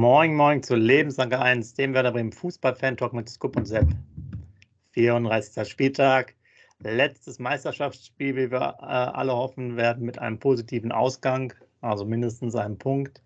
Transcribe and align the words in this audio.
Moin, 0.00 0.34
moin 0.34 0.62
zu 0.62 0.76
Lebenslange 0.76 1.38
1, 1.38 1.74
dem 1.74 1.92
Werder 1.92 2.12
Bremen 2.12 2.32
Fußball-Fan-Talk 2.32 3.12
mit 3.12 3.28
Scoop 3.28 3.54
und 3.56 3.66
Sepp. 3.66 3.86
34. 4.92 5.68
Spieltag, 5.68 6.34
letztes 6.78 7.38
Meisterschaftsspiel, 7.38 8.34
wie 8.34 8.50
wir 8.50 8.76
äh, 8.80 8.84
alle 8.86 9.36
hoffen 9.36 9.76
werden, 9.76 10.06
mit 10.06 10.18
einem 10.18 10.38
positiven 10.38 10.90
Ausgang, 10.90 11.52
also 11.82 12.06
mindestens 12.06 12.54
einem 12.54 12.78
Punkt. 12.78 13.22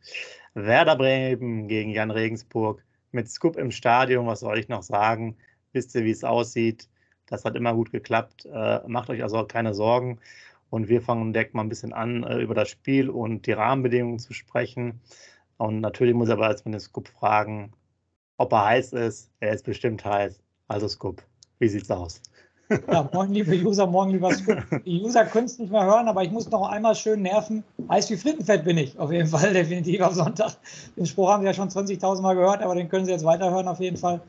Werder 0.55 0.97
Bremen 0.97 1.69
gegen 1.69 1.91
Jan 1.91 2.11
Regensburg 2.11 2.82
mit 3.13 3.31
Scoop 3.31 3.57
im 3.57 3.71
Stadion, 3.71 4.27
was 4.27 4.41
soll 4.41 4.59
ich 4.59 4.67
noch 4.68 4.82
sagen? 4.82 5.37
Wisst 5.73 5.95
ihr, 5.95 6.03
wie 6.03 6.11
es 6.11 6.25
aussieht? 6.25 6.89
Das 7.27 7.45
hat 7.45 7.54
immer 7.54 7.73
gut 7.73 7.93
geklappt. 7.93 8.49
Äh, 8.53 8.81
macht 8.89 9.11
euch 9.11 9.23
also 9.23 9.45
keine 9.45 9.75
Sorgen. 9.75 10.18
Und 10.71 10.89
wir 10.89 11.03
fangen 11.03 11.32
direkt 11.32 11.54
mal 11.54 11.63
ein 11.63 11.68
bisschen 11.68 11.93
an, 11.93 12.25
äh, 12.25 12.39
über 12.41 12.54
das 12.54 12.68
Spiel 12.68 13.11
und 13.11 13.46
die 13.46 13.53
Rahmenbedingungen 13.53 14.18
zu 14.18 14.32
sprechen. 14.32 15.01
Und 15.58 15.81
natürlich 15.81 16.14
muss 16.14 16.29
er 16.29 16.35
aber 16.35 16.49
erstmal 16.49 16.72
den 16.72 16.81
Scoop 16.81 17.08
fragen, 17.08 17.72
ob 18.39 18.53
er 18.53 18.64
heiß 18.67 18.93
ist. 18.93 19.31
Er 19.40 19.53
ist 19.53 19.64
bestimmt 19.64 20.04
heiß. 20.04 20.40
Also 20.68 20.89
Scoop, 20.89 21.22
wie 21.58 21.68
sieht's 21.68 21.90
aus? 21.90 22.21
Ja, 22.90 23.08
moin 23.12 23.32
liebe 23.32 23.54
User, 23.54 23.86
morgen 23.86 24.12
lieber 24.12 24.35
Scoop. 24.35 24.59
Die 24.85 25.03
User 25.03 25.25
können 25.26 25.46
es 25.46 25.59
nicht 25.59 25.71
mehr 25.71 25.85
hören, 25.85 26.09
aber 26.09 26.22
ich 26.22 26.31
muss 26.31 26.50
noch 26.50 26.68
einmal 26.68 26.95
schön 26.95 27.22
nerven. 27.22 27.62
Heiß 27.89 28.11
wie 28.11 28.17
Frittenfett 28.17 28.64
bin 28.64 28.79
ich, 28.79 28.98
auf 28.98 29.12
jeden 29.12 29.29
Fall, 29.29 29.53
definitiv 29.54 30.00
am 30.00 30.14
Sonntag. 30.14 30.57
Den 30.96 31.07
Spruch 31.07 31.29
haben 31.29 31.43
Sie 31.43 31.46
ja 31.46 31.54
schon 31.54 31.68
20.000 31.68 32.23
Mal 32.23 32.34
gehört, 32.34 32.62
aber 32.62 32.75
den 32.75 32.89
können 32.89 33.05
Sie 33.05 33.12
jetzt 33.12 33.25
weiterhören 33.25 33.69
auf 33.69 33.81
jeden 33.81 33.98
Fall. 33.98 34.20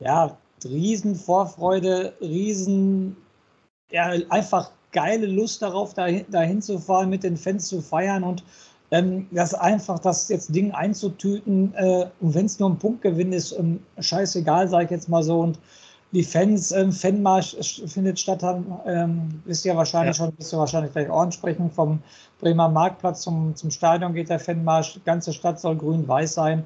Ja, 0.00 0.36
riesen 0.64 1.14
Vorfreude, 1.14 2.14
riesen, 2.20 3.16
ja, 3.90 4.12
einfach 4.30 4.70
geile 4.92 5.26
Lust 5.26 5.60
darauf, 5.60 5.92
dahin, 5.92 6.24
dahin 6.30 6.62
zu 6.62 6.78
fahren, 6.78 7.10
mit 7.10 7.22
den 7.22 7.36
Fans 7.36 7.68
zu 7.68 7.82
feiern 7.82 8.24
und 8.24 8.44
ähm, 8.94 9.26
das 9.32 9.54
einfach 9.54 9.98
das 9.98 10.28
jetzt 10.28 10.54
Ding 10.54 10.70
einzutüten 10.70 11.74
äh, 11.74 12.06
und 12.20 12.34
wenn 12.34 12.46
es 12.46 12.60
nur 12.60 12.70
ein 12.70 12.78
Punktgewinn 12.78 13.32
ist, 13.32 13.52
ähm, 13.58 13.80
scheißegal, 13.98 14.68
sage 14.68 14.84
ich 14.84 14.90
jetzt 14.90 15.08
mal 15.08 15.22
so. 15.22 15.40
Und 15.40 15.58
die 16.12 16.22
Fans, 16.22 16.70
ähm, 16.70 16.92
Fanmarsch 16.92 17.82
findet 17.86 18.20
statt, 18.20 18.44
ähm, 18.86 19.42
wisst 19.46 19.64
ihr 19.64 19.74
wahrscheinlich 19.76 20.16
ja. 20.16 20.24
schon, 20.24 20.34
wisst 20.38 20.52
ihr 20.52 20.58
wahrscheinlich 20.60 20.92
gleich 20.92 21.10
auch 21.10 21.22
ansprechen. 21.22 21.72
Vom 21.72 21.98
Bremer 22.40 22.68
Marktplatz 22.68 23.22
zum, 23.22 23.56
zum 23.56 23.72
Stadion 23.72 24.14
geht 24.14 24.30
der 24.30 24.38
Fanmarsch. 24.38 24.94
Die 24.94 25.02
ganze 25.02 25.32
Stadt 25.32 25.58
soll 25.58 25.76
grün-weiß 25.76 26.34
sein. 26.34 26.64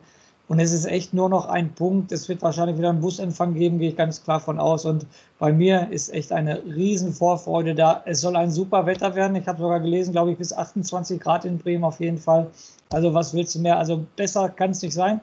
Und 0.49 0.61
es 0.61 0.73
ist 0.73 0.87
echt 0.87 1.13
nur 1.13 1.29
noch 1.29 1.47
ein 1.47 1.75
Punkt. 1.75 2.11
Es 2.11 2.29
wird 2.29 2.41
wahrscheinlich 2.41 2.79
wieder 2.79 2.89
einen 2.89 3.03
Busempfang 3.03 3.53
geben, 3.53 3.79
gehe 3.79 3.91
ich 3.91 3.97
ganz 3.97 4.25
klar 4.25 4.41
von 4.41 4.59
aus. 4.59 4.87
Und 4.87 5.07
bei 5.39 5.53
mir 5.53 5.89
ist 5.91 6.13
echt 6.13 6.33
eine 6.33 6.65
riesen 6.65 7.13
Vorfreude 7.13 7.75
da. 7.75 8.03
Es 8.07 8.23
soll 8.23 8.35
ein 8.35 8.51
super 8.51 8.87
Wetter 8.87 9.15
werden. 9.15 9.37
Ich 9.37 9.47
habe 9.47 9.61
sogar 9.61 9.81
gelesen, 9.81 10.13
glaube 10.13 10.33
ich, 10.33 10.39
bis 10.39 10.55
28 10.55 11.21
Grad 11.21 11.45
in 11.45 11.59
Bremen 11.59 11.85
auf 11.85 12.01
jeden 12.01 12.17
Fall. 12.17 12.51
Also 12.89 13.13
was 13.13 13.35
willst 13.35 13.55
du 13.55 13.59
mehr? 13.61 13.79
Also 13.79 14.07
besser 14.17 14.49
kann 14.49 14.71
es 14.71 14.81
nicht 14.81 14.95
sein. 14.95 15.21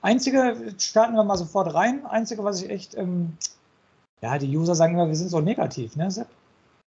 Einzige, 0.00 0.54
starten 0.78 1.14
wir 1.14 1.24
mal 1.24 1.36
sofort 1.36 1.74
rein. 1.74 2.06
Einzige, 2.06 2.44
was 2.44 2.62
ich 2.62 2.70
echt, 2.70 2.96
ähm, 2.96 3.36
ja, 4.22 4.38
die 4.38 4.56
User 4.56 4.76
sagen 4.76 4.94
immer, 4.94 5.08
wir 5.08 5.16
sind 5.16 5.30
so 5.30 5.40
negativ, 5.40 5.96
ne, 5.96 6.08
Sepp? 6.08 6.28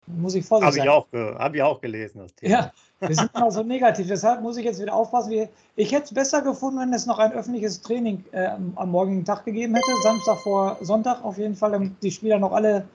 Muss 0.07 0.35
ich 0.35 0.45
vorsichtig 0.45 0.81
sein. 0.81 0.89
Habe 0.89 1.05
ich, 1.11 1.35
auch, 1.35 1.39
hab 1.39 1.55
ich 1.55 1.61
auch 1.63 1.81
gelesen, 1.81 2.19
das 2.19 2.33
Thema. 2.33 2.51
Ja, 2.51 2.71
wir 3.01 3.15
sind 3.15 3.29
immer 3.35 3.51
so 3.51 3.61
negativ. 3.61 4.07
Deshalb 4.07 4.41
muss 4.41 4.55
ich 4.55 4.63
jetzt 4.63 4.81
wieder 4.81 4.93
aufpassen. 4.93 5.49
Ich 5.75 5.91
hätte 5.91 6.05
es 6.05 6.13
besser 6.13 6.41
gefunden, 6.41 6.79
wenn 6.79 6.93
es 6.93 7.05
noch 7.05 7.19
ein 7.19 7.33
öffentliches 7.33 7.81
Training 7.81 8.23
äh, 8.31 8.47
am 8.75 8.91
morgigen 8.91 9.25
Tag 9.25 9.43
gegeben 9.43 9.75
hätte. 9.75 9.91
Samstag 10.03 10.37
vor 10.39 10.77
Sonntag 10.81 11.23
auf 11.23 11.37
jeden 11.37 11.55
Fall, 11.55 11.71
damit 11.71 12.01
die 12.01 12.11
Spieler 12.11 12.39
noch 12.39 12.53
alle 12.53 12.87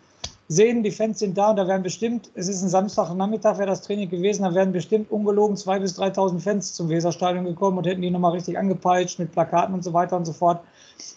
sehen, 0.49 0.83
die 0.83 0.91
Fans 0.91 1.19
sind 1.19 1.37
da 1.37 1.51
und 1.51 1.57
da 1.57 1.67
werden 1.67 1.83
bestimmt, 1.83 2.31
es 2.35 2.49
ist 2.49 2.63
ein 2.63 2.69
Samstagnachmittag, 2.69 3.59
wäre 3.59 3.69
das 3.69 3.83
Training 3.83 4.11
gewesen, 4.11 4.43
da 4.43 4.55
wären 4.55 4.73
bestimmt 4.73 5.11
ungelogen 5.11 5.57
2.000 5.57 5.81
bis 5.81 5.99
3.000 5.99 6.41
Fans 6.41 6.75
zum 6.75 6.89
Weserstadion 6.89 7.45
gekommen 7.45 7.79
und 7.79 7.87
hätten 7.87 8.03
die 8.03 8.11
nochmal 8.11 8.33
richtig 8.33 8.59
angepeitscht 8.59 9.19
mit 9.19 9.33
Plakaten 9.33 9.75
und 9.75 9.83
so 9.83 9.93
weiter 9.93 10.17
und 10.17 10.25
so 10.25 10.33
fort. 10.33 10.63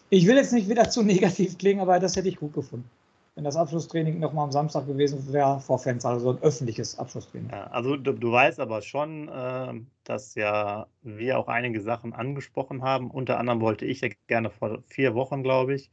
Ich 0.10 0.28
will 0.28 0.36
jetzt 0.36 0.54
nicht 0.54 0.70
wieder 0.70 0.90
zu 0.90 1.04
negativ 1.04 1.58
klingen, 1.58 1.82
aber 1.82 2.00
das 2.00 2.16
hätte 2.16 2.30
ich 2.30 2.38
gut 2.38 2.54
gefunden 2.54 2.90
wenn 3.36 3.44
das 3.44 3.58
Abschlusstraining 3.58 4.20
nochmal 4.20 4.46
am 4.46 4.52
Samstag 4.52 4.88
gewesen 4.88 5.32
wäre 5.34 5.60
vor 5.60 5.78
Fans, 5.78 6.06
also 6.06 6.32
ein 6.32 6.42
öffentliches 6.42 6.98
Abschlusstraining. 6.98 7.50
Ja, 7.52 7.66
also 7.68 7.98
du, 7.98 8.14
du, 8.14 8.32
weißt 8.32 8.62
aber 8.62 8.82
schon, 8.82 9.28
äh, 9.28 9.74
dass 10.06 10.36
ja 10.36 10.88
wir 11.02 11.38
auch 11.38 11.50
einige 11.50 11.82
Sachen 11.82 12.14
angesprochen 12.14 12.82
haben. 12.82 13.12
Unter 13.12 13.38
anderem 13.38 13.60
wollte 13.60 13.86
ich 13.86 14.00
ja 14.02 14.08
gerne 14.28 14.50
vor 14.50 14.82
vier 14.88 15.16
Wochen, 15.16 15.44
glaube 15.44 15.76
ich, 15.76 15.92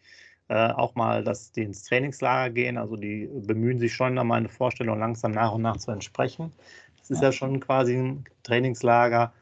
äh, 0.49 0.71
auch 0.71 0.95
mal, 0.95 1.25
dass 1.25 1.51
die 1.51 1.63
ins 1.63 1.83
Trainingslager 1.83 2.53
gehen. 2.53 2.79
Also 2.79 2.97
die 2.97 3.29
bemühen 3.33 3.81
sich 3.81 3.93
schon, 3.93 4.15
da 4.15 4.23
meine 4.23 4.49
Vorstellung 4.49 5.01
langsam 5.01 5.33
nach 5.33 5.53
und 5.53 5.63
nach 5.63 5.79
zu 5.79 5.91
entsprechen. 5.91 6.53
Das 6.99 7.11
ist 7.11 7.23
ja, 7.23 7.29
ja 7.29 7.33
schon 7.33 7.59
quasi 7.59 7.97
ein 7.97 8.25
Trainingslager. 8.45 9.33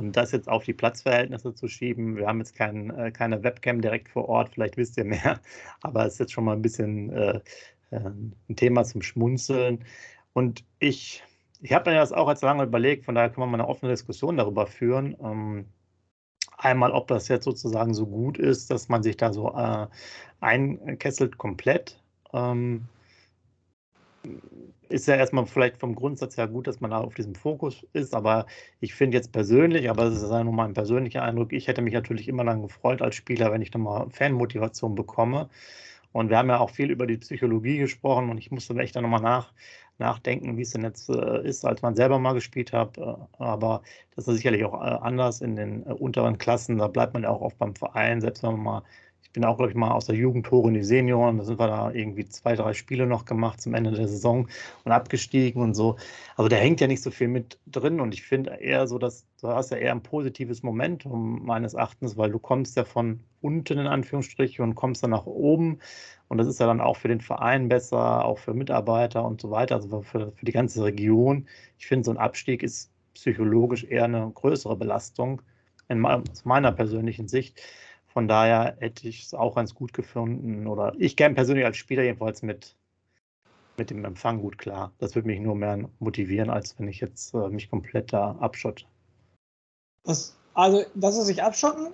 Und 0.00 0.16
das 0.16 0.32
jetzt 0.32 0.48
auf 0.48 0.64
die 0.64 0.72
Platzverhältnisse 0.72 1.54
zu 1.54 1.68
schieben, 1.68 2.16
wir 2.16 2.26
haben 2.26 2.38
jetzt 2.38 2.54
kein, 2.54 2.90
äh, 2.90 3.10
keine 3.12 3.42
Webcam 3.42 3.80
direkt 3.80 4.08
vor 4.08 4.28
Ort, 4.28 4.50
vielleicht 4.50 4.76
wisst 4.76 4.96
ihr 4.96 5.04
mehr, 5.04 5.40
aber 5.82 6.06
es 6.06 6.14
ist 6.14 6.18
jetzt 6.20 6.32
schon 6.32 6.44
mal 6.44 6.56
ein 6.56 6.62
bisschen 6.62 7.10
äh, 7.12 7.40
äh 7.90 8.10
ein 8.48 8.56
Thema 8.56 8.84
zum 8.84 9.02
Schmunzeln. 9.02 9.84
Und 10.32 10.64
ich, 10.78 11.22
ich 11.60 11.72
habe 11.72 11.90
mir 11.90 11.96
das 11.96 12.12
auch 12.12 12.28
jetzt 12.28 12.42
lange 12.42 12.64
überlegt, 12.64 13.04
von 13.04 13.14
daher 13.14 13.30
können 13.30 13.46
wir 13.46 13.46
mal 13.46 13.60
eine 13.60 13.68
offene 13.68 13.92
Diskussion 13.92 14.36
darüber 14.36 14.66
führen. 14.66 15.16
Ähm, 15.22 15.66
einmal, 16.56 16.92
ob 16.92 17.08
das 17.08 17.28
jetzt 17.28 17.44
sozusagen 17.44 17.94
so 17.94 18.06
gut 18.06 18.38
ist, 18.38 18.70
dass 18.70 18.88
man 18.88 19.02
sich 19.02 19.16
da 19.16 19.32
so 19.32 19.54
äh, 19.54 19.86
einkesselt 20.40 21.38
komplett. 21.38 22.02
Ähm, 22.32 22.86
ist 24.90 25.06
ja 25.06 25.16
erstmal 25.16 25.46
vielleicht 25.46 25.78
vom 25.78 25.94
Grundsatz 25.94 26.36
her 26.36 26.48
gut, 26.48 26.66
dass 26.66 26.80
man 26.80 26.90
da 26.90 26.98
auf 26.98 27.14
diesem 27.14 27.34
Fokus 27.34 27.86
ist, 27.92 28.14
aber 28.14 28.46
ich 28.80 28.94
finde 28.94 29.16
jetzt 29.16 29.32
persönlich, 29.32 29.88
aber 29.90 30.04
das 30.04 30.22
ist 30.22 30.30
ja 30.30 30.44
nur 30.44 30.52
mein 30.52 30.74
persönlicher 30.74 31.22
Eindruck, 31.22 31.52
ich 31.52 31.68
hätte 31.68 31.82
mich 31.82 31.94
natürlich 31.94 32.28
immer 32.28 32.44
dann 32.44 32.62
gefreut 32.62 33.02
als 33.02 33.14
Spieler, 33.14 33.52
wenn 33.52 33.62
ich 33.62 33.72
nochmal 33.72 34.08
Fanmotivation 34.10 34.94
bekomme. 34.94 35.48
Und 36.12 36.28
wir 36.30 36.38
haben 36.38 36.48
ja 36.48 36.58
auch 36.58 36.70
viel 36.70 36.90
über 36.90 37.06
die 37.06 37.18
Psychologie 37.18 37.78
gesprochen 37.78 38.30
und 38.30 38.38
ich 38.38 38.50
musste 38.50 38.74
echt 38.78 38.96
dann 38.96 39.04
nochmal 39.04 39.22
nach, 39.22 39.52
nachdenken, 39.98 40.56
wie 40.56 40.62
es 40.62 40.70
denn 40.70 40.82
jetzt 40.82 41.08
äh, 41.08 41.46
ist, 41.46 41.64
als 41.64 41.82
man 41.82 41.94
selber 41.94 42.18
mal 42.18 42.32
gespielt 42.34 42.72
hat. 42.72 42.98
Äh, 42.98 43.14
aber 43.38 43.82
das 44.16 44.26
ist 44.26 44.36
sicherlich 44.36 44.64
auch 44.64 44.74
äh, 44.74 44.98
anders 45.02 45.40
in 45.40 45.56
den 45.56 45.86
äh, 45.86 45.92
unteren 45.92 46.38
Klassen. 46.38 46.78
Da 46.78 46.88
bleibt 46.88 47.14
man 47.14 47.22
ja 47.22 47.30
auch 47.30 47.42
oft 47.42 47.58
beim 47.58 47.76
Verein, 47.76 48.20
selbst 48.20 48.42
wenn 48.42 48.52
man 48.52 48.62
mal 48.62 48.82
ich 49.22 49.30
bin 49.32 49.44
auch, 49.44 49.56
glaube 49.56 49.70
ich, 49.70 49.76
mal 49.76 49.92
aus 49.92 50.06
der 50.06 50.16
Jugend 50.16 50.50
hoch 50.50 50.66
in 50.66 50.74
die 50.74 50.82
Senioren. 50.82 51.38
Da 51.38 51.44
sind 51.44 51.60
wir 51.60 51.68
da 51.68 51.92
irgendwie 51.92 52.26
zwei, 52.26 52.56
drei 52.56 52.72
Spiele 52.74 53.06
noch 53.06 53.24
gemacht 53.24 53.60
zum 53.60 53.74
Ende 53.74 53.92
der 53.92 54.08
Saison 54.08 54.48
und 54.84 54.90
abgestiegen 54.90 55.62
und 55.62 55.74
so. 55.74 55.96
Also 56.36 56.48
da 56.48 56.56
hängt 56.56 56.80
ja 56.80 56.88
nicht 56.88 57.02
so 57.02 57.12
viel 57.12 57.28
mit 57.28 57.58
drin 57.66 58.00
und 58.00 58.12
ich 58.12 58.22
finde 58.22 58.56
eher 58.60 58.88
so, 58.88 58.98
dass 58.98 59.26
du 59.40 59.48
hast 59.48 59.70
ja 59.70 59.76
eher 59.76 59.92
ein 59.92 60.02
positives 60.02 60.64
Momentum 60.64 61.44
meines 61.44 61.74
Erachtens, 61.74 62.16
weil 62.16 62.32
du 62.32 62.40
kommst 62.40 62.76
ja 62.76 62.84
von 62.84 63.20
unten 63.40 63.78
in 63.78 63.86
Anführungsstrichen 63.86 64.64
und 64.64 64.74
kommst 64.74 65.04
dann 65.04 65.10
nach 65.10 65.26
oben 65.26 65.78
und 66.30 66.38
das 66.38 66.46
ist 66.46 66.60
ja 66.60 66.66
dann 66.66 66.80
auch 66.80 66.96
für 66.96 67.08
den 67.08 67.20
Verein 67.20 67.68
besser, 67.68 68.24
auch 68.24 68.38
für 68.38 68.54
Mitarbeiter 68.54 69.24
und 69.24 69.40
so 69.40 69.50
weiter, 69.50 69.76
also 69.76 70.02
für, 70.02 70.32
für 70.32 70.44
die 70.44 70.52
ganze 70.52 70.84
Region. 70.84 71.46
Ich 71.78 71.86
finde, 71.86 72.04
so 72.04 72.10
ein 72.10 72.18
Abstieg 72.18 72.62
ist 72.62 72.92
psychologisch 73.14 73.84
eher 73.84 74.04
eine 74.04 74.30
größere 74.34 74.76
Belastung 74.76 75.42
in, 75.88 76.04
aus 76.04 76.44
meiner 76.44 76.72
persönlichen 76.72 77.28
Sicht. 77.28 77.60
Von 78.12 78.26
daher 78.26 78.76
hätte 78.80 79.08
ich 79.08 79.24
es 79.24 79.34
auch 79.34 79.54
ganz 79.54 79.74
gut 79.74 79.92
gefunden. 79.92 80.66
Oder 80.66 80.94
ich 80.98 81.16
käme 81.16 81.34
persönlich 81.34 81.64
als 81.64 81.76
Spieler 81.76 82.02
jedenfalls 82.02 82.42
mit, 82.42 82.74
mit 83.76 83.90
dem 83.90 84.04
Empfang 84.04 84.40
gut 84.40 84.58
klar. 84.58 84.92
Das 84.98 85.14
würde 85.14 85.28
mich 85.28 85.40
nur 85.40 85.54
mehr 85.54 85.88
motivieren, 86.00 86.50
als 86.50 86.76
wenn 86.78 86.88
ich 86.88 87.00
jetzt 87.00 87.34
äh, 87.34 87.48
mich 87.48 87.70
komplett 87.70 88.12
da 88.12 88.36
abschotte. 88.40 88.84
Das, 90.04 90.36
also, 90.54 90.82
dass 90.94 91.16
sie 91.16 91.22
sich 91.22 91.42
abschotten, 91.42 91.88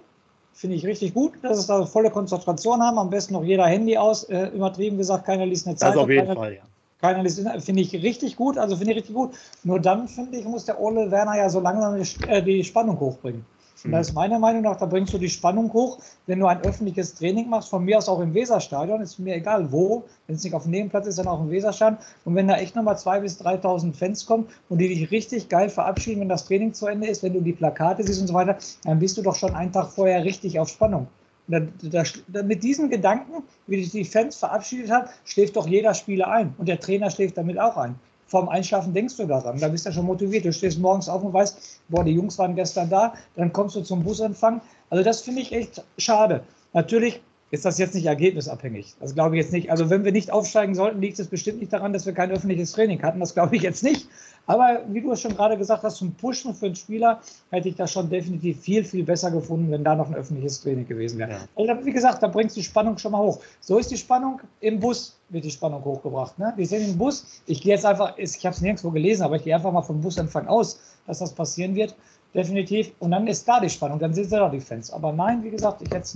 finde 0.55 0.77
ich 0.77 0.87
richtig 0.87 1.13
gut, 1.13 1.35
dass 1.43 1.61
sie 1.61 1.67
da 1.67 1.85
volle 1.85 2.11
Konzentration 2.11 2.83
haben. 2.83 2.99
Am 2.99 3.11
besten 3.11 3.35
noch 3.35 3.45
jeder 3.45 3.67
Handy 3.67 3.99
aus, 3.99 4.25
äh, 4.25 4.47
übertrieben 4.49 4.97
gesagt, 4.97 5.27
keiner 5.27 5.45
liest 5.45 5.67
eine 5.67 5.77
Zeitung. 5.77 5.97
Das 5.97 6.05
auf 6.05 6.11
jeden 6.11 6.27
keiner, 6.27 6.41
Fall, 6.41 6.55
ja. 6.55 6.63
Keiner 6.99 7.23
liest, 7.23 7.47
finde 7.63 7.83
ich 7.83 7.93
richtig 7.93 8.37
gut, 8.37 8.57
also 8.57 8.75
finde 8.75 8.93
ich 8.93 8.99
richtig 9.01 9.15
gut. 9.15 9.35
Nur 9.65 9.81
dann, 9.81 10.09
finde 10.09 10.39
ich, 10.39 10.47
muss 10.47 10.65
der 10.65 10.81
Ole 10.81 11.11
Werner 11.11 11.37
ja 11.37 11.51
so 11.51 11.61
langsam 11.61 12.01
die, 12.01 12.27
äh, 12.27 12.43
die 12.43 12.65
Spannung 12.65 12.99
hochbringen. 12.99 13.45
Und 13.87 13.93
da 13.93 14.01
ist 14.01 14.15
meiner 14.15 14.41
Meinung 14.41 14.63
nach, 14.63 14.77
da 14.77 14.87
bringst 14.87 15.13
du 15.15 15.19
die 15.19 15.29
Spannung 15.29 15.73
hoch, 15.73 15.99
wenn 16.27 16.41
du 16.41 16.47
ein 16.47 16.61
öffentliches 16.63 17.15
Training 17.15 17.49
machst, 17.49 17.69
von 17.69 17.85
mir 17.85 17.99
aus 17.99 18.09
auch 18.09 18.19
im 18.19 18.35
Weserstadion, 18.35 19.01
ist 19.01 19.21
mir 19.21 19.37
egal 19.37 19.71
wo, 19.71 20.03
wenn 20.27 20.35
es 20.35 20.43
nicht 20.43 20.55
auf 20.55 20.65
dem 20.65 20.73
Nebenplatz 20.73 21.07
ist, 21.07 21.21
dann 21.21 21.29
auch 21.29 21.41
im 21.41 21.51
Weserstadion. 21.51 21.97
Und 22.25 22.35
wenn 22.35 22.49
da 22.49 22.57
echt 22.57 22.75
nochmal 22.75 22.97
2.000 22.97 23.21
bis 23.21 23.41
3.000 23.41 23.95
Fans 23.95 24.27
kommen 24.27 24.49
und 24.69 24.79
die 24.79 24.89
dich 24.89 25.13
richtig 25.13 25.49
geil 25.49 25.69
verabschieden, 25.69 26.21
wenn 26.21 26.29
das 26.29 26.47
Training 26.47 26.75
zu 26.75 26.89
Ende 26.89 27.07
ist, 27.07 27.23
wenn 27.23 27.33
du 27.33 27.41
die 27.41 27.53
Plakate 27.53 28.03
siehst 28.03 28.21
und 28.21 28.27
so 28.27 28.35
weiter, 28.35 28.59
dann 28.83 28.99
bist 28.99 29.17
du 29.19 29.23
doch 29.23 29.37
schon 29.37 29.55
einen 29.55 29.71
Tag 29.71 29.91
vorher 29.91 30.25
richtig 30.25 30.59
auf 30.59 30.69
Spannung. 30.69 31.07
Da, 31.47 31.61
da, 31.81 32.03
da, 32.27 32.43
mit 32.43 32.65
diesen 32.65 32.91
Gedanken, 32.91 33.45
wie 33.69 33.77
dich 33.77 33.93
die 33.93 34.05
Fans 34.05 34.35
verabschiedet 34.35 34.91
hat, 34.91 35.11
schläft 35.25 35.55
doch 35.55 35.69
jeder 35.69 35.95
Spieler 35.95 36.27
ein. 36.27 36.57
Und 36.59 36.67
der 36.67 36.81
Trainer 36.81 37.09
schläft 37.09 37.39
damit 37.39 37.57
auch 37.61 37.77
ein 37.77 37.95
vorm 38.27 38.49
Einschlafen 38.49 38.93
denkst 38.93 39.17
du 39.17 39.27
daran. 39.27 39.59
Da 39.59 39.69
bist 39.69 39.85
du 39.85 39.91
ja 39.91 39.95
schon 39.95 40.07
motiviert. 40.07 40.45
Du 40.45 40.53
stehst 40.53 40.79
morgens 40.79 41.09
auf 41.09 41.23
und 41.23 41.33
weißt, 41.33 41.81
boah, 41.89 42.05
die 42.05 42.13
Jungs 42.13 42.39
waren 42.39 42.55
gestern 42.55 42.91
da, 42.91 43.15
dann 43.37 43.53
kommst 43.53 43.77
du 43.77 43.83
zum 43.83 44.03
Busempfang. 44.03 44.61
Also 44.91 45.05
das 45.05 45.21
finde 45.21 45.43
ich 45.43 45.53
echt 45.53 45.83
schade. 45.99 46.43
Natürlich, 46.73 47.21
ist 47.57 47.65
das 47.65 47.79
jetzt 47.79 47.95
nicht 47.95 48.07
ergebnisabhängig. 48.07 48.95
Das 49.01 49.15
glaube 49.15 49.37
ich 49.37 49.43
jetzt 49.43 49.53
nicht. 49.53 49.71
Also 49.71 49.89
wenn 49.89 50.05
wir 50.05 50.13
nicht 50.13 50.31
aufsteigen 50.31 50.75
sollten, 50.75 51.01
liegt 51.01 51.19
es 51.19 51.27
bestimmt 51.27 51.61
nicht 51.61 51.73
daran, 51.73 51.93
dass 51.93 52.05
wir 52.05 52.13
kein 52.13 52.31
öffentliches 52.31 52.73
Training 52.73 53.03
hatten. 53.03 53.19
Das 53.19 53.35
glaube 53.35 53.57
ich 53.57 53.63
jetzt 53.63 53.83
nicht. 53.83 54.07
Aber 54.47 54.83
wie 54.89 55.01
du 55.01 55.11
es 55.13 55.23
schon 55.23 55.35
gerade 55.35 55.57
gesagt 55.57 55.83
hast, 55.83 55.97
zum 55.97 56.15
Pushen 56.15 56.55
für 56.55 56.67
einen 56.67 56.77
Spieler 56.77 57.21
hätte 57.51 57.69
ich 57.69 57.75
das 57.75 57.91
schon 57.91 58.09
definitiv 58.09 58.61
viel, 58.61 58.85
viel 58.85 59.05
besser 59.05 59.31
gefunden, 59.31 59.71
wenn 59.71 59.83
da 59.83 59.97
noch 59.97 60.09
ein 60.09 60.15
öffentliches 60.15 60.61
Training 60.61 60.87
gewesen 60.87 61.19
wäre. 61.19 61.31
Ja. 61.33 61.39
Also, 61.57 61.85
wie 61.85 61.93
gesagt, 61.93 62.23
da 62.23 62.29
bringst 62.29 62.55
du 62.55 62.61
die 62.61 62.65
Spannung 62.65 62.97
schon 62.99 63.13
mal 63.13 63.23
hoch. 63.23 63.41
So 63.61 63.79
ist 63.79 63.91
die 63.91 63.97
Spannung 63.97 64.41
im 64.61 64.79
Bus, 64.79 65.17
wird 65.31 65.45
die 65.45 65.51
Spannung 65.51 65.85
hochgebracht. 65.85 66.39
Ne? 66.39 66.53
Wir 66.57 66.67
sind 66.67 66.87
im 66.87 66.97
Bus. 66.97 67.43
Ich 67.47 67.61
gehe 67.61 67.73
jetzt 67.73 67.85
einfach, 67.85 68.17
ich 68.19 68.37
habe 68.45 68.55
es 68.55 68.61
nirgendwo 68.61 68.91
gelesen, 68.91 69.23
aber 69.23 69.37
ich 69.37 69.43
gehe 69.43 69.55
einfach 69.55 69.73
mal 69.73 69.83
vom 69.83 70.01
Busanfang 70.01 70.47
aus, 70.47 70.79
dass 71.07 71.19
das 71.19 71.33
passieren 71.33 71.75
wird. 71.75 71.97
Definitiv. 72.35 72.93
Und 72.99 73.13
dann 73.13 73.27
ist 73.27 73.49
da 73.49 73.59
die 73.59 73.71
Spannung, 73.71 73.99
dann 73.99 74.15
sind 74.15 74.31
da 74.31 74.49
die 74.49 74.61
Fans. 74.61 74.93
Aber 74.93 75.11
nein, 75.13 75.43
wie 75.43 75.51
gesagt, 75.51 75.83
ich 75.83 75.91
hätte 75.91 76.03
es 76.03 76.15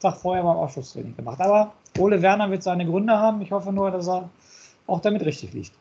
Tag 0.00 0.16
vorher 0.16 0.42
beim 0.42 0.56
Ausschusstraining 0.56 1.16
gemacht. 1.16 1.40
Aber 1.40 1.72
Ole 1.98 2.22
Werner 2.22 2.50
wird 2.50 2.62
seine 2.62 2.86
Gründe 2.86 3.18
haben. 3.18 3.40
Ich 3.42 3.52
hoffe 3.52 3.72
nur, 3.72 3.90
dass 3.90 4.08
er 4.08 4.28
auch 4.86 5.00
damit 5.00 5.24
richtig 5.24 5.52
liegt. 5.52 5.72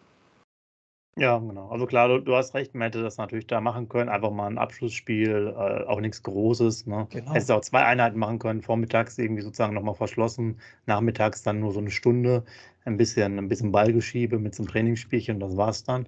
Ja, 1.17 1.39
genau. 1.39 1.69
Also 1.69 1.87
klar, 1.87 2.07
du, 2.09 2.19
du, 2.19 2.35
hast 2.35 2.53
recht, 2.53 2.75
man 2.75 2.83
hätte 2.83 3.01
das 3.01 3.17
natürlich 3.17 3.47
da 3.47 3.59
machen 3.59 3.89
können. 3.89 4.07
Einfach 4.07 4.29
mal 4.29 4.45
ein 4.45 4.59
Abschlussspiel, 4.59 5.55
äh, 5.57 5.85
auch 5.85 5.99
nichts 5.99 6.21
Großes. 6.21 6.85
Ne? 6.85 7.07
Genau. 7.09 7.33
Hättest 7.33 7.51
auch 7.51 7.61
zwei 7.61 7.83
Einheiten 7.85 8.19
machen 8.19 8.37
können, 8.37 8.61
vormittags 8.61 9.17
irgendwie 9.17 9.41
sozusagen 9.41 9.73
nochmal 9.73 9.95
verschlossen, 9.95 10.59
nachmittags 10.85 11.41
dann 11.41 11.59
nur 11.59 11.71
so 11.71 11.79
eine 11.79 11.89
Stunde, 11.89 12.43
ein 12.87 12.97
bisschen, 12.97 13.37
ein 13.37 13.49
bisschen 13.49 13.71
Ballgeschiebe 13.71 14.39
mit 14.39 14.55
so 14.55 14.63
einem 14.63 14.71
Trainingsspielchen 14.71 15.35
und 15.35 15.39
das 15.41 15.57
war's 15.57 15.83
dann. 15.83 16.07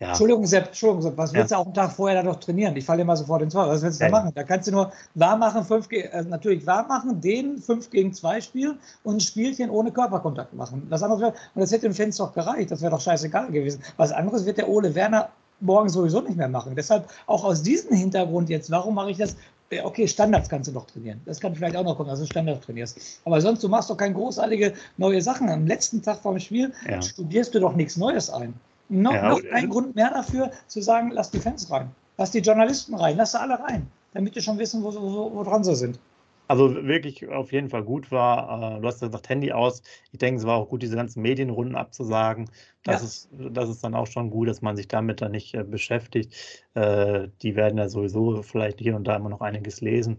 Ja. 0.00 0.08
Entschuldigung, 0.08 0.44
Sepp, 0.44 0.68
Entschuldigung, 0.68 1.02
Sepp, 1.02 1.16
was 1.16 1.32
willst 1.32 1.52
ja. 1.52 1.58
du 1.58 1.60
auch 1.60 1.66
einen 1.66 1.74
Tag 1.74 1.92
vorher 1.92 2.20
da 2.20 2.28
doch 2.28 2.40
trainieren? 2.40 2.74
Ich 2.76 2.84
falle 2.84 3.02
immer 3.02 3.16
sofort 3.16 3.42
ins 3.42 3.54
Wort. 3.54 3.68
Was 3.68 3.82
willst 3.82 4.00
du 4.00 4.04
ja. 4.04 4.10
da 4.10 4.18
machen? 4.18 4.32
Da 4.34 4.42
kannst 4.42 4.66
du 4.66 4.72
nur 4.72 4.90
warm 5.14 5.38
machen, 5.38 5.62
fünf, 5.62 5.86
äh, 5.92 6.22
natürlich 6.22 6.66
warm 6.66 6.88
machen, 6.88 7.20
den 7.20 7.58
5 7.58 7.90
gegen 7.90 8.12
2 8.12 8.40
Spiel 8.40 8.76
und 9.04 9.16
ein 9.16 9.20
Spielchen 9.20 9.70
ohne 9.70 9.92
Körperkontakt 9.92 10.52
machen. 10.54 10.86
Das 10.90 11.02
andere, 11.02 11.28
und 11.28 11.60
das 11.60 11.70
hätte 11.70 11.82
dem 11.82 11.94
Fans 11.94 12.16
doch 12.16 12.32
gereicht. 12.32 12.72
Das 12.72 12.80
wäre 12.80 12.90
doch 12.90 13.00
scheißegal 13.00 13.52
gewesen. 13.52 13.82
Was 13.96 14.10
anderes 14.10 14.44
wird 14.46 14.58
der 14.58 14.68
Ole 14.68 14.94
Werner 14.94 15.28
morgen 15.60 15.88
sowieso 15.88 16.20
nicht 16.20 16.36
mehr 16.36 16.48
machen. 16.48 16.74
Deshalb 16.74 17.08
auch 17.26 17.44
aus 17.44 17.62
diesem 17.62 17.96
Hintergrund 17.96 18.48
jetzt, 18.48 18.70
warum 18.70 18.94
mache 18.96 19.12
ich 19.12 19.18
das? 19.18 19.36
Okay, 19.82 20.06
Standards 20.06 20.48
kannst 20.48 20.68
du 20.68 20.72
noch 20.72 20.86
trainieren. 20.86 21.20
Das 21.24 21.40
kann 21.40 21.54
vielleicht 21.54 21.76
auch 21.76 21.84
noch 21.84 21.96
kommen, 21.96 22.08
dass 22.08 22.20
du 22.20 22.26
Standards 22.26 22.64
trainierst. 22.64 23.20
Aber 23.24 23.40
sonst, 23.40 23.62
du 23.62 23.68
machst 23.68 23.90
doch 23.90 23.96
keine 23.96 24.14
großartige 24.14 24.74
neue 24.98 25.20
Sachen. 25.20 25.48
Am 25.48 25.66
letzten 25.66 26.02
Tag 26.02 26.18
vor 26.18 26.32
dem 26.32 26.40
Spiel 26.40 26.72
ja. 26.88 27.02
studierst 27.02 27.54
du 27.54 27.60
doch 27.60 27.74
nichts 27.74 27.96
Neues 27.96 28.30
ein. 28.30 28.54
Noch, 28.88 29.14
ja, 29.14 29.30
noch 29.30 29.40
ein 29.52 29.68
Grund 29.70 29.96
mehr 29.96 30.10
dafür, 30.10 30.50
zu 30.66 30.82
sagen, 30.82 31.10
lass 31.10 31.30
die 31.30 31.40
Fans 31.40 31.70
rein. 31.70 31.90
Lass 32.18 32.30
die 32.30 32.40
Journalisten 32.40 32.94
rein, 32.94 33.16
lass 33.16 33.32
sie 33.32 33.40
alle 33.40 33.58
rein, 33.58 33.86
damit 34.12 34.36
die 34.36 34.40
schon 34.40 34.58
wissen, 34.58 34.84
wo, 34.84 34.92
wo, 34.94 35.34
wo 35.34 35.42
dran 35.42 35.64
sie 35.64 35.74
sind. 35.74 35.98
Also 36.46 36.74
wirklich 36.84 37.28
auf 37.28 37.52
jeden 37.52 37.70
Fall 37.70 37.82
gut 37.82 38.10
war. 38.10 38.76
Äh, 38.76 38.80
du 38.80 38.86
hast 38.86 39.00
ja 39.00 39.08
gesagt, 39.08 39.28
Handy 39.28 39.52
aus. 39.52 39.82
Ich 40.12 40.18
denke, 40.18 40.40
es 40.40 40.46
war 40.46 40.56
auch 40.56 40.68
gut, 40.68 40.82
diese 40.82 40.96
ganzen 40.96 41.22
Medienrunden 41.22 41.74
abzusagen. 41.76 42.50
Das, 42.82 43.00
ja. 43.00 43.06
ist, 43.06 43.28
das 43.54 43.70
ist 43.70 43.82
dann 43.82 43.94
auch 43.94 44.06
schon 44.06 44.30
gut, 44.30 44.48
dass 44.48 44.60
man 44.60 44.76
sich 44.76 44.88
damit 44.88 45.22
dann 45.22 45.32
nicht 45.32 45.54
äh, 45.54 45.64
beschäftigt. 45.64 46.34
Äh, 46.74 47.28
die 47.42 47.56
werden 47.56 47.78
ja 47.78 47.88
sowieso 47.88 48.42
vielleicht 48.42 48.78
hier 48.80 48.94
und 48.96 49.04
da 49.04 49.16
immer 49.16 49.30
noch 49.30 49.40
einiges 49.40 49.80
lesen. 49.80 50.18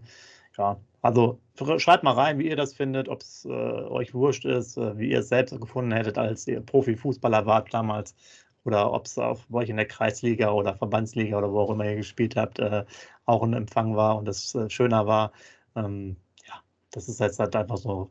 Ja, 0.58 0.78
also 1.02 1.38
schreibt 1.78 2.02
mal 2.02 2.12
rein, 2.12 2.38
wie 2.38 2.48
ihr 2.48 2.56
das 2.56 2.74
findet, 2.74 3.08
ob 3.08 3.20
es 3.20 3.44
äh, 3.44 3.50
euch 3.50 4.14
wurscht 4.14 4.44
ist, 4.44 4.76
äh, 4.78 4.98
wie 4.98 5.10
ihr 5.10 5.20
es 5.20 5.28
selbst 5.28 5.58
gefunden 5.60 5.92
hättet, 5.92 6.18
als 6.18 6.46
ihr 6.48 6.60
Profifußballer 6.60 7.46
wart 7.46 7.72
damals 7.72 8.14
oder 8.66 8.92
ob 8.92 9.06
es 9.06 9.16
auf 9.16 9.46
euch 9.52 9.68
in 9.68 9.76
der 9.76 9.86
Kreisliga 9.86 10.50
oder 10.50 10.74
Verbandsliga 10.74 11.38
oder 11.38 11.52
wo 11.52 11.60
auch 11.60 11.70
immer 11.70 11.84
ihr 11.84 11.96
gespielt 11.96 12.36
habt, 12.36 12.58
äh, 12.58 12.84
auch 13.24 13.42
ein 13.42 13.54
Empfang 13.54 13.96
war 13.96 14.18
und 14.18 14.28
äh, 14.28 14.68
schöner 14.68 15.06
war. 15.06 15.32
Ähm, 15.76 16.16
ja, 16.46 16.54
das 16.90 17.08
ist 17.08 17.20
jetzt 17.20 17.38
halt 17.38 17.54
einfach 17.54 17.76
so 17.76 18.10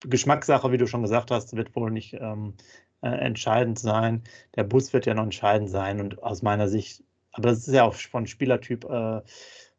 Geschmackssache, 0.00 0.70
wie 0.72 0.78
du 0.78 0.86
schon 0.86 1.02
gesagt 1.02 1.30
hast, 1.30 1.56
wird 1.56 1.74
wohl 1.74 1.90
nicht 1.90 2.14
ähm, 2.14 2.54
äh, 3.02 3.08
entscheidend 3.08 3.78
sein. 3.78 4.22
Der 4.56 4.64
Bus 4.64 4.92
wird 4.92 5.06
ja 5.06 5.14
noch 5.14 5.24
entscheidend 5.24 5.70
sein 5.70 6.00
und 6.00 6.22
aus 6.22 6.42
meiner 6.42 6.68
Sicht, 6.68 7.02
aber 7.32 7.48
das 7.50 7.66
ist 7.66 7.74
ja 7.74 7.84
auch 7.84 7.94
von 7.94 8.26
Spielertyp 8.26 8.84
äh, 8.84 9.22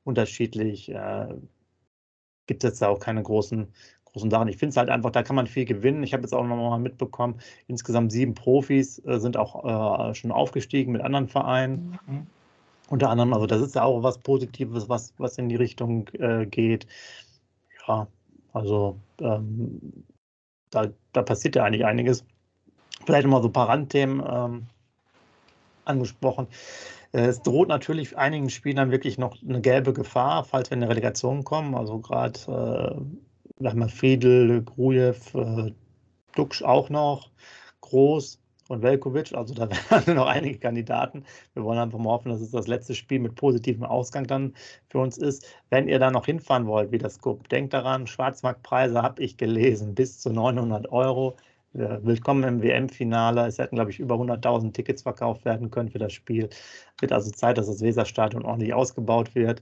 unterschiedlich. 0.03 0.89
Äh, 0.89 1.35
gibt 2.47 2.63
es 2.63 2.71
jetzt 2.71 2.83
auch 2.83 2.99
keine 2.99 3.21
großen 3.21 3.71
großen 4.11 4.29
Sachen. 4.29 4.47
Ich 4.47 4.57
finde 4.57 4.71
es 4.71 4.77
halt 4.77 4.89
einfach, 4.89 5.11
da 5.11 5.23
kann 5.23 5.35
man 5.35 5.47
viel 5.47 5.65
gewinnen. 5.65 6.03
Ich 6.03 6.13
habe 6.13 6.23
jetzt 6.23 6.33
auch 6.33 6.43
noch 6.43 6.55
mal 6.55 6.79
mitbekommen, 6.79 7.39
insgesamt 7.67 8.11
sieben 8.11 8.33
Profis 8.33 8.99
äh, 9.05 9.19
sind 9.19 9.37
auch 9.37 10.09
äh, 10.09 10.15
schon 10.15 10.31
aufgestiegen 10.31 10.91
mit 10.91 11.01
anderen 11.01 11.27
Vereinen. 11.27 11.99
Mhm. 12.07 12.27
Unter 12.89 13.09
anderem, 13.09 13.33
also 13.33 13.45
das 13.45 13.61
ist 13.61 13.75
ja 13.75 13.83
auch 13.83 14.01
was 14.01 14.17
Positives, 14.17 14.89
was, 14.89 15.13
was 15.17 15.37
in 15.37 15.47
die 15.47 15.55
Richtung 15.55 16.07
äh, 16.13 16.45
geht. 16.45 16.87
Ja, 17.87 18.07
also 18.51 18.99
ähm, 19.19 20.05
da, 20.71 20.87
da 21.13 21.21
passiert 21.21 21.55
ja 21.55 21.63
eigentlich 21.63 21.85
einiges. 21.85 22.25
Vielleicht 23.05 23.25
nochmal 23.25 23.41
so 23.43 23.49
ein 23.49 23.53
paar 23.53 23.69
Randthemen 23.69 24.23
ähm, 24.27 24.65
angesprochen. 25.85 26.47
Äh, 27.11 27.25
es 27.27 27.41
droht 27.41 27.67
natürlich 27.67 28.17
einigen 28.17 28.49
Spielern 28.49 28.91
wirklich 28.91 29.17
noch 29.17 29.37
eine 29.41 29.61
gelbe 29.61 29.93
Gefahr, 29.93 30.43
falls 30.43 30.69
wir 30.69 30.77
in 30.77 30.83
eine 30.83 30.91
Relegation 30.91 31.43
kommen. 31.43 31.75
Also 31.75 31.99
gerade 31.99 32.39
äh, 32.39 33.01
wir 33.59 33.69
haben 33.69 33.89
Friedel, 33.89 34.63
Grujew, 34.63 35.15
äh, 35.33 35.73
Duksch 36.35 36.63
auch 36.63 36.89
noch, 36.89 37.29
Groß 37.81 38.39
und 38.69 38.81
Velkovic. 38.83 39.33
Also 39.33 39.53
da 39.53 39.69
werden 39.89 40.15
noch 40.15 40.27
einige 40.27 40.57
Kandidaten. 40.59 41.25
Wir 41.53 41.63
wollen 41.63 41.79
einfach 41.79 41.99
mal 41.99 42.11
hoffen, 42.11 42.29
dass 42.29 42.41
es 42.41 42.51
das 42.51 42.67
letzte 42.67 42.95
Spiel 42.95 43.19
mit 43.19 43.35
positivem 43.35 43.83
Ausgang 43.83 44.25
dann 44.25 44.53
für 44.89 44.99
uns 44.99 45.17
ist. 45.17 45.45
Wenn 45.69 45.87
ihr 45.87 45.99
da 45.99 46.11
noch 46.11 46.25
hinfahren 46.25 46.67
wollt, 46.67 46.91
wie 46.91 46.97
das 46.97 47.19
guckt, 47.19 47.51
denkt 47.51 47.73
daran, 47.73 48.07
Schwarzmarktpreise 48.07 49.01
habe 49.01 49.21
ich 49.21 49.37
gelesen, 49.37 49.95
bis 49.95 50.19
zu 50.19 50.31
900 50.31 50.91
Euro. 50.91 51.35
Willkommen 51.73 52.43
im 52.43 52.63
WM-Finale. 52.63 53.45
Es 53.45 53.59
hätten, 53.59 53.75
glaube 53.75 53.91
ich, 53.91 53.99
über 53.99 54.15
100.000 54.15 54.73
Tickets 54.73 55.03
verkauft 55.03 55.45
werden 55.45 55.69
können 55.69 55.89
für 55.89 55.99
das 55.99 56.13
Spiel. 56.13 56.49
Wird 56.99 57.11
also 57.11 57.29
Zeit, 57.29 57.59
dass 57.59 57.67
das 57.67 57.81
Weserstadion 57.81 58.43
ordentlich 58.43 58.73
ausgebaut 58.73 59.35
wird. 59.35 59.61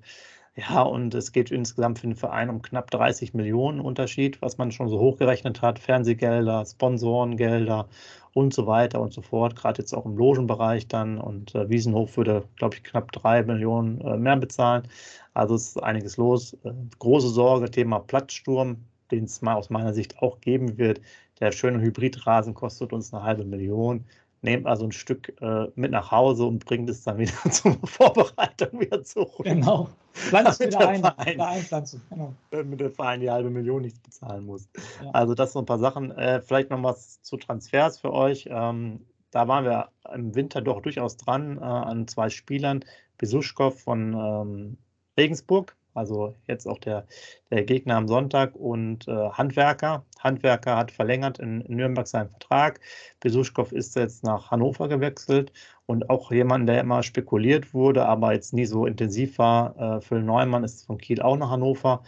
Ja, 0.58 0.82
und 0.82 1.14
es 1.14 1.34
geht 1.34 1.52
insgesamt 1.52 2.00
für 2.00 2.08
den 2.08 2.16
Verein 2.16 2.50
um 2.50 2.64
knapp 2.64 2.90
30 2.90 3.36
Millionen 3.36 3.80
Unterschied, 3.80 4.42
was 4.42 4.58
man 4.58 4.72
schon 4.72 4.90
so 4.90 5.00
hochgerechnet 5.00 5.62
hat. 5.62 5.78
Fernsehgelder, 5.78 6.66
Sponsorengelder 6.66 7.88
und 8.34 8.56
so 8.56 8.66
weiter 8.66 9.00
und 9.00 9.14
so 9.14 9.22
fort. 9.22 9.56
Gerade 9.56 9.84
jetzt 9.84 9.94
auch 9.94 10.06
im 10.06 10.18
Logenbereich 10.18 10.88
dann. 10.88 11.20
Und 11.20 11.54
äh, 11.54 11.70
Wiesenhof 11.70 12.18
würde, 12.18 12.44
glaube 12.56 12.74
ich, 12.76 12.84
knapp 12.84 13.12
drei 13.12 13.44
Millionen 13.44 14.02
äh, 14.02 14.18
mehr 14.18 14.36
bezahlen. 14.36 14.88
Also 15.36 15.54
es 15.54 15.68
ist 15.68 15.84
einiges 15.84 16.18
los. 16.18 16.54
Äh, 16.64 16.74
große 16.98 17.30
Sorge, 17.30 17.70
Thema 17.70 18.00
Platzsturm, 18.00 18.78
den 19.12 19.26
es 19.26 19.44
mal 19.44 19.54
aus 19.54 19.70
meiner 19.70 19.94
Sicht 19.94 20.18
auch 20.24 20.42
geben 20.42 20.80
wird. 20.80 21.02
Der 21.40 21.52
schöne 21.52 21.82
Hybridrasen 21.82 22.56
kostet 22.56 22.94
uns 22.94 23.14
eine 23.14 23.22
halbe 23.22 23.46
Million 23.46 24.06
nehmt 24.42 24.66
also 24.66 24.86
ein 24.86 24.92
Stück 24.92 25.34
äh, 25.42 25.68
mit 25.76 25.92
nach 25.92 26.12
Hause 26.12 26.46
und 26.46 26.66
bringt 26.66 26.90
es 26.90 27.04
dann 27.04 27.18
wieder 27.20 27.34
zur 27.52 27.78
Vorbereitung 27.84 28.80
wieder 28.80 29.04
zurück. 29.04 29.46
Genau. 29.46 29.90
Pflanzt 30.14 30.60
wieder 30.60 30.88
ein, 30.88 31.00
wieder 31.00 31.48
einpflanzen. 31.48 32.02
Genau. 32.10 32.34
Damit 32.52 32.80
der 32.80 32.92
Verein 32.92 33.22
die 33.22 33.30
halbe 33.30 33.50
Million 33.50 33.84
nichts 33.84 34.00
bezahlen 34.00 34.46
muss. 34.46 34.68
Ja. 35.04 35.12
Also 35.12 35.36
das 35.36 35.54
sind 35.54 35.62
ein 35.62 35.66
paar 35.66 35.80
Sachen. 35.80 36.12
Äh, 36.12 36.42
vielleicht 36.42 36.70
noch 36.70 36.82
was 36.84 37.22
zu 37.22 37.38
Transfers 37.38 38.00
für 38.00 38.14
euch. 38.14 38.48
Ähm, 38.50 39.06
da 39.32 39.48
waren 39.48 39.66
wir 39.66 39.90
im 40.14 40.34
Winter 40.36 40.62
doch 40.62 40.82
durchaus 40.82 41.18
dran 41.18 41.58
äh, 41.58 41.62
an 41.62 42.08
zwei 42.08 42.30
Spielern. 42.30 42.84
Besuschkow 43.18 43.80
von 43.80 44.14
ähm, 44.14 44.78
Regensburg, 45.18 45.76
also 45.98 46.36
jetzt 46.48 46.68
auch 46.68 46.78
der, 46.78 47.06
der 47.52 47.64
Gegner 47.64 47.96
am 47.96 48.08
Sonntag 48.08 48.56
und 48.56 49.08
äh, 49.08 49.30
Handwerker. 49.32 50.06
Handwerker 50.20 50.78
hat 50.78 50.92
verlängert 50.92 51.40
in, 51.40 51.62
in 51.62 51.76
Nürnberg 51.76 52.08
seinen 52.08 52.30
Vertrag. 52.30 52.80
Besuschkow 53.20 53.72
ist 53.72 53.96
jetzt 53.96 54.24
nach 54.24 54.52
Hannover 54.52 54.88
gewechselt 54.88 55.52
und 55.88 56.10
auch 56.10 56.32
jemand, 56.32 56.70
der 56.70 56.82
immer 56.82 57.04
spekuliert 57.04 57.74
wurde, 57.74 58.06
aber 58.06 58.34
jetzt 58.34 58.54
nie 58.54 58.66
so 58.66 58.86
intensiv 58.86 59.38
war. 59.40 59.98
Äh, 59.98 60.02
Phil 60.02 60.22
Neumann 60.22 60.64
ist 60.64 60.86
von 60.86 60.98
Kiel 60.98 61.22
auch 61.22 61.38
nach 61.38 61.50
Hannover. 61.50 62.04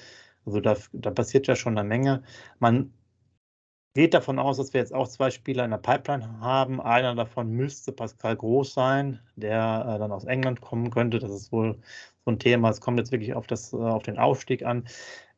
Also 0.45 0.59
da, 0.61 0.75
da 0.93 1.11
passiert 1.11 1.47
ja 1.47 1.55
schon 1.55 1.77
eine 1.77 1.87
Menge. 1.87 2.23
Man 2.59 2.93
geht 3.95 4.13
davon 4.13 4.39
aus, 4.39 4.57
dass 4.57 4.73
wir 4.73 4.81
jetzt 4.81 4.93
auch 4.93 5.07
zwei 5.07 5.31
Spieler 5.31 5.65
in 5.65 5.71
der 5.71 5.77
Pipeline 5.77 6.39
haben. 6.39 6.79
Einer 6.81 7.15
davon 7.15 7.51
müsste 7.51 7.91
Pascal 7.91 8.35
Groß 8.35 8.73
sein, 8.73 9.19
der 9.35 9.85
äh, 9.87 9.99
dann 9.99 10.11
aus 10.11 10.25
England 10.25 10.61
kommen 10.61 10.91
könnte. 10.91 11.19
Das 11.19 11.31
ist 11.31 11.51
wohl 11.51 11.79
so 12.29 12.35
ein 12.35 12.39
Thema. 12.39 12.69
Es 12.69 12.81
kommt 12.81 12.99
jetzt 12.99 13.11
wirklich 13.11 13.33
auf, 13.33 13.47
das, 13.47 13.73
äh, 13.73 13.77
auf 13.77 14.03
den 14.03 14.17
Aufstieg 14.17 14.63
an. 14.63 14.85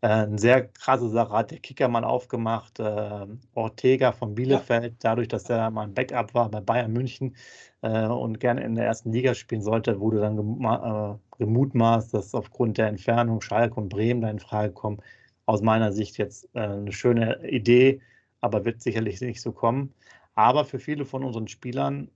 Äh, 0.01 0.07
eine 0.07 0.37
sehr 0.37 0.67
krasse 0.67 1.09
Sache 1.09 1.31
hat 1.31 1.51
der 1.51 1.59
Kickermann 1.59 2.03
aufgemacht. 2.03 2.79
Äh, 2.79 3.27
Ortega 3.55 4.11
von 4.11 4.35
Bielefeld, 4.35 4.95
dadurch, 4.99 5.27
dass 5.27 5.49
er 5.49 5.71
mal 5.71 5.83
ein 5.83 5.93
Backup 5.93 6.33
war 6.33 6.49
bei 6.49 6.59
Bayern 6.59 6.91
München 6.91 7.35
äh, 7.81 8.07
und 8.07 8.39
gerne 8.39 8.63
in 8.63 8.75
der 8.75 8.85
ersten 8.85 9.11
Liga 9.11 9.33
spielen 9.33 9.61
sollte, 9.61 9.99
wurde 9.99 10.19
dann 10.19 10.37
äh, 10.37 11.17
gemutmaßt, 11.37 12.13
dass 12.13 12.33
aufgrund 12.35 12.77
der 12.77 12.87
Entfernung 12.87 13.41
Schalke 13.41 13.75
und 13.75 13.89
Bremen 13.89 14.21
da 14.21 14.29
in 14.29 14.39
Frage 14.39 14.73
kommen. 14.73 15.01
Aus 15.45 15.61
meiner 15.61 15.91
Sicht 15.91 16.17
jetzt 16.17 16.47
äh, 16.53 16.59
eine 16.59 16.91
schöne 16.91 17.47
Idee, 17.49 18.01
aber 18.41 18.65
wird 18.65 18.81
sicherlich 18.81 19.21
nicht 19.21 19.41
so 19.41 19.51
kommen. 19.51 19.93
Aber 20.35 20.65
für 20.65 20.79
viele 20.79 21.05
von 21.05 21.23
unseren 21.23 21.47
Spielern 21.47 22.09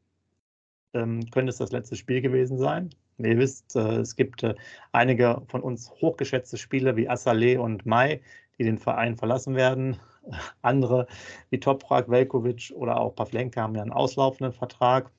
ähm, 0.93 1.29
könnte 1.31 1.49
es 1.49 1.57
das 1.57 1.71
letzte 1.71 1.95
Spiel 1.95 2.21
gewesen 2.21 2.57
sein. 2.57 2.89
Ihr 3.17 3.37
wisst, 3.37 3.75
äh, 3.75 3.97
es 3.97 4.15
gibt 4.15 4.43
äh, 4.43 4.55
einige 4.91 5.41
von 5.47 5.61
uns 5.61 5.91
hochgeschätzte 6.01 6.57
Spieler 6.57 6.95
wie 6.95 7.09
Assalé 7.09 7.57
und 7.57 7.85
Mai, 7.85 8.21
die 8.57 8.63
den 8.63 8.77
Verein 8.77 9.15
verlassen 9.15 9.55
werden. 9.55 9.97
andere 10.61 11.07
wie 11.49 11.59
Toprak, 11.59 12.09
Velkovic 12.09 12.73
oder 12.75 12.99
auch 12.99 13.15
Pavlenka 13.15 13.61
haben 13.61 13.75
ja 13.75 13.81
einen 13.81 13.91
auslaufenden 13.91 14.53
Vertrag 14.53 15.11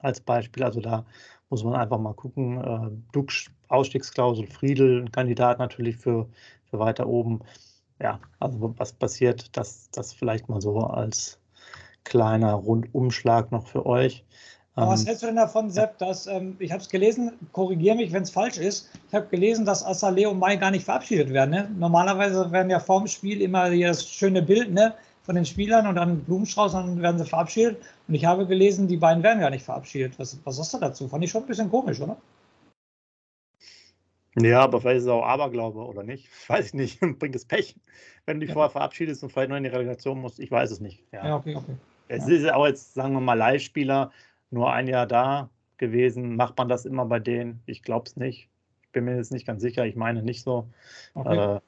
als 0.00 0.20
Beispiel. 0.20 0.62
Also 0.62 0.80
da 0.80 1.04
muss 1.48 1.64
man 1.64 1.74
einfach 1.74 1.98
mal 1.98 2.14
gucken. 2.14 2.58
Äh, 2.62 2.90
Duck, 3.12 3.30
Ausstiegsklausel, 3.68 4.46
Friedel, 4.46 5.02
ein 5.02 5.12
Kandidat 5.12 5.58
natürlich 5.58 5.96
für, 5.96 6.28
für 6.66 6.78
weiter 6.78 7.06
oben. 7.06 7.40
Ja, 8.00 8.20
also 8.38 8.74
was 8.78 8.92
passiert, 8.92 9.56
das, 9.56 9.90
das 9.90 10.12
vielleicht 10.12 10.48
mal 10.48 10.60
so 10.60 10.78
als 10.78 11.40
kleiner 12.04 12.54
Rundumschlag 12.54 13.52
noch 13.52 13.66
für 13.66 13.84
euch. 13.86 14.24
Aber 14.80 14.92
was 14.92 15.02
ähm, 15.02 15.06
hältst 15.06 15.22
du 15.22 15.26
denn 15.26 15.36
davon, 15.36 15.70
Sepp, 15.70 15.98
dass, 15.98 16.26
ähm, 16.26 16.56
ich 16.58 16.72
habe 16.72 16.82
es 16.82 16.88
gelesen, 16.88 17.32
korrigiere 17.52 17.96
mich, 17.96 18.12
wenn 18.12 18.22
es 18.22 18.30
falsch 18.30 18.58
ist, 18.58 18.90
ich 19.08 19.14
habe 19.14 19.26
gelesen, 19.26 19.64
dass 19.64 19.86
Assalé 19.86 20.26
und 20.26 20.38
Mai 20.38 20.56
gar 20.56 20.70
nicht 20.70 20.84
verabschiedet 20.84 21.32
werden. 21.32 21.50
Ne? 21.50 21.70
Normalerweise 21.78 22.50
werden 22.52 22.70
ja 22.70 22.80
vorm 22.80 23.06
Spiel 23.06 23.40
immer 23.42 23.70
das 23.70 24.08
schöne 24.08 24.42
Bild 24.42 24.72
ne, 24.72 24.94
von 25.22 25.34
den 25.34 25.44
Spielern 25.44 25.86
und 25.86 25.96
dann 25.96 26.20
Blumenstrauß 26.20 26.74
und 26.74 26.86
dann 26.86 27.02
werden 27.02 27.18
sie 27.18 27.26
verabschiedet. 27.26 27.78
Und 28.08 28.14
ich 28.14 28.24
habe 28.24 28.46
gelesen, 28.46 28.88
die 28.88 28.96
beiden 28.96 29.22
werden 29.22 29.40
gar 29.40 29.50
nicht 29.50 29.64
verabschiedet. 29.64 30.18
Was, 30.18 30.38
was 30.44 30.58
hast 30.58 30.74
du 30.74 30.78
dazu? 30.78 31.08
Fand 31.08 31.24
ich 31.24 31.30
schon 31.30 31.42
ein 31.42 31.48
bisschen 31.48 31.70
komisch, 31.70 32.00
oder? 32.00 32.16
Ja, 34.36 34.60
aber 34.60 34.80
vielleicht 34.80 34.98
ist 34.98 35.04
es 35.04 35.08
auch 35.08 35.24
Aberglaube 35.24 35.80
oder 35.80 36.02
nicht. 36.02 36.28
Ich 36.42 36.48
weiß 36.48 36.74
nicht. 36.74 37.00
Bringt 37.18 37.34
es 37.34 37.44
Pech, 37.44 37.76
wenn 38.26 38.38
du 38.38 38.40
dich 38.40 38.50
ja. 38.50 38.54
vorher 38.54 38.70
verabschiedest 38.70 39.22
und 39.22 39.30
vielleicht 39.30 39.50
noch 39.50 39.56
in 39.56 39.64
die 39.64 39.70
Relegation 39.70 40.20
musst. 40.20 40.40
Ich 40.40 40.50
weiß 40.50 40.70
es 40.70 40.80
nicht. 40.80 41.04
Ja, 41.12 41.26
ja 41.26 41.36
okay, 41.36 41.56
okay. 41.56 41.76
Es 42.08 42.26
ja. 42.28 42.34
ist 42.34 42.52
auch 42.52 42.66
jetzt, 42.66 42.94
sagen 42.94 43.14
wir 43.14 43.20
mal, 43.20 43.34
Leihspieler 43.34 44.10
nur 44.50 44.72
ein 44.72 44.86
Jahr 44.86 45.06
da 45.06 45.50
gewesen. 45.76 46.36
Macht 46.36 46.58
man 46.58 46.68
das 46.68 46.84
immer 46.84 47.06
bei 47.06 47.20
denen? 47.20 47.62
Ich 47.66 47.82
glaube 47.82 48.06
es 48.06 48.16
nicht. 48.16 48.48
Ich 48.82 48.92
bin 48.92 49.04
mir 49.04 49.16
jetzt 49.16 49.32
nicht 49.32 49.46
ganz 49.46 49.62
sicher. 49.62 49.86
Ich 49.86 49.96
meine 49.96 50.22
nicht 50.22 50.42
so. 50.42 50.68
Okay. 51.14 51.56
Äh, 51.56 51.60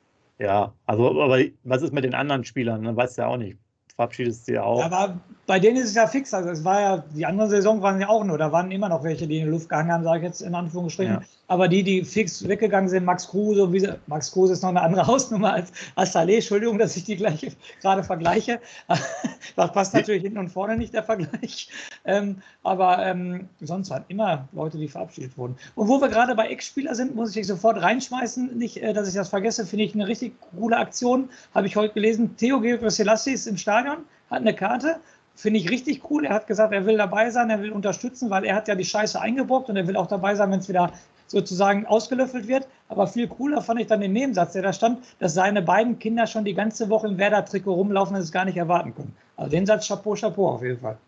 ja, 0.45 0.75
also, 0.87 1.21
aber 1.21 1.39
was 1.63 1.83
ist 1.83 1.93
mit 1.93 2.05
den 2.05 2.15
anderen 2.15 2.45
Spielern? 2.45 2.81
Ne? 2.81 2.97
Weißt 2.97 3.17
du 3.17 3.23
ja 3.23 3.29
auch 3.29 3.37
nicht 3.37 3.59
verabschiedest 4.03 4.49
du 4.49 4.55
ja 4.55 4.63
auch. 4.65 4.85
Aber 4.85 5.21
bei 5.47 5.59
denen 5.59 5.77
ist 5.77 5.89
es 5.89 5.95
ja 5.95 6.07
fix. 6.07 6.33
Also 6.35 6.51
es 6.51 6.65
war 6.65 6.81
ja, 6.81 7.05
die 7.15 7.27
anderen 7.27 7.51
Saison 7.51 7.83
waren 7.83 8.01
ja 8.01 8.09
auch 8.09 8.25
nur, 8.25 8.39
da 8.39 8.53
waren 8.53 8.71
immer 8.71 8.89
noch 8.89 9.03
welche, 9.05 9.27
die 9.27 9.39
in 9.39 9.45
die 9.45 9.51
Luft 9.51 9.69
gehangen 9.69 9.93
haben, 9.93 10.05
sage 10.05 10.19
ich 10.19 10.25
jetzt 10.25 10.41
in 10.41 10.55
Anführungsstrichen. 10.55 11.15
Ja. 11.15 11.23
Aber 11.49 11.69
die, 11.69 11.83
die 11.83 12.05
fix 12.05 12.49
weggegangen 12.49 12.89
sind, 12.89 13.05
Max 13.05 13.29
Kruse, 13.29 13.71
wie, 13.73 13.87
Max 14.07 14.33
Kruse 14.33 14.55
ist 14.55 14.63
noch 14.63 14.71
eine 14.71 14.81
andere 14.81 15.07
Hausnummer 15.07 15.53
als, 15.95 16.13
Saleh. 16.13 16.37
Entschuldigung, 16.37 16.79
dass 16.79 16.97
ich 16.97 17.05
die 17.05 17.17
gleiche 17.17 17.53
gerade 17.83 18.03
vergleiche. 18.03 18.61
das 19.57 19.73
passt 19.73 19.93
natürlich 19.93 20.23
hinten 20.23 20.39
und 20.39 20.49
vorne 20.49 20.77
nicht, 20.77 20.95
der 20.95 21.03
Vergleich. 21.03 21.69
Ähm, 22.05 22.37
aber 22.63 23.05
ähm, 23.05 23.49
sonst 23.61 23.91
waren 23.91 24.05
immer 24.09 24.49
Leute, 24.53 24.79
die 24.79 24.89
verabschiedet 24.89 25.37
wurden. 25.37 25.57
Und 25.75 25.89
wo 25.89 26.01
wir 26.01 26.09
gerade 26.09 26.35
bei 26.35 26.49
Ex-Spieler 26.49 26.95
sind, 26.95 27.15
muss 27.15 27.31
ich 27.31 27.35
dich 27.35 27.47
sofort 27.49 27.83
reinschmeißen. 27.83 28.57
Nicht, 28.57 28.79
äh, 28.79 28.95
dass 28.95 29.09
ich 29.09 29.15
das 29.15 29.29
vergesse, 29.29 29.67
finde 29.67 29.85
ich 29.85 29.95
eine 29.95 30.07
richtig 30.07 30.33
coole 30.57 30.79
Aktion. 30.79 31.29
Habe 31.55 31.67
ich 31.67 31.77
heute 31.77 31.93
gelesen. 31.93 32.37
Theo 32.39 32.61
Georgios 32.61 32.99
ist 33.27 33.47
im 33.47 33.59
Stadion, 33.59 33.92
hat 34.31 34.41
eine 34.41 34.55
Karte 34.55 34.97
Finde 35.35 35.59
ich 35.59 35.71
richtig 35.71 36.03
cool. 36.11 36.25
Er 36.25 36.35
hat 36.35 36.47
gesagt, 36.47 36.73
er 36.73 36.87
will 36.87 36.99
dabei 36.99 37.31
sein, 37.31 37.51
er 37.51 37.61
will 37.63 37.73
unterstützen, 37.73 38.31
weil 38.31 38.45
er 38.45 38.55
hat 38.55 38.69
ja 38.69 38.75
die 38.75 38.85
Scheiße 38.85 39.21
eingebrockt 39.21 39.69
und 39.71 39.77
er 39.77 39.87
will 39.87 39.97
auch 39.97 40.07
dabei 40.07 40.35
sein, 40.35 40.51
wenn 40.51 40.61
es 40.61 40.69
wieder 40.69 40.93
sozusagen 41.27 41.87
ausgelöffelt 41.87 42.49
wird. 42.49 42.69
Aber 42.89 43.07
viel 43.07 43.29
cooler 43.29 43.63
fand 43.63 43.81
ich 43.81 43.87
dann 43.87 44.01
den 44.01 44.13
Nebensatz, 44.13 44.53
der 44.53 44.63
da 44.63 44.73
stand, 44.73 44.99
dass 45.19 45.35
seine 45.35 45.63
beiden 45.63 45.99
Kinder 45.99 46.27
schon 46.27 46.45
die 46.45 46.55
ganze 46.55 46.91
Woche 46.91 47.09
im 47.09 47.17
Werder-Trikot 47.17 47.73
rumlaufen 47.73 48.15
und 48.15 48.23
es 48.23 48.31
gar 48.31 48.45
nicht 48.45 48.59
erwarten 48.59 48.95
können. 48.95 49.17
Also 49.37 49.51
den 49.51 49.65
Satz 49.65 49.89
Chapeau, 49.89 50.15
Chapeau 50.15 50.51
auf 50.51 50.63
jeden 50.63 50.81
Fall. 50.81 50.99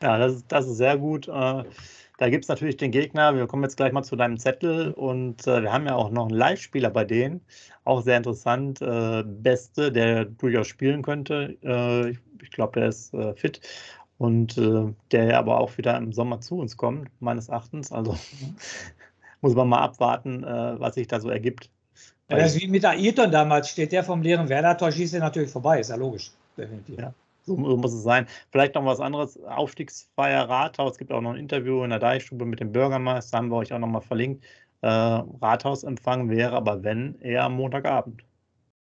Ja, 0.00 0.18
das 0.18 0.34
ist, 0.34 0.44
das 0.48 0.66
ist 0.66 0.76
sehr 0.76 0.96
gut. 0.96 1.26
Äh, 1.26 1.64
da 2.18 2.28
gibt 2.28 2.44
es 2.44 2.48
natürlich 2.48 2.76
den 2.76 2.90
Gegner. 2.90 3.34
Wir 3.34 3.46
kommen 3.46 3.62
jetzt 3.62 3.76
gleich 3.76 3.92
mal 3.92 4.02
zu 4.02 4.16
deinem 4.16 4.38
Zettel 4.38 4.92
und 4.92 5.46
äh, 5.46 5.62
wir 5.62 5.72
haben 5.72 5.86
ja 5.86 5.94
auch 5.96 6.10
noch 6.10 6.28
einen 6.28 6.36
Live-Spieler 6.36 6.90
bei 6.90 7.04
denen. 7.04 7.40
Auch 7.84 8.02
sehr 8.02 8.16
interessant. 8.16 8.80
Äh, 8.80 9.24
Beste, 9.24 9.90
der 9.90 10.24
durchaus 10.24 10.68
spielen 10.68 11.02
könnte. 11.02 11.56
ich 12.42 12.50
glaube, 12.50 12.80
der 12.80 12.88
ist 12.88 13.16
fit 13.36 13.60
und 14.18 14.60
der 15.10 15.38
aber 15.38 15.58
auch 15.58 15.76
wieder 15.76 15.96
im 15.96 16.12
Sommer 16.12 16.40
zu 16.40 16.58
uns 16.58 16.76
kommt, 16.76 17.10
meines 17.20 17.48
Erachtens. 17.48 17.90
Also 17.90 18.16
muss 19.44 19.54
man 19.54 19.68
mal 19.68 19.82
abwarten, 19.82 20.42
äh, 20.42 20.80
was 20.80 20.94
sich 20.94 21.06
da 21.06 21.20
so 21.20 21.28
ergibt. 21.28 21.70
Ja, 22.30 22.38
das 22.38 22.54
ist 22.54 22.62
wie 22.62 22.68
mit 22.68 22.84
Ayrton 22.84 23.30
damals, 23.30 23.68
steht 23.68 23.92
der 23.92 24.02
vom 24.02 24.22
leeren 24.22 24.48
Werder-Tor, 24.48 24.90
schießt 24.90 25.14
er 25.14 25.20
natürlich 25.20 25.50
vorbei, 25.50 25.80
ist 25.80 25.90
ja 25.90 25.96
logisch. 25.96 26.32
Definitiv. 26.56 26.98
Ja, 26.98 27.12
so, 27.44 27.56
so, 27.56 27.76
muss 27.76 27.92
es 27.92 28.02
sein. 28.02 28.26
Vielleicht 28.50 28.74
noch 28.74 28.84
was 28.84 29.00
anderes, 29.00 29.42
Aufstiegsfeier 29.44 30.48
Rathaus, 30.48 30.92
es 30.92 30.98
gibt 30.98 31.12
auch 31.12 31.20
noch 31.20 31.32
ein 31.32 31.38
Interview 31.38 31.84
in 31.84 31.90
der 31.90 31.98
Deichstube 31.98 32.44
mit 32.46 32.60
dem 32.60 32.72
Bürgermeister, 32.72 33.38
haben 33.38 33.48
wir 33.48 33.56
euch 33.56 33.72
auch 33.72 33.78
noch 33.78 33.88
mal 33.88 34.00
verlinkt. 34.00 34.44
Äh, 34.80 34.88
Rathausempfang 34.88 36.28
wäre 36.30 36.56
aber 36.56 36.82
wenn, 36.82 37.20
eher 37.20 37.44
am 37.44 37.54
Montagabend. 37.54 38.22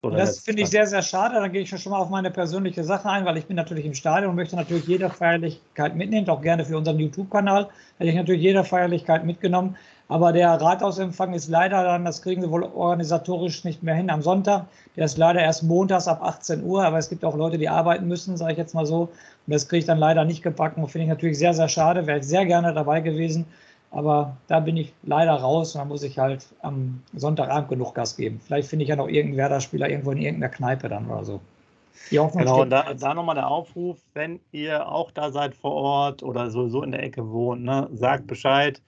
So 0.03 0.09
das 0.09 0.39
finde 0.39 0.63
ich 0.63 0.69
sehr, 0.69 0.87
sehr 0.87 1.03
schade. 1.03 1.35
Dann 1.35 1.51
gehe 1.51 1.61
ich 1.61 1.69
schon 1.69 1.91
mal 1.91 1.99
auf 1.99 2.09
meine 2.09 2.31
persönliche 2.31 2.83
Sache 2.83 3.07
ein, 3.07 3.23
weil 3.23 3.37
ich 3.37 3.45
bin 3.45 3.55
natürlich 3.55 3.85
im 3.85 3.93
Stadion 3.93 4.31
und 4.31 4.35
möchte 4.35 4.55
natürlich 4.55 4.87
jede 4.87 5.11
Feierlichkeit 5.11 5.95
mitnehmen, 5.95 6.27
auch 6.27 6.41
gerne 6.41 6.65
für 6.65 6.75
unseren 6.75 6.97
YouTube-Kanal. 6.97 7.69
Hätte 7.99 8.09
ich 8.09 8.15
natürlich 8.15 8.41
jede 8.41 8.63
Feierlichkeit 8.63 9.25
mitgenommen. 9.25 9.77
Aber 10.11 10.33
der 10.33 10.49
Rathausempfang 10.49 11.33
ist 11.33 11.47
leider 11.47 11.85
dann, 11.85 12.03
das 12.03 12.21
kriegen 12.21 12.41
sie 12.41 12.51
wohl 12.51 12.63
organisatorisch 12.63 13.63
nicht 13.63 13.81
mehr 13.81 13.95
hin 13.95 14.09
am 14.09 14.21
Sonntag. 14.21 14.65
Der 14.97 15.05
ist 15.05 15.17
leider 15.17 15.39
erst 15.39 15.63
montags 15.63 16.05
ab 16.05 16.21
18 16.21 16.65
Uhr, 16.65 16.83
aber 16.83 16.97
es 16.97 17.07
gibt 17.07 17.23
auch 17.23 17.37
Leute, 17.37 17.57
die 17.57 17.69
arbeiten 17.69 18.09
müssen, 18.09 18.35
sage 18.35 18.51
ich 18.51 18.57
jetzt 18.57 18.75
mal 18.75 18.85
so. 18.85 19.03
Und 19.03 19.53
das 19.53 19.69
kriege 19.69 19.79
ich 19.79 19.85
dann 19.85 19.99
leider 19.99 20.25
nicht 20.25 20.43
gepackt. 20.43 20.75
Und 20.75 20.89
finde 20.89 21.03
ich 21.03 21.09
natürlich 21.09 21.37
sehr, 21.37 21.53
sehr 21.53 21.69
schade. 21.69 22.07
Wäre 22.07 22.19
ich 22.19 22.25
sehr 22.25 22.45
gerne 22.45 22.73
dabei 22.73 22.99
gewesen. 22.99 23.45
Aber 23.91 24.35
da 24.49 24.59
bin 24.59 24.75
ich 24.75 24.91
leider 25.03 25.31
raus 25.31 25.75
und 25.75 25.79
dann 25.79 25.87
muss 25.87 26.03
ich 26.03 26.19
halt 26.19 26.45
am 26.61 27.01
Sonntagabend 27.15 27.69
genug 27.69 27.95
Gas 27.95 28.17
geben. 28.17 28.41
Vielleicht 28.45 28.67
finde 28.67 28.83
ich 28.83 28.89
ja 28.89 28.97
noch 28.97 29.07
irgendeinen 29.07 29.37
Werder-Spieler 29.37 29.89
irgendwo 29.89 30.11
in 30.11 30.17
irgendeiner 30.17 30.51
Kneipe 30.51 30.89
dann 30.89 31.09
oder 31.09 31.23
so. 31.23 31.39
genau, 32.39 32.63
und 32.63 32.69
da, 32.69 32.93
da 32.93 33.13
nochmal 33.13 33.35
der 33.35 33.47
Aufruf, 33.49 33.97
wenn 34.13 34.41
ihr 34.51 34.89
auch 34.89 35.09
da 35.11 35.31
seid 35.31 35.55
vor 35.55 35.71
Ort 35.71 36.21
oder 36.21 36.51
sowieso 36.51 36.83
in 36.83 36.91
der 36.91 37.01
Ecke 37.01 37.29
wohnt, 37.29 37.63
ne, 37.63 37.87
sagt 37.93 38.27
Bescheid. 38.27 38.81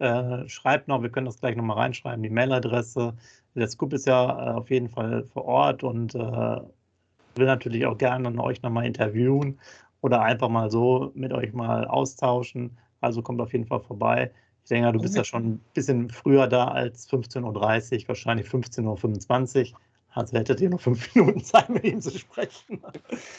Äh, 0.00 0.48
schreibt 0.48 0.88
noch, 0.88 1.02
wir 1.02 1.10
können 1.10 1.26
das 1.26 1.38
gleich 1.40 1.56
nochmal 1.56 1.76
reinschreiben, 1.76 2.22
die 2.22 2.30
Mailadresse. 2.30 3.14
Der 3.54 3.68
Scoop 3.68 3.92
ist 3.92 4.06
ja 4.06 4.24
äh, 4.24 4.54
auf 4.54 4.70
jeden 4.70 4.88
Fall 4.88 5.24
vor 5.24 5.44
Ort 5.44 5.82
und 5.82 6.14
äh, 6.14 6.18
will 6.18 7.46
natürlich 7.46 7.84
auch 7.84 7.98
gerne 7.98 8.42
euch 8.42 8.62
nochmal 8.62 8.86
interviewen 8.86 9.58
oder 10.00 10.22
einfach 10.22 10.48
mal 10.48 10.70
so 10.70 11.12
mit 11.14 11.34
euch 11.34 11.52
mal 11.52 11.86
austauschen. 11.86 12.78
Also 13.02 13.20
kommt 13.20 13.42
auf 13.42 13.52
jeden 13.52 13.66
Fall 13.66 13.80
vorbei. 13.80 14.30
Ich 14.64 14.70
denke, 14.70 14.92
du 14.92 15.00
bist 15.00 15.16
ja 15.16 15.24
schon 15.24 15.44
ein 15.44 15.60
bisschen 15.74 16.08
früher 16.08 16.46
da 16.46 16.68
als 16.68 17.06
15.30 17.10 18.02
Uhr, 18.02 18.08
wahrscheinlich 18.08 18.46
15.25 18.46 19.72
Uhr. 19.72 19.80
Also 20.12 20.36
hättet 20.36 20.60
ihr 20.60 20.70
noch 20.70 20.80
fünf 20.80 21.14
Minuten 21.14 21.44
Zeit, 21.44 21.68
mit 21.68 21.84
ihm 21.84 22.00
zu 22.00 22.16
sprechen. 22.18 22.82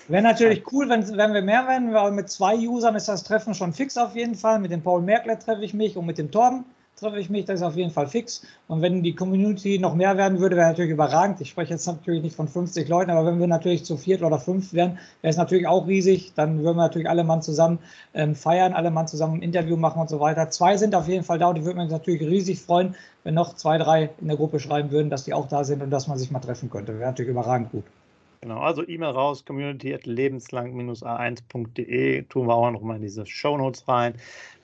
Wäre 0.08 0.24
natürlich 0.24 0.72
cool, 0.72 0.88
wenn, 0.90 1.06
wenn 1.18 1.34
wir 1.34 1.42
mehr 1.42 1.68
werden, 1.68 1.94
weil 1.94 2.12
mit 2.12 2.30
zwei 2.30 2.56
Usern 2.56 2.96
ist 2.96 3.08
das 3.08 3.24
Treffen 3.24 3.54
schon 3.54 3.74
fix 3.74 3.98
auf 3.98 4.16
jeden 4.16 4.36
Fall. 4.36 4.60
Mit 4.60 4.72
dem 4.72 4.82
Paul 4.82 5.02
Merkler 5.02 5.38
treffe 5.38 5.64
ich 5.64 5.74
mich 5.74 5.98
und 5.98 6.06
mit 6.06 6.18
dem 6.18 6.32
Torben 6.32 6.66
treffe 7.02 7.20
ich 7.20 7.32
mich, 7.32 7.46
das 7.46 7.62
ist 7.62 7.66
auf 7.66 7.76
jeden 7.76 7.90
Fall 7.90 8.08
fix. 8.08 8.44
Und 8.68 8.84
wenn 8.84 9.02
die 9.02 9.16
Community 9.16 9.80
noch 9.80 9.96
mehr 9.96 10.18
werden 10.18 10.40
würde, 10.40 10.56
wäre 10.56 10.70
natürlich 10.70 10.92
überragend. 10.92 11.42
Ich 11.42 11.50
spreche 11.50 11.74
jetzt 11.74 11.88
natürlich 11.88 12.22
nicht 12.22 12.36
von 12.36 12.48
50 12.48 12.88
Leuten, 12.88 13.10
aber 13.10 13.26
wenn 13.26 13.40
wir 13.40 13.48
natürlich 13.48 13.84
zu 13.84 13.98
viert 13.98 14.22
oder 14.22 14.40
fünf 14.40 14.72
wären, 14.74 15.00
wäre 15.22 15.32
es 15.32 15.38
natürlich 15.38 15.66
auch 15.68 15.88
riesig. 15.88 16.34
Dann 16.36 16.60
würden 16.60 16.78
wir 16.78 16.84
natürlich 16.84 17.10
alle 17.10 17.24
Mann 17.24 17.42
zusammen 17.42 17.80
ähm, 18.14 18.36
feiern, 18.36 18.74
alle 18.74 18.92
Mann 18.92 19.08
zusammen 19.08 19.40
ein 19.40 19.42
Interview 19.42 19.78
machen 19.78 20.00
und 20.00 20.12
so 20.12 20.20
weiter. 20.20 20.52
Zwei 20.52 20.78
sind 20.78 20.94
auf 20.94 21.08
jeden 21.08 21.24
Fall 21.24 21.40
da 21.40 21.48
und 21.48 21.56
die 21.56 21.66
würden 21.66 21.80
mich 21.80 21.90
natürlich 21.90 22.22
riesig 22.22 22.62
freuen, 22.62 22.96
wenn 23.24 23.34
noch 23.34 23.56
zwei, 23.56 23.80
drei 23.80 24.12
in 24.22 24.28
der 24.28 24.38
Gruppe 24.38 24.60
schreiben 24.60 24.92
würden, 24.92 25.10
dass 25.10 25.24
die 25.24 25.34
auch 25.34 25.48
da 25.48 25.64
sind 25.64 25.82
und 25.82 25.90
dass 25.90 26.08
man 26.08 26.20
sich 26.20 26.30
mal 26.30 26.40
treffen 26.40 26.70
könnte. 26.70 27.00
Wäre 27.00 27.10
natürlich 27.10 27.32
überragend 27.32 27.72
gut. 27.72 27.86
Genau, 28.44 28.60
also 28.60 28.82
E-Mail 28.88 29.12
raus, 29.12 29.46
community.lebenslang-a1.de, 29.46 32.24
tun 32.24 32.48
wir 32.48 32.56
auch 32.56 32.72
noch 32.72 32.82
mal 32.82 32.96
in 32.96 33.04
diese 33.04 33.24
Show 33.28 33.56
Notes 33.56 33.88
rein. 33.88 34.16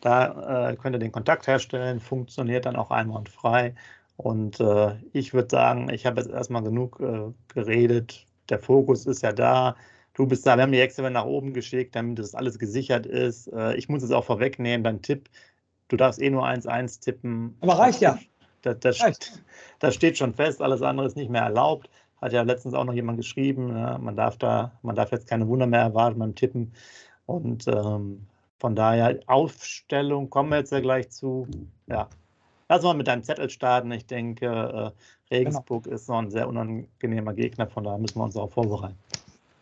Da 0.01 0.71
äh, 0.71 0.75
könnt 0.75 0.95
ihr 0.95 0.99
den 0.99 1.11
Kontakt 1.11 1.45
herstellen, 1.45 1.99
funktioniert 1.99 2.65
dann 2.65 2.75
auch 2.75 2.89
einwandfrei. 2.89 3.75
Und 4.15 4.59
äh, 4.59 4.95
ich 5.13 5.35
würde 5.35 5.49
sagen, 5.51 5.91
ich 5.93 6.07
habe 6.07 6.19
jetzt 6.19 6.31
erstmal 6.31 6.63
genug 6.63 6.99
äh, 6.99 7.31
geredet. 7.53 8.25
Der 8.49 8.57
Fokus 8.57 9.05
ist 9.05 9.21
ja 9.21 9.31
da. 9.31 9.75
Du 10.15 10.25
bist 10.25 10.47
da, 10.47 10.55
wir 10.55 10.63
haben 10.63 10.71
die 10.71 10.79
Excel 10.79 11.07
nach 11.11 11.25
oben 11.25 11.53
geschickt, 11.53 11.95
damit 11.95 12.17
das 12.17 12.33
alles 12.33 12.57
gesichert 12.57 13.05
ist. 13.05 13.45
Äh, 13.53 13.75
ich 13.75 13.89
muss 13.89 14.01
es 14.01 14.09
auch 14.09 14.25
vorwegnehmen, 14.25 14.83
dein 14.83 15.03
Tipp, 15.03 15.29
du 15.89 15.97
darfst 15.97 16.19
eh 16.19 16.31
nur 16.31 16.47
1-1 16.47 16.99
tippen. 16.99 17.55
Aber 17.61 17.77
reicht 17.77 18.01
ja. 18.01 18.17
Das, 18.63 18.79
das, 18.79 18.97
das 19.77 19.93
steht 19.93 20.17
schon 20.17 20.33
fest, 20.33 20.63
alles 20.63 20.81
andere 20.81 21.05
ist 21.05 21.15
nicht 21.15 21.29
mehr 21.29 21.43
erlaubt. 21.43 21.91
Hat 22.21 22.33
ja 22.33 22.41
letztens 22.41 22.73
auch 22.73 22.83
noch 22.83 22.93
jemand 22.93 23.17
geschrieben, 23.17 23.75
ja, 23.75 23.97
man 23.97 24.15
darf 24.15 24.37
da, 24.37 24.71
man 24.81 24.95
darf 24.95 25.11
jetzt 25.11 25.27
keine 25.27 25.47
Wunder 25.47 25.67
mehr 25.67 25.81
erwarten 25.81 26.19
beim 26.19 26.35
Tippen. 26.35 26.73
Und 27.25 27.67
ähm, 27.67 28.25
von 28.59 28.75
daher, 28.75 29.19
Aufstellung 29.27 30.29
kommen 30.29 30.49
wir 30.49 30.57
jetzt 30.57 30.71
ja 30.71 30.79
gleich 30.79 31.09
zu. 31.09 31.47
Ja. 31.87 32.07
Lass 32.69 32.83
mal 32.83 32.95
mit 32.95 33.07
deinem 33.07 33.23
Zettel 33.23 33.49
starten. 33.49 33.91
Ich 33.91 34.07
denke, 34.07 34.45
äh, 34.45 35.35
Regensburg 35.35 35.83
genau. 35.83 35.95
ist 35.95 36.09
noch 36.09 36.19
ein 36.19 36.31
sehr 36.31 36.47
unangenehmer 36.47 37.33
Gegner, 37.33 37.67
von 37.67 37.83
daher 37.83 37.99
müssen 37.99 38.19
wir 38.19 38.23
uns 38.23 38.35
auch 38.35 38.51
vorbereiten. 38.51 38.97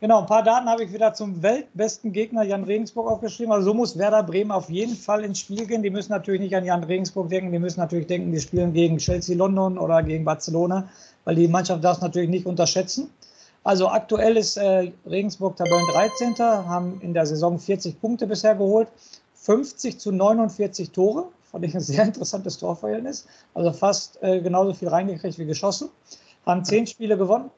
Genau, 0.02 0.20
ein 0.20 0.26
paar 0.26 0.44
Daten 0.44 0.68
habe 0.68 0.84
ich 0.84 0.94
wieder 0.94 1.14
zum 1.14 1.42
weltbesten 1.42 2.12
Gegner 2.12 2.44
Jan 2.44 2.66
Regensburg 2.66 3.08
aufgeschrieben. 3.08 3.54
Also 3.54 3.70
so 3.70 3.74
muss 3.74 3.98
Werder 3.98 4.24
Bremen 4.24 4.52
auf 4.52 4.70
jeden 4.70 4.96
Fall 4.96 5.24
ins 5.24 5.40
Spiel 5.40 5.66
gehen. 5.66 5.84
Die 5.84 5.90
müssen 5.90 6.12
natürlich 6.12 6.42
nicht 6.42 6.56
an 6.56 6.66
Jan 6.66 6.84
Regensburg 6.84 7.30
denken, 7.30 7.52
die 7.52 7.60
müssen 7.60 7.80
natürlich 7.80 8.08
denken, 8.08 8.32
die 8.32 8.42
spielen 8.42 8.74
gegen 8.74 8.98
Chelsea 8.98 9.36
London 9.36 9.78
oder 9.78 10.04
gegen 10.04 10.26
Barcelona 10.26 10.90
weil 11.26 11.36
die 11.36 11.48
Mannschaft 11.48 11.84
darf 11.84 11.98
es 11.98 12.02
natürlich 12.02 12.30
nicht 12.30 12.46
unterschätzen. 12.46 13.10
Also 13.64 13.90
aktuell 13.90 14.38
ist 14.38 14.58
äh, 14.58 14.92
Regensburg 15.08 15.58
Tabellen 15.58 15.86
13. 15.92 16.38
haben 16.38 17.02
in 17.02 17.14
der 17.14 17.26
Saison 17.26 17.60
40 17.60 18.00
Punkte 18.00 18.28
bisher 18.28 18.56
geholt, 18.56 18.88
50 19.34 20.00
zu 20.00 20.12
49 20.12 20.92
Tore. 20.92 21.26
Fand 21.52 21.66
ich 21.66 21.74
ein 21.74 21.82
sehr 21.82 22.04
interessantes 22.06 22.60
Torverhältnis. 22.60 23.28
Also 23.56 23.74
fast 23.74 24.22
äh, 24.22 24.40
genauso 24.40 24.74
viel 24.74 24.88
reingekriegt 24.88 25.40
wie 25.40 25.46
geschossen. 25.46 25.90
Haben 26.46 26.64
10 26.64 26.86
Spiele 26.86 27.18
gewonnen, 27.18 27.50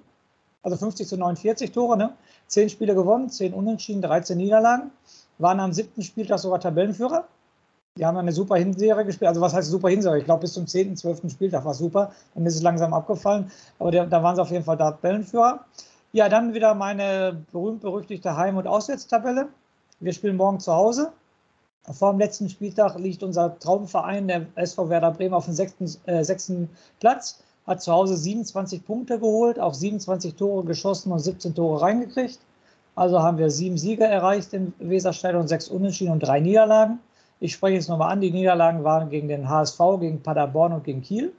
also 0.64 0.78
50 0.78 1.08
zu 1.08 1.18
49 1.18 1.72
Tore, 1.72 1.98
ne? 1.98 2.14
10 2.48 2.70
Spiele 2.70 2.96
gewonnen, 2.96 3.30
10 3.30 3.54
Unentschieden, 3.54 4.02
13 4.02 4.38
Niederlagen. 4.38 4.92
Waren 5.38 5.60
am 5.60 5.74
siebten 5.74 6.02
Spieltag 6.02 6.40
sogar 6.40 6.60
Tabellenführer. 6.60 7.28
Die 7.98 8.06
haben 8.06 8.18
eine 8.18 8.32
super 8.32 8.56
Hinserie 8.56 9.06
gespielt. 9.06 9.30
Also 9.30 9.42
was 9.42 9.54
heißt 9.54 9.70
super 9.70 9.90
Hinserie? 9.90 10.20
Ich 10.20 10.26
glaube, 10.26 10.42
bis 10.42 10.54
zum 10.54 10.68
10., 10.68 10.96
12. 10.96 11.32
Spieltag 11.32 11.66
war 11.66 11.74
super. 11.74 12.12
Dann 12.36 12.46
ist 12.46 12.56
es 12.56 12.62
langsam 12.62 12.94
abgefallen. 12.94 13.52
Aber 13.80 13.92
da 13.92 14.24
waren 14.24 14.36
sie 14.36 14.42
auf 14.42 14.52
jeden 14.52 14.64
Fall 14.64 14.78
Tabellenführer. 14.78 15.66
Ja, 16.12 16.30
dann 16.30 16.54
wieder 16.54 16.74
meine 16.74 17.44
berühmt-berüchtigte 17.52 18.38
Heim- 18.38 18.58
und 18.58 18.68
Auswärtstabelle. 18.68 19.50
Wir 20.00 20.14
spielen 20.14 20.38
morgen 20.38 20.60
zu 20.60 20.74
Hause. 20.74 21.12
Vor 21.92 22.12
dem 22.12 22.20
letzten 22.20 22.50
Spieltag 22.50 23.00
liegt 23.00 23.24
unser 23.24 23.58
Traumverein, 23.60 24.28
der 24.28 24.46
SV 24.56 24.90
Werder 24.90 25.12
Bremen, 25.12 25.34
auf 25.34 25.46
dem 25.46 25.54
sechsten, 25.54 25.90
äh, 26.06 26.24
sechsten 26.24 26.70
Platz. 27.00 27.44
Hat 27.68 27.82
zu 27.82 27.92
Hause 27.92 28.18
27 28.18 28.86
Punkte 28.86 29.20
geholt, 29.20 29.60
auch 29.60 29.74
27 29.74 30.36
Tore 30.36 30.64
geschossen 30.64 31.12
und 31.12 31.20
17 31.20 31.54
Tore 31.54 31.82
reingekriegt. 31.82 32.40
Also 32.96 33.22
haben 33.22 33.38
wir 33.38 33.52
sieben 33.52 33.78
Siege 33.78 34.06
erreicht 34.06 34.54
im 34.54 34.74
Weserstadion, 34.80 35.48
sechs 35.48 35.68
Unentschieden 35.68 36.14
und 36.14 36.22
drei 36.22 36.40
Niederlagen. 36.40 37.00
Ich 37.40 37.54
spreche 37.54 37.78
es 37.78 37.88
nochmal 37.88 38.12
an. 38.12 38.22
Die 38.22 38.32
Niederlagen 38.32 38.84
waren 38.84 39.10
gegen 39.10 39.28
den 39.28 39.48
HSV, 39.48 39.80
gegen 40.00 40.24
Paderborn 40.24 40.74
und 40.74 40.84
gegen 40.84 41.04
Kiel. 41.04 41.34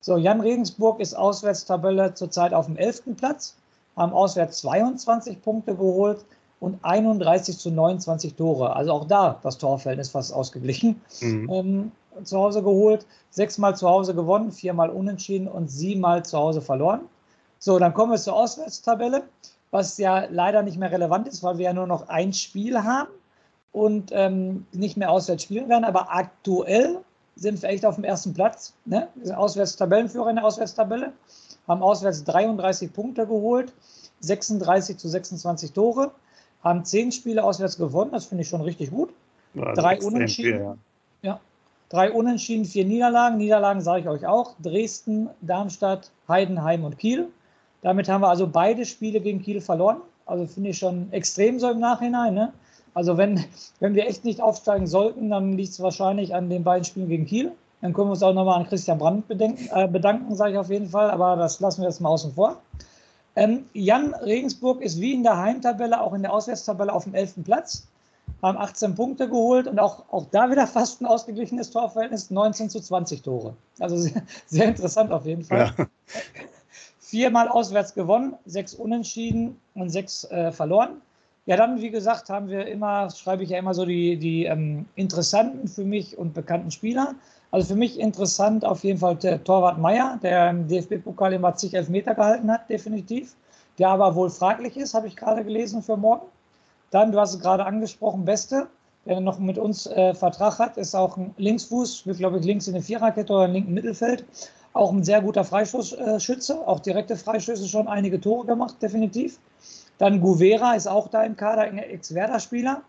So, 0.00 0.16
Jan 0.16 0.40
Regensburg 0.40 1.00
ist 1.00 1.12
Auswärtstabelle 1.14 2.14
zurzeit 2.14 2.54
auf 2.54 2.64
dem 2.66 2.78
11. 2.78 3.16
Platz, 3.18 3.56
haben 3.96 4.14
auswärts 4.14 4.60
22 4.60 5.42
Punkte 5.42 5.74
geholt 5.74 6.24
und 6.60 6.78
31 6.82 7.58
zu 7.58 7.70
29 7.70 8.34
Tore. 8.34 8.76
Also 8.76 8.92
auch 8.92 9.06
da 9.06 9.40
das 9.42 9.58
Torverhältnis 9.58 10.10
fast 10.10 10.32
ausgeglichen. 10.32 11.00
Mhm. 11.20 11.50
Ähm, 11.50 11.92
zu 12.24 12.38
Hause 12.38 12.62
geholt, 12.62 13.06
sechsmal 13.30 13.76
zu 13.76 13.88
Hause 13.88 14.14
gewonnen, 14.14 14.52
viermal 14.52 14.90
unentschieden 14.90 15.48
und 15.48 15.70
siebenmal 15.70 16.24
zu 16.24 16.36
Hause 16.38 16.60
verloren. 16.60 17.00
So, 17.58 17.78
dann 17.78 17.94
kommen 17.94 18.12
wir 18.12 18.18
zur 18.18 18.34
Auswärtstabelle, 18.34 19.22
was 19.70 19.96
ja 19.98 20.24
leider 20.30 20.62
nicht 20.62 20.78
mehr 20.78 20.90
relevant 20.90 21.28
ist, 21.28 21.42
weil 21.42 21.58
wir 21.58 21.66
ja 21.66 21.72
nur 21.72 21.86
noch 21.86 22.08
ein 22.08 22.32
Spiel 22.32 22.82
haben 22.82 23.10
und 23.72 24.10
ähm, 24.12 24.66
nicht 24.72 24.96
mehr 24.96 25.10
auswärts 25.10 25.44
spielen 25.44 25.68
werden. 25.68 25.84
Aber 25.84 26.12
aktuell 26.12 26.98
sind 27.36 27.60
wir 27.62 27.68
echt 27.68 27.86
auf 27.86 27.94
dem 27.94 28.04
ersten 28.04 28.34
Platz. 28.34 28.74
Ne? 28.84 29.08
Wir 29.14 29.26
sind 29.26 29.36
auswärts 29.36 29.76
Tabellenführer 29.76 30.30
in 30.30 30.36
der 30.36 30.44
Auswärtstabelle, 30.44 31.12
haben 31.68 31.82
auswärts 31.82 32.24
33 32.24 32.92
Punkte 32.92 33.26
geholt, 33.26 33.72
36 34.20 34.98
zu 34.98 35.08
26 35.08 35.72
Tore, 35.72 36.10
haben 36.62 36.84
10 36.84 37.12
Spiele 37.12 37.44
auswärts 37.44 37.78
gewonnen, 37.78 38.12
das 38.12 38.26
finde 38.26 38.42
ich 38.42 38.48
schon 38.48 38.60
richtig 38.60 38.90
gut. 38.90 39.10
Ja, 39.54 39.72
drei 39.72 39.98
Unentschieden. 40.00 40.58
Viel, 40.58 40.64
ja. 40.64 40.76
ja. 41.22 41.40
Drei 41.88 42.12
Unentschieden, 42.12 42.64
vier 42.64 42.84
Niederlagen. 42.84 43.38
Niederlagen 43.38 43.80
sage 43.80 44.00
ich 44.00 44.08
euch 44.08 44.26
auch. 44.26 44.54
Dresden, 44.62 45.28
Darmstadt, 45.40 46.10
Heidenheim 46.28 46.84
und 46.84 46.98
Kiel. 46.98 47.28
Damit 47.82 48.08
haben 48.08 48.20
wir 48.20 48.28
also 48.28 48.46
beide 48.46 48.84
Spiele 48.84 49.20
gegen 49.20 49.42
Kiel 49.42 49.60
verloren. 49.60 49.98
Also 50.26 50.46
finde 50.46 50.70
ich 50.70 50.78
schon 50.78 51.12
extrem 51.12 51.58
so 51.58 51.70
im 51.70 51.80
Nachhinein. 51.80 52.34
Ne? 52.34 52.52
Also 52.94 53.16
wenn, 53.16 53.44
wenn 53.80 53.94
wir 53.94 54.06
echt 54.06 54.24
nicht 54.24 54.40
aufsteigen 54.40 54.86
sollten, 54.86 55.30
dann 55.30 55.52
liegt 55.54 55.70
es 55.70 55.80
wahrscheinlich 55.80 56.34
an 56.34 56.48
den 56.48 56.62
beiden 56.62 56.84
Spielen 56.84 57.08
gegen 57.08 57.26
Kiel. 57.26 57.52
Dann 57.80 57.94
können 57.94 58.08
wir 58.08 58.12
uns 58.12 58.22
auch 58.22 58.34
nochmal 58.34 58.60
an 58.60 58.68
Christian 58.68 58.98
Brandt 58.98 59.26
bedenken, 59.26 59.68
äh, 59.74 59.88
bedanken, 59.88 60.34
sage 60.34 60.52
ich 60.52 60.58
auf 60.58 60.68
jeden 60.68 60.90
Fall, 60.90 61.10
aber 61.10 61.36
das 61.36 61.60
lassen 61.60 61.80
wir 61.80 61.88
jetzt 61.88 62.00
mal 62.00 62.10
außen 62.10 62.34
vor. 62.34 62.60
Ähm, 63.36 63.66
Jan 63.72 64.14
Regensburg 64.14 64.82
ist 64.82 65.00
wie 65.00 65.14
in 65.14 65.22
der 65.22 65.36
Heimtabelle, 65.36 66.00
auch 66.00 66.12
in 66.14 66.22
der 66.22 66.32
Auswärtstabelle 66.32 66.92
auf 66.92 67.04
dem 67.04 67.14
11. 67.14 67.44
Platz, 67.44 67.86
haben 68.42 68.58
18 68.58 68.94
Punkte 68.94 69.28
geholt 69.28 69.66
und 69.66 69.78
auch, 69.78 70.04
auch 70.10 70.26
da 70.30 70.50
wieder 70.50 70.66
fast 70.66 71.00
ein 71.00 71.06
ausgeglichenes 71.06 71.70
Torverhältnis, 71.70 72.30
19 72.30 72.70
zu 72.70 72.80
20 72.80 73.22
Tore. 73.22 73.54
Also 73.78 73.96
sehr, 73.96 74.22
sehr 74.46 74.68
interessant 74.68 75.12
auf 75.12 75.26
jeden 75.26 75.44
Fall. 75.44 75.72
Ja. 75.78 75.86
Viermal 76.98 77.48
auswärts 77.48 77.94
gewonnen, 77.94 78.34
sechs 78.46 78.74
Unentschieden 78.74 79.60
und 79.74 79.90
sechs 79.90 80.24
äh, 80.24 80.52
verloren. 80.52 81.00
Ja, 81.46 81.56
dann, 81.56 81.80
wie 81.80 81.90
gesagt, 81.90 82.28
haben 82.28 82.48
wir 82.48 82.66
immer, 82.66 83.10
schreibe 83.10 83.42
ich 83.42 83.50
ja 83.50 83.58
immer 83.58 83.74
so 83.74 83.84
die, 83.84 84.16
die 84.18 84.44
ähm, 84.44 84.86
interessanten 84.94 85.68
für 85.68 85.84
mich 85.84 86.18
und 86.18 86.34
bekannten 86.34 86.70
Spieler. 86.70 87.14
Also 87.50 87.68
für 87.68 87.76
mich 87.76 87.98
interessant 87.98 88.64
auf 88.64 88.84
jeden 88.84 88.98
Fall 88.98 89.16
der 89.16 89.42
Torwart 89.42 89.78
Meier, 89.78 90.18
der 90.22 90.50
im 90.50 90.68
DFB-Pokal 90.68 91.32
immer 91.32 91.54
zig 91.56 91.74
Elfmeter 91.74 92.14
gehalten 92.14 92.50
hat, 92.50 92.68
definitiv. 92.68 93.34
Der 93.78 93.88
aber 93.88 94.14
wohl 94.14 94.30
fraglich 94.30 94.76
ist, 94.76 94.94
habe 94.94 95.08
ich 95.08 95.16
gerade 95.16 95.42
gelesen 95.42 95.82
für 95.82 95.96
morgen. 95.96 96.26
Dann, 96.90 97.12
du 97.12 97.18
hast 97.18 97.34
es 97.34 97.40
gerade 97.40 97.64
angesprochen, 97.64 98.24
Beste, 98.24 98.68
der 99.06 99.20
noch 99.20 99.38
mit 99.38 99.58
uns 99.58 99.86
äh, 99.86 100.14
Vertrag 100.14 100.58
hat, 100.58 100.76
ist 100.76 100.94
auch 100.94 101.16
ein 101.16 101.34
Linksfuß, 101.38 101.98
spielt 101.98 102.18
glaube 102.18 102.38
ich 102.38 102.44
links 102.44 102.66
in 102.66 102.74
der 102.74 102.82
Viererkette 102.82 103.32
oder 103.32 103.46
im 103.46 103.52
linken 103.52 103.74
Mittelfeld. 103.74 104.24
Auch 104.72 104.92
ein 104.92 105.02
sehr 105.02 105.20
guter 105.20 105.42
Freistoßschütze, 105.42 106.66
auch 106.68 106.80
direkte 106.80 107.16
Freistöße 107.16 107.66
schon 107.66 107.88
einige 107.88 108.20
Tore 108.20 108.46
gemacht, 108.46 108.76
definitiv. 108.80 109.40
Dann 110.00 110.18
Guvera 110.18 110.72
ist 110.72 110.86
auch 110.86 111.08
da 111.08 111.24
im 111.24 111.36
Kader, 111.36 111.62
ein 111.62 111.76
Ex-Werder-Spieler. 111.76 112.82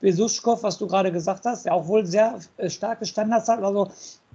Besuschkow, 0.00 0.62
was 0.62 0.78
du 0.78 0.86
gerade 0.86 1.10
gesagt 1.10 1.44
hast, 1.44 1.64
der 1.64 1.74
auch 1.74 1.88
wohl 1.88 2.06
sehr 2.06 2.38
äh, 2.56 2.70
starke 2.70 3.04
Standards 3.04 3.48
hat. 3.48 3.62
Also 3.62 3.90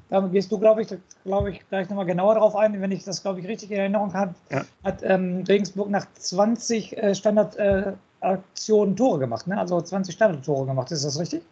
da 0.10 0.20
gehst 0.20 0.52
du, 0.52 0.60
glaube 0.60 0.82
ich, 0.82 0.90
glaube 1.24 1.52
ich, 1.52 1.68
gleich 1.70 1.90
nochmal 1.90 2.06
genauer 2.06 2.36
drauf 2.36 2.56
ein, 2.58 2.82
wenn 2.82 2.92
ich 2.92 3.06
das, 3.06 3.22
glaube 3.22 3.40
ich, 3.40 3.48
richtig 3.48 3.72
in 3.72 3.78
Erinnerung 3.78 4.14
habe. 4.14 4.36
Ja. 4.52 4.66
Hat 4.84 5.04
ähm, 5.04 5.46
Regensburg 5.48 5.90
nach 5.90 6.06
20 6.16 6.98
äh, 6.98 7.16
Standardaktionen 7.16 8.94
äh, 8.94 8.98
Tore 8.98 9.20
gemacht, 9.20 9.48
ne? 9.48 9.58
Also 9.58 9.80
20 9.80 10.14
Standardtore 10.14 10.66
gemacht, 10.66 10.92
ist 10.92 11.06
das 11.06 11.18
richtig? 11.18 11.44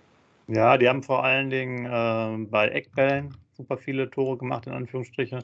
Ja, 0.47 0.77
die 0.77 0.89
haben 0.89 1.03
vor 1.03 1.23
allen 1.23 1.49
Dingen 1.49 1.85
äh, 1.85 2.45
bei 2.49 2.67
Eckbällen 2.67 3.33
super 3.55 3.77
viele 3.77 4.09
Tore 4.09 4.37
gemacht, 4.37 4.67
in 4.67 4.73
Anführungsstrichen. 4.73 5.41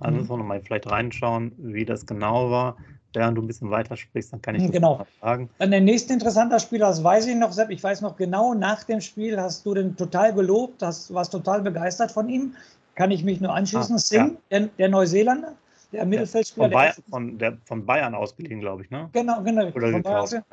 Also 0.00 0.10
mhm. 0.10 0.18
müssen 0.18 0.30
wir 0.30 0.36
nochmal 0.36 0.60
vielleicht 0.60 0.90
reinschauen, 0.90 1.52
wie 1.56 1.86
das 1.86 2.04
genau 2.04 2.50
war 2.50 2.76
während 3.14 3.38
du 3.38 3.42
ein 3.42 3.46
bisschen 3.46 3.70
weiter 3.70 3.96
sprichst, 3.96 4.32
dann 4.32 4.42
kann 4.42 4.54
ich 4.54 4.62
das 4.62 4.72
genau. 4.72 5.06
sagen. 5.20 5.48
Dann 5.58 5.70
der 5.70 5.80
nächste 5.80 6.12
interessante 6.12 6.58
Spieler, 6.60 6.88
das 6.88 7.02
weiß 7.02 7.26
ich 7.26 7.36
noch, 7.36 7.52
Sepp, 7.52 7.70
ich 7.70 7.82
weiß 7.82 8.00
noch 8.00 8.16
genau, 8.16 8.54
nach 8.54 8.84
dem 8.84 9.00
Spiel 9.00 9.40
hast 9.40 9.64
du 9.66 9.74
den 9.74 9.96
total 9.96 10.32
gelobt, 10.32 10.82
hast, 10.82 11.12
warst 11.12 11.32
total 11.32 11.62
begeistert 11.62 12.12
von 12.12 12.28
ihm. 12.28 12.54
Kann 12.94 13.10
ich 13.10 13.24
mich 13.24 13.40
nur 13.40 13.52
anschließen. 13.52 13.96
Ah, 13.96 13.98
Singh, 13.98 14.36
ja. 14.50 14.60
der, 14.60 14.68
der, 14.78 14.88
Neuseeländer, 14.88 15.52
der 15.92 16.06
Mittelfeldspieler. 16.06 16.66
Von, 16.66 16.72
Bayern, 16.72 16.94
von, 17.10 17.38
der, 17.38 17.58
von 17.64 17.86
Bayern 17.86 18.14
ausgeliehen, 18.14 18.60
glaube 18.60 18.84
ich, 18.84 18.90
ne? 18.90 19.08
Genau, 19.12 19.42
genau. 19.42 19.66
Oder 19.66 19.90
von 19.90 20.02
Bayern, 20.02 20.44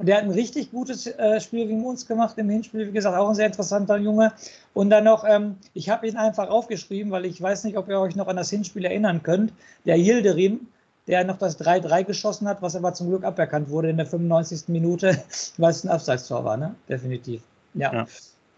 und 0.00 0.06
der 0.06 0.16
hat 0.16 0.24
ein 0.24 0.30
richtig 0.30 0.70
gutes 0.70 1.06
äh, 1.06 1.38
Spiel 1.42 1.66
gegen 1.66 1.84
uns 1.84 2.06
gemacht 2.06 2.38
im 2.38 2.48
Hinspiel. 2.48 2.88
Wie 2.88 2.92
gesagt, 2.92 3.14
auch 3.18 3.28
ein 3.28 3.34
sehr 3.34 3.44
interessanter 3.44 3.98
Junge. 3.98 4.32
Und 4.72 4.88
dann 4.88 5.04
noch, 5.04 5.24
ähm, 5.28 5.56
ich 5.74 5.90
habe 5.90 6.08
ihn 6.08 6.16
einfach 6.16 6.48
aufgeschrieben, 6.48 7.12
weil 7.12 7.26
ich 7.26 7.42
weiß 7.42 7.64
nicht, 7.64 7.76
ob 7.76 7.86
ihr 7.90 8.00
euch 8.00 8.16
noch 8.16 8.26
an 8.26 8.36
das 8.36 8.48
Hinspiel 8.48 8.86
erinnern 8.86 9.22
könnt. 9.22 9.52
Der 9.84 9.98
Yildirim, 9.98 10.68
der 11.06 11.24
noch 11.24 11.38
das 11.38 11.58
3-3 11.60 12.04
geschossen 12.04 12.48
hat, 12.48 12.62
was 12.62 12.76
aber 12.76 12.94
zum 12.94 13.08
Glück 13.08 13.24
aberkannt 13.24 13.70
wurde 13.70 13.90
in 13.90 13.96
der 13.96 14.06
95. 14.06 14.68
Minute, 14.68 15.22
weil 15.56 15.70
es 15.70 15.84
ein 15.84 15.90
Abseitstor 15.90 16.44
war, 16.44 16.56
ne? 16.56 16.74
Definitiv. 16.88 17.42
Ja. 17.74 17.92
ja. 17.92 18.06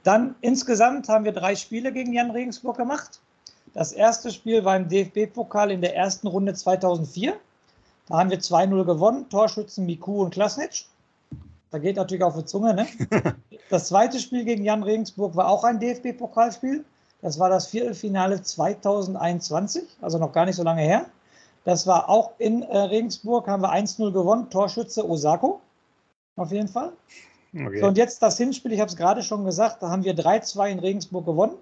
Dann 0.03 0.35
insgesamt 0.41 1.09
haben 1.09 1.25
wir 1.25 1.33
drei 1.33 1.55
Spiele 1.55 1.93
gegen 1.93 2.13
Jan 2.13 2.31
Regensburg 2.31 2.77
gemacht. 2.77 3.21
Das 3.75 3.93
erste 3.93 4.31
Spiel 4.31 4.65
war 4.65 4.77
im 4.77 4.89
DFB-Pokal 4.89 5.71
in 5.71 5.81
der 5.81 5.97
ersten 5.97 6.27
Runde 6.27 6.55
2004. 6.55 7.35
Da 8.09 8.19
haben 8.19 8.31
wir 8.31 8.41
2-0 8.41 8.85
gewonnen, 8.85 9.29
Torschützen 9.31 9.87
Miku 9.87 10.23
und 10.23 10.35
Klasnitsch. 10.35 10.87
Da 11.71 11.79
geht 11.79 11.97
natürlich 11.97 12.23
auf 12.23 12.37
die 12.37 12.45
Zunge. 12.45 12.75
Ne? 12.75 12.87
Das 13.71 13.89
zweite 13.89 14.19
Spiel 14.19 14.45
gegen 14.45 14.65
Jan 14.65 14.83
Regensburg 14.83 15.35
war 15.35 15.49
auch 15.49 15.65
ein 15.65 15.81
DFB-Pokalspiel. 15.81 16.85
Das 17.23 17.39
war 17.39 17.49
das 17.49 17.69
Viertelfinale 17.69 18.43
2021, 18.43 19.85
also 20.03 20.19
noch 20.19 20.33
gar 20.33 20.45
nicht 20.45 20.57
so 20.57 20.63
lange 20.63 20.83
her. 20.83 21.07
Das 21.65 21.87
war 21.87 22.09
auch 22.09 22.33
in 22.39 22.63
äh, 22.63 22.77
Regensburg, 22.77 23.47
haben 23.47 23.63
wir 23.63 23.73
1-0 23.73 24.13
gewonnen. 24.13 24.51
Torschütze 24.51 25.09
Osako. 25.09 25.61
Auf 26.37 26.51
jeden 26.51 26.69
Fall. 26.69 26.93
Okay. 27.55 27.81
So, 27.81 27.87
und 27.87 27.99
jetzt 27.99 28.23
das 28.23 28.39
Hinspiel, 28.39 28.73
ich 28.73 28.81
habe 28.81 28.89
es 28.89 28.97
gerade 28.97 29.23
schon 29.23 29.45
gesagt, 29.45 29.83
da 29.83 29.91
haben 29.91 30.05
wir 30.05 30.17
3-2 30.17 30.71
in 30.71 30.79
Regensburg 30.79 31.27
gewonnen. 31.27 31.55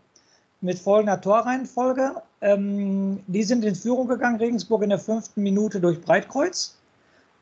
Mit 0.60 0.78
folgender 0.78 1.20
Torreihenfolge. 1.20 2.22
Ähm, 2.40 3.22
die 3.26 3.42
sind 3.42 3.64
in 3.64 3.74
Führung 3.74 4.08
gegangen, 4.08 4.36
Regensburg 4.36 4.82
in 4.82 4.90
der 4.90 4.98
fünften 4.98 5.42
Minute 5.42 5.80
durch 5.80 6.00
Breitkreuz. 6.00 6.76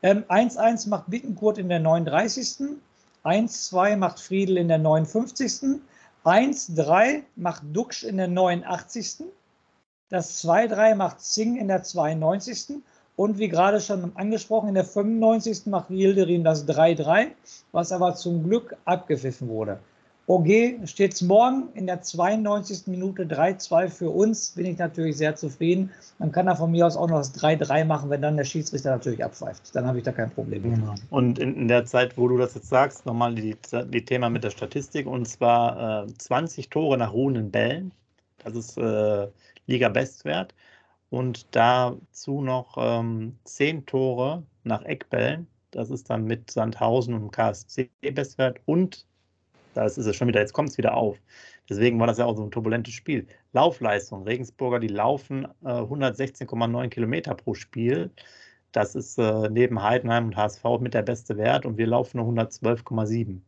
1-1 0.01 0.85
ähm, 0.85 0.89
macht 0.89 1.09
Bittenkurt 1.09 1.57
in 1.57 1.69
der 1.69 1.79
39. 1.79 2.77
1-2 3.25 3.97
macht 3.97 4.19
Friedel 4.19 4.57
in 4.57 4.69
der 4.69 4.77
59. 4.77 5.81
1-3 6.23 7.23
macht 7.35 7.63
Duxch 7.73 8.03
in 8.03 8.17
der 8.17 8.27
89. 8.27 9.25
Das 10.09 10.43
2-3 10.43 10.95
macht 10.95 11.21
Zing 11.21 11.55
in 11.55 11.67
der 11.67 11.83
92. 11.83 12.81
Und 13.15 13.37
wie 13.37 13.49
gerade 13.49 13.81
schon 13.81 14.11
angesprochen, 14.15 14.69
in 14.69 14.75
der 14.75 14.85
95. 14.85 15.65
macht 15.65 15.89
Yildirim 15.89 16.43
das 16.43 16.67
3-3, 16.67 17.27
was 17.71 17.91
aber 17.91 18.15
zum 18.15 18.43
Glück 18.43 18.75
abgepfiffen 18.85 19.49
wurde. 19.49 19.79
OG 20.29 20.87
steht 20.87 21.13
es 21.13 21.23
morgen 21.23 21.69
in 21.73 21.87
der 21.87 22.01
92. 22.01 22.85
Minute 22.85 23.23
3-2 23.23 23.89
für 23.89 24.09
uns. 24.11 24.51
Bin 24.51 24.67
ich 24.67 24.77
natürlich 24.77 25.17
sehr 25.17 25.35
zufrieden. 25.35 25.89
Man 26.19 26.31
kann 26.31 26.45
da 26.45 26.53
von 26.53 26.69
mir 26.69 26.85
aus 26.85 26.95
auch 26.95 27.09
noch 27.09 27.17
das 27.17 27.33
3-3 27.35 27.83
machen, 27.83 28.11
wenn 28.11 28.21
dann 28.21 28.37
der 28.37 28.43
Schiedsrichter 28.43 28.91
natürlich 28.91 29.23
abpfeift. 29.23 29.75
Dann 29.75 29.87
habe 29.87 29.97
ich 29.97 30.03
da 30.03 30.11
kein 30.11 30.29
Problem. 30.29 30.61
Genau. 30.61 30.93
Und 31.09 31.39
in, 31.39 31.55
in, 31.55 31.67
der 31.67 31.85
Zeit, 31.85 32.15
wo 32.15 32.27
du 32.27 32.37
das 32.37 32.53
jetzt 32.53 32.69
sagst, 32.69 33.07
nochmal 33.07 33.33
die, 33.33 33.55
die 33.87 34.05
Thema 34.05 34.29
mit 34.29 34.43
der 34.43 34.51
Statistik 34.51 35.07
und 35.07 35.27
zwar 35.27 36.05
äh, 36.05 36.13
20 36.19 36.69
Tore 36.69 36.97
nach 36.99 37.11
ruhenden 37.11 37.49
Bällen. 37.49 37.91
Das 38.43 38.55
ist 38.55 38.77
äh, 38.77 39.27
Liga-Bestwert. 39.69 40.53
Und 41.09 41.47
dazu 41.55 42.41
noch 42.41 42.77
ähm, 42.77 43.37
10 43.45 43.85
Tore 43.85 44.43
nach 44.63 44.83
Eckbällen. 44.83 45.47
Das 45.71 45.89
ist 45.89 46.09
dann 46.09 46.25
mit 46.25 46.51
Sandhausen 46.51 47.13
und 47.13 47.31
KSC 47.31 47.89
Bestwert 48.13 48.59
und 48.65 49.05
da 49.75 49.85
ist 49.85 49.97
es 49.97 50.15
schon 50.15 50.27
wieder, 50.27 50.39
jetzt 50.39 50.53
kommt 50.53 50.69
es 50.69 50.77
wieder 50.77 50.95
auf. 50.95 51.17
Deswegen 51.69 51.99
war 51.99 52.07
das 52.07 52.17
ja 52.17 52.25
auch 52.25 52.35
so 52.35 52.43
ein 52.43 52.51
turbulentes 52.51 52.93
Spiel. 52.93 53.27
Laufleistung, 53.53 54.23
Regensburger, 54.23 54.79
die 54.79 54.87
laufen 54.87 55.45
äh, 55.63 55.67
116,9 55.67 56.89
Kilometer 56.89 57.35
pro 57.35 57.53
Spiel. 57.53 58.09
Das 58.71 58.95
ist 58.95 59.17
äh, 59.19 59.49
neben 59.49 59.81
Heidenheim 59.81 60.27
und 60.27 60.35
HSV 60.35 60.63
mit 60.79 60.93
der 60.93 61.03
beste 61.03 61.37
Wert 61.37 61.65
und 61.65 61.77
wir 61.77 61.87
laufen 61.87 62.17
nur 62.17 62.27
112,7. 62.27 63.39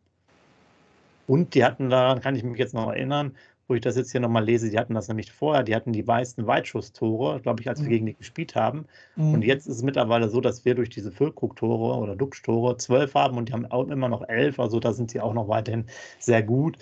Und 1.27 1.55
die 1.55 1.63
hatten 1.63 1.89
daran, 1.89 2.21
kann 2.21 2.35
ich 2.35 2.43
mich 2.43 2.59
jetzt 2.59 2.73
noch 2.73 2.89
erinnern, 2.89 3.35
wo 3.71 3.75
ich 3.75 3.81
das 3.81 3.95
jetzt 3.95 4.11
hier 4.11 4.19
nochmal 4.19 4.43
lese, 4.43 4.69
die 4.69 4.77
hatten 4.77 4.95
das 4.95 5.07
nämlich 5.07 5.31
vorher, 5.31 5.63
die 5.63 5.73
hatten 5.73 5.93
die 5.93 6.03
meisten 6.03 6.45
Weitschusstore, 6.45 7.39
glaube 7.39 7.61
ich, 7.61 7.69
als 7.69 7.79
wir 7.79 7.85
mhm. 7.85 7.91
gegen 7.91 8.05
die 8.07 8.15
gespielt 8.15 8.53
haben. 8.53 8.83
Mhm. 9.15 9.35
Und 9.35 9.45
jetzt 9.45 9.65
ist 9.65 9.77
es 9.77 9.81
mittlerweile 9.81 10.27
so, 10.27 10.41
dass 10.41 10.65
wir 10.65 10.75
durch 10.75 10.89
diese 10.89 11.09
Füllkrug-Tore 11.09 11.97
oder 11.97 12.17
Duxch-Tore 12.17 12.75
zwölf 12.75 13.15
haben 13.15 13.37
und 13.37 13.47
die 13.47 13.53
haben 13.53 13.65
auch 13.67 13.87
immer 13.87 14.09
noch 14.09 14.27
elf, 14.27 14.59
also 14.59 14.81
da 14.81 14.91
sind 14.91 15.09
sie 15.09 15.21
auch 15.21 15.33
noch 15.33 15.47
weiterhin 15.47 15.85
sehr 16.19 16.43
gut. 16.43 16.77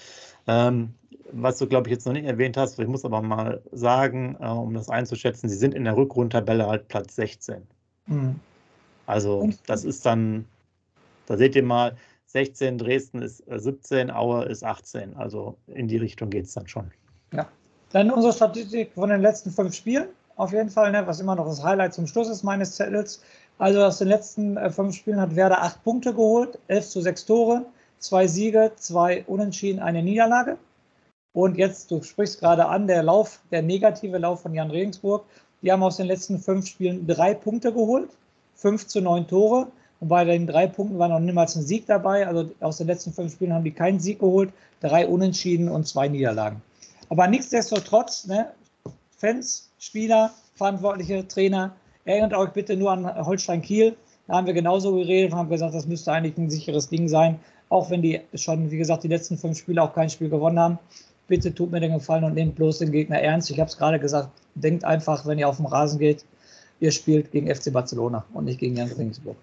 Ähm, 0.47 0.95
was 1.31 1.59
du, 1.59 1.67
glaube 1.67 1.87
ich, 1.87 1.93
jetzt 1.93 2.07
noch 2.07 2.13
nicht 2.13 2.25
erwähnt 2.25 2.57
hast, 2.57 2.79
ich 2.79 2.87
muss 2.87 3.05
aber 3.05 3.21
mal 3.21 3.61
sagen, 3.71 4.35
äh, 4.39 4.47
um 4.47 4.73
das 4.73 4.89
einzuschätzen, 4.89 5.47
sie 5.47 5.57
sind 5.57 5.75
in 5.75 5.83
der 5.83 5.95
Rückrundtabelle 5.95 6.65
halt 6.65 6.87
Platz 6.87 7.15
16. 7.17 7.67
Mhm. 8.07 8.39
Also 9.05 9.47
das 9.67 9.83
ist 9.85 10.07
dann, 10.07 10.45
da 11.27 11.37
seht 11.37 11.55
ihr 11.55 11.61
mal, 11.61 11.95
16, 12.31 12.77
Dresden 12.77 13.21
ist 13.21 13.43
17, 13.47 14.09
äh, 14.09 14.11
Aue 14.11 14.45
ist 14.45 14.63
18. 14.63 15.15
Also 15.15 15.57
in 15.67 15.87
die 15.87 15.97
Richtung 15.97 16.29
geht 16.29 16.45
es 16.45 16.53
dann 16.53 16.67
schon. 16.67 16.91
Ja. 17.33 17.47
Dann 17.91 18.11
unsere 18.11 18.33
Statistik 18.33 18.91
von 18.93 19.09
den 19.09 19.21
letzten 19.21 19.49
fünf 19.49 19.73
Spielen. 19.73 20.09
Auf 20.35 20.53
jeden 20.53 20.69
Fall, 20.69 20.91
ne, 20.91 21.05
was 21.07 21.19
immer 21.19 21.35
noch 21.35 21.47
das 21.47 21.63
Highlight 21.63 21.93
zum 21.93 22.05
Schluss 22.05 22.29
ist 22.29 22.43
meines 22.43 22.75
Zettels. 22.75 23.21
Also 23.57 23.83
aus 23.83 23.97
den 23.97 24.07
letzten 24.07 24.57
äh, 24.57 24.69
fünf 24.69 24.95
Spielen 24.95 25.19
hat 25.19 25.35
Werder 25.35 25.61
acht 25.61 25.83
Punkte 25.83 26.13
geholt, 26.13 26.59
11 26.67 26.89
zu 26.89 27.01
6 27.01 27.25
Tore, 27.25 27.65
zwei 27.97 28.27
Siege, 28.27 28.71
zwei 28.75 29.23
Unentschieden, 29.25 29.79
eine 29.79 30.03
Niederlage. 30.03 30.57
Und 31.33 31.57
jetzt, 31.57 31.89
du 31.89 32.01
sprichst 32.01 32.39
gerade 32.39 32.67
an, 32.67 32.87
der 32.87 33.03
Lauf, 33.03 33.41
der 33.51 33.63
negative 33.63 34.17
Lauf 34.17 34.41
von 34.41 34.53
Jan 34.53 34.71
Regensburg. 34.71 35.25
Die 35.61 35.71
haben 35.71 35.83
aus 35.83 35.97
den 35.97 36.07
letzten 36.07 36.39
fünf 36.39 36.67
Spielen 36.67 37.05
drei 37.07 37.33
Punkte 37.33 37.73
geholt, 37.73 38.09
5 38.55 38.87
zu 38.87 39.01
9 39.01 39.27
Tore. 39.27 39.67
Und 39.99 40.07
bei 40.07 40.23
den 40.23 40.47
drei 40.47 40.67
Punkten 40.67 40.97
war 40.97 41.09
noch 41.09 41.19
niemals 41.19 41.55
ein 41.55 41.63
Sieg 41.63 41.85
dabei. 41.85 42.25
Also 42.25 42.49
aus 42.61 42.77
den 42.77 42.87
letzten 42.87 43.11
fünf 43.11 43.33
Spielen 43.33 43.53
haben 43.53 43.63
die 43.63 43.71
keinen 43.71 43.99
Sieg 43.99 44.19
geholt, 44.19 44.51
drei 44.79 45.07
Unentschieden 45.07 45.69
und 45.69 45.87
zwei 45.87 46.07
Niederlagen. 46.07 46.61
Aber 47.09 47.27
nichtsdestotrotz, 47.27 48.27
ne, 48.27 48.51
Fans, 49.17 49.69
Spieler, 49.79 50.31
Verantwortliche, 50.55 51.27
Trainer, 51.27 51.75
erinnert 52.05 52.33
euch 52.33 52.51
bitte 52.51 52.77
nur 52.77 52.91
an 52.91 53.25
Holstein 53.25 53.61
Kiel. 53.61 53.95
Da 54.27 54.35
haben 54.35 54.47
wir 54.47 54.53
genauso 54.53 54.93
geredet 54.93 55.33
und 55.33 55.37
haben 55.39 55.49
gesagt, 55.49 55.73
das 55.73 55.87
müsste 55.87 56.11
eigentlich 56.11 56.37
ein 56.37 56.49
sicheres 56.49 56.87
Ding 56.87 57.07
sein. 57.07 57.39
Auch 57.67 57.89
wenn 57.89 58.01
die 58.01 58.21
schon, 58.35 58.71
wie 58.71 58.77
gesagt, 58.77 59.03
die 59.03 59.07
letzten 59.07 59.37
fünf 59.37 59.57
Spiele 59.57 59.81
auch 59.81 59.93
kein 59.93 60.09
Spiel 60.09 60.29
gewonnen 60.29 60.59
haben. 60.59 60.79
Bitte 61.27 61.53
tut 61.53 61.71
mir 61.71 61.79
den 61.79 61.93
Gefallen 61.93 62.23
und 62.23 62.33
nehmt 62.33 62.55
bloß 62.55 62.79
den 62.79 62.91
Gegner 62.91 63.19
ernst. 63.19 63.51
Ich 63.51 63.59
habe 63.59 63.69
es 63.69 63.77
gerade 63.77 63.99
gesagt, 63.99 64.29
denkt 64.55 64.83
einfach, 64.85 65.25
wenn 65.25 65.37
ihr 65.37 65.47
auf 65.47 65.57
den 65.57 65.65
Rasen 65.65 65.99
geht, 65.99 66.25
ihr 66.79 66.91
spielt 66.91 67.31
gegen 67.31 67.53
FC 67.53 67.71
Barcelona 67.71 68.25
und 68.33 68.45
nicht 68.45 68.59
gegen 68.59 68.75
Jan 68.75 68.91
Regensburg. 68.91 69.35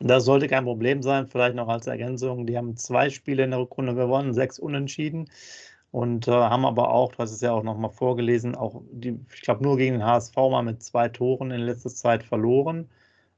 Das 0.00 0.24
sollte 0.24 0.48
kein 0.48 0.64
Problem 0.64 1.02
sein. 1.02 1.26
Vielleicht 1.26 1.54
noch 1.54 1.68
als 1.68 1.86
Ergänzung: 1.86 2.46
Die 2.46 2.56
haben 2.56 2.76
zwei 2.76 3.10
Spiele 3.10 3.44
in 3.44 3.50
der 3.50 3.60
Rückrunde 3.60 3.94
gewonnen, 3.94 4.34
sechs 4.34 4.58
Unentschieden 4.58 5.28
und 5.90 6.28
äh, 6.28 6.32
haben 6.32 6.64
aber 6.64 6.90
auch, 6.90 7.12
du 7.12 7.18
hast 7.18 7.32
es 7.32 7.40
ja 7.40 7.52
auch 7.52 7.62
nochmal 7.62 7.90
vorgelesen, 7.90 8.54
auch 8.54 8.82
die, 8.92 9.18
ich 9.34 9.42
glaube, 9.42 9.62
nur 9.62 9.76
gegen 9.76 9.94
den 9.94 10.04
HSV 10.04 10.36
mal 10.36 10.62
mit 10.62 10.82
zwei 10.82 11.08
Toren 11.08 11.50
in 11.50 11.60
letzter 11.62 11.90
Zeit 11.90 12.22
verloren 12.22 12.88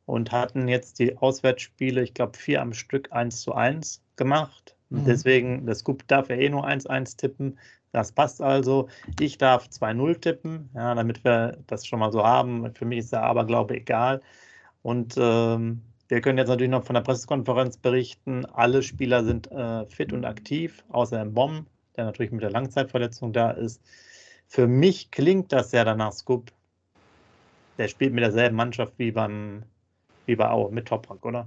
und 0.07 0.33
hatten 0.33 0.69
jetzt 0.69 0.99
die 0.99 1.17
Auswärtsspiele, 1.17 2.03
ich 2.03 2.15
glaube, 2.15 2.37
vier 2.37 2.61
am 2.61 2.75
Stück 2.75 3.13
1 3.13 3.43
zu 3.43 3.55
1 3.55 4.03
gemacht. 4.17 4.77
Mhm. 4.91 5.05
Deswegen, 5.07 5.67
das 5.67 5.79
Scoop 5.79 6.07
darf 6.09 6.29
ja 6.29 6.37
eh 6.37 6.49
nur 6.51 6.67
1-1 6.67 7.17
tippen. 7.17 7.59
Das 7.93 8.13
passt 8.13 8.43
also. 8.43 8.89
Ich 9.21 9.39
darf 9.39 9.69
2-0 9.69 10.21
tippen, 10.21 10.71
ja, 10.75 10.95
damit 10.95 11.25
wir 11.25 11.59
das 11.67 11.87
schon 11.87 12.01
mal 12.01 12.13
so 12.13 12.25
haben. 12.25 12.75
Für 12.75 12.85
mich 12.85 13.01
ist 13.01 13.13
der 13.13 13.23
Aberglaube 13.23 13.77
egal. 13.77 14.21
Und 14.83 15.15
ähm, 15.19 15.83
wir 16.09 16.21
können 16.21 16.39
jetzt 16.39 16.49
natürlich 16.49 16.71
noch 16.71 16.85
von 16.85 16.95
der 16.95 17.03
Pressekonferenz 17.03 17.77
berichten. 17.77 18.45
Alle 18.47 18.83
Spieler 18.83 19.25
sind 19.25 19.51
äh, 19.51 19.87
fit 19.87 20.13
und 20.13 20.25
aktiv, 20.25 20.85
außer 20.91 21.19
dem 21.19 21.33
Bomb, 21.33 21.67
der 21.97 22.05
natürlich 22.05 22.33
mit 22.33 22.43
der 22.43 22.51
Langzeitverletzung 22.51 23.33
da 23.33 23.51
ist. 23.51 23.81
Für 24.47 24.67
mich 24.67 25.11
klingt 25.11 25.53
das 25.53 25.73
ja 25.73 25.85
danach 25.85 26.13
Scoop. 26.13 26.53
Der 27.79 27.89
spielt 27.89 28.13
mit 28.13 28.23
derselben 28.23 28.57
Mannschaft 28.57 28.93
wie 28.99 29.11
beim 29.11 29.63
wie 30.27 30.37
bei 30.37 30.51
Aue 30.51 30.71
mit 30.71 30.87
Toprak, 30.87 31.25
oder? 31.25 31.47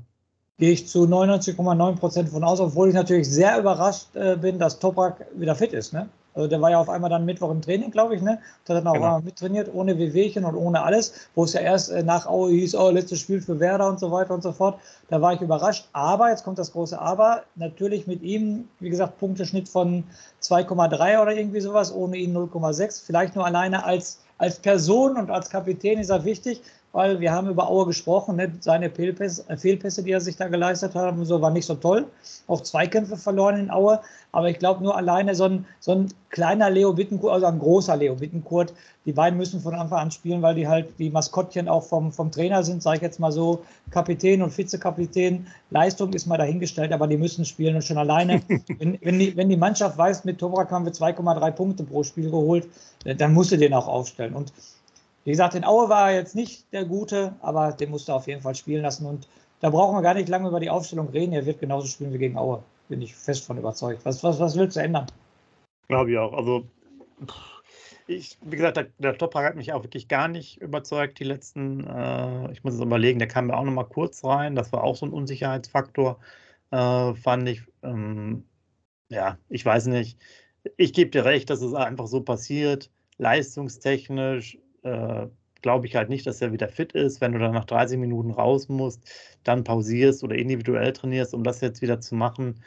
Gehe 0.57 0.71
ich 0.71 0.87
zu 0.87 1.03
99,9 1.03 1.97
Prozent 1.97 2.29
von 2.29 2.43
aus, 2.43 2.59
obwohl 2.59 2.89
ich 2.89 2.95
natürlich 2.95 3.29
sehr 3.29 3.59
überrascht 3.59 4.15
äh, 4.15 4.37
bin, 4.37 4.57
dass 4.57 4.79
Toprak 4.79 5.27
wieder 5.35 5.55
fit 5.55 5.73
ist. 5.73 5.93
Ne? 5.93 6.09
Also 6.35 6.49
der 6.49 6.61
war 6.61 6.69
ja 6.69 6.79
auf 6.79 6.89
einmal 6.89 7.09
dann 7.09 7.23
Mittwoch 7.25 7.49
im 7.49 7.61
Training, 7.61 7.91
glaube 7.91 8.15
ich, 8.15 8.21
ne? 8.21 8.31
Und 8.67 8.75
hat 8.75 8.77
dann 8.77 8.87
auch 8.87 8.93
genau. 8.93 9.19
mittrainiert, 9.21 9.73
ohne 9.73 9.97
WWchen 9.97 10.43
und 10.43 10.55
ohne 10.55 10.83
alles, 10.83 11.13
wo 11.33 11.45
es 11.45 11.53
ja 11.53 11.61
erst 11.61 11.91
äh, 11.91 12.03
nach 12.03 12.27
Aue 12.27 12.51
hieß, 12.51 12.75
oh, 12.75 12.89
letztes 12.89 13.21
Spiel 13.21 13.41
für 13.41 13.59
Werder 13.59 13.87
und 13.87 13.99
so 13.99 14.11
weiter 14.11 14.33
und 14.33 14.43
so 14.43 14.51
fort. 14.51 14.77
Da 15.09 15.21
war 15.21 15.33
ich 15.33 15.41
überrascht. 15.41 15.87
Aber, 15.93 16.29
jetzt 16.29 16.43
kommt 16.43 16.59
das 16.59 16.73
große 16.73 16.99
Aber, 16.99 17.43
natürlich 17.55 18.05
mit 18.05 18.21
ihm, 18.21 18.67
wie 18.79 18.89
gesagt, 18.89 19.17
Punkteschnitt 19.17 19.69
von 19.69 20.03
2,3 20.41 21.21
oder 21.21 21.33
irgendwie 21.33 21.61
sowas, 21.61 21.93
ohne 21.93 22.17
ihn 22.17 22.35
0,6. 22.35 23.05
Vielleicht 23.05 23.35
nur 23.35 23.45
alleine 23.45 23.85
als, 23.85 24.19
als 24.37 24.59
Person 24.59 25.15
und 25.15 25.31
als 25.31 25.49
Kapitän 25.49 25.99
ist 25.99 26.09
er 26.09 26.25
wichtig 26.25 26.61
weil 26.95 27.19
wir 27.19 27.33
haben 27.33 27.49
über 27.49 27.69
Auer 27.69 27.87
gesprochen, 27.87 28.37
ne? 28.37 28.53
seine 28.61 28.89
Fehlpässe, 28.89 29.43
äh, 29.49 29.57
Fehlpässe, 29.57 30.01
die 30.01 30.11
er 30.11 30.21
sich 30.21 30.37
da 30.37 30.47
geleistet 30.47 30.95
hat, 30.95 31.13
so 31.23 31.41
war 31.41 31.51
nicht 31.51 31.65
so 31.65 31.75
toll. 31.75 32.07
Auch 32.47 32.61
Zweikämpfe 32.61 33.17
verloren 33.17 33.59
in 33.59 33.69
Aue, 33.69 33.99
aber 34.31 34.49
ich 34.49 34.59
glaube 34.59 34.81
nur 34.81 34.95
alleine 34.95 35.35
so 35.35 35.43
ein, 35.43 35.65
so 35.81 35.91
ein 35.91 36.07
kleiner 36.29 36.69
Leo 36.69 36.93
Bittenkurt, 36.93 37.33
also 37.33 37.47
ein 37.47 37.59
großer 37.59 37.97
Leo 37.97 38.15
Bittenkurt, 38.15 38.73
die 39.05 39.11
beiden 39.11 39.37
müssen 39.37 39.59
von 39.59 39.75
Anfang 39.75 39.99
an 39.99 40.11
spielen, 40.11 40.41
weil 40.41 40.55
die 40.55 40.69
halt 40.69 40.87
die 40.97 41.09
Maskottchen 41.09 41.67
auch 41.67 41.83
vom, 41.83 42.13
vom 42.13 42.31
Trainer 42.31 42.63
sind, 42.63 42.81
sage 42.81 42.95
ich 42.95 43.03
jetzt 43.03 43.19
mal 43.19 43.33
so, 43.33 43.65
Kapitän 43.91 44.41
und 44.41 44.57
Vizekapitän. 44.57 45.47
Leistung 45.71 46.13
ist 46.13 46.27
mal 46.27 46.37
dahingestellt, 46.37 46.93
aber 46.93 47.07
die 47.07 47.17
müssen 47.17 47.43
spielen 47.43 47.75
und 47.75 47.83
schon 47.83 47.97
alleine, 47.97 48.41
wenn, 48.79 48.97
wenn, 49.01 49.19
die, 49.19 49.35
wenn 49.35 49.49
die 49.49 49.57
Mannschaft 49.57 49.97
weiß, 49.97 50.23
mit 50.23 50.39
Tobrak 50.39 50.71
haben 50.71 50.85
wir 50.85 50.93
2,3 50.93 51.51
Punkte 51.51 51.83
pro 51.83 52.03
Spiel 52.03 52.31
geholt, 52.31 52.69
dann 53.03 53.33
musst 53.33 53.51
du 53.51 53.57
den 53.57 53.73
auch 53.73 53.89
aufstellen. 53.89 54.33
Und 54.33 54.53
wie 55.25 55.31
gesagt, 55.31 55.55
in 55.55 55.65
Aue 55.65 55.89
war 55.89 56.13
jetzt 56.13 56.35
nicht 56.35 56.71
der 56.71 56.85
Gute, 56.85 57.35
aber 57.41 57.71
den 57.71 57.89
musste 57.89 58.11
er 58.11 58.17
auf 58.17 58.27
jeden 58.27 58.41
Fall 58.41 58.53
spielen 58.53 58.83
lassen. 58.83 59.07
Und 59.07 59.27
da 59.59 59.71
brauchen 59.71 59.95
wir 59.95 60.03
gar 60.03 60.13
nicht 60.13 60.29
lange 60.29 60.47
über 60.47 60.59
die 60.59 60.69
Aufstellung 60.69 61.09
reden. 61.09 61.33
Er 61.33 61.47
wird 61.47 61.59
genauso 61.59 61.87
spielen 61.87 62.13
wie 62.13 62.19
gegen 62.19 62.37
Aue. 62.37 62.63
Bin 62.89 63.01
ich 63.01 63.15
fest 63.15 63.43
von 63.43 63.57
überzeugt. 63.57 64.05
Was, 64.05 64.23
was, 64.23 64.39
was 64.39 64.55
willst 64.55 64.77
du 64.77 64.81
ändern? 64.81 65.07
Glaube 65.87 66.11
ich 66.11 66.17
auch. 66.19 66.31
Also, 66.31 66.67
ich, 68.05 68.37
wie 68.41 68.55
gesagt, 68.55 68.77
der, 68.77 68.87
der 68.99 69.17
Toprak 69.17 69.45
hat 69.45 69.55
mich 69.55 69.73
auch 69.73 69.81
wirklich 69.81 70.07
gar 70.07 70.27
nicht 70.27 70.61
überzeugt, 70.61 71.17
die 71.17 71.23
letzten. 71.23 71.87
Äh, 71.87 72.51
ich 72.51 72.63
muss 72.63 72.75
es 72.75 72.81
überlegen, 72.81 73.17
der 73.17 73.27
kam 73.27 73.47
mir 73.47 73.57
auch 73.57 73.63
noch 73.63 73.73
mal 73.73 73.83
kurz 73.83 74.23
rein. 74.23 74.55
Das 74.55 74.71
war 74.71 74.83
auch 74.83 74.95
so 74.95 75.07
ein 75.07 75.11
Unsicherheitsfaktor, 75.11 76.19
äh, 76.69 77.15
fand 77.15 77.49
ich. 77.49 77.63
Ähm, 77.81 78.43
ja, 79.09 79.39
ich 79.49 79.65
weiß 79.65 79.87
nicht. 79.87 80.19
Ich 80.77 80.93
gebe 80.93 81.09
dir 81.09 81.25
recht, 81.25 81.49
dass 81.49 81.61
es 81.61 81.73
einfach 81.73 82.05
so 82.05 82.21
passiert. 82.21 82.91
Leistungstechnisch 83.17 84.59
äh, 84.85 85.27
glaube 85.61 85.87
ich 85.87 85.95
halt 85.95 86.09
nicht, 86.09 86.27
dass 86.27 86.41
er 86.41 86.53
wieder 86.53 86.69
fit 86.69 86.93
ist. 86.93 87.21
Wenn 87.21 87.33
du 87.33 87.39
dann 87.39 87.53
nach 87.53 87.65
30 87.65 87.97
Minuten 87.99 88.31
raus 88.31 88.69
musst, 88.69 89.01
dann 89.43 89.63
pausierst 89.63 90.23
oder 90.23 90.35
individuell 90.35 90.93
trainierst, 90.93 91.33
um 91.33 91.43
das 91.43 91.61
jetzt 91.61 91.81
wieder 91.81 91.99
zu 92.01 92.15
machen. 92.15 92.61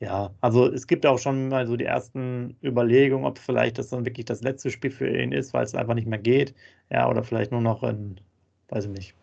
Ja, 0.00 0.30
also 0.40 0.70
es 0.70 0.86
gibt 0.86 1.06
auch 1.06 1.18
schon 1.18 1.48
mal 1.48 1.66
so 1.66 1.76
die 1.76 1.84
ersten 1.84 2.56
Überlegungen, 2.62 3.24
ob 3.24 3.38
vielleicht 3.38 3.78
das 3.78 3.88
dann 3.90 4.04
wirklich 4.04 4.26
das 4.26 4.42
letzte 4.42 4.70
Spiel 4.70 4.90
für 4.90 5.08
ihn 5.08 5.32
ist, 5.32 5.54
weil 5.54 5.64
es 5.64 5.74
einfach 5.74 5.94
nicht 5.94 6.06
mehr 6.06 6.18
geht. 6.18 6.54
Ja, 6.90 7.08
oder 7.08 7.24
vielleicht 7.24 7.52
nur 7.52 7.60
noch 7.60 7.82
in, 7.82 8.20
weiß 8.68 8.84
ich 8.86 8.90
nicht, 8.90 9.14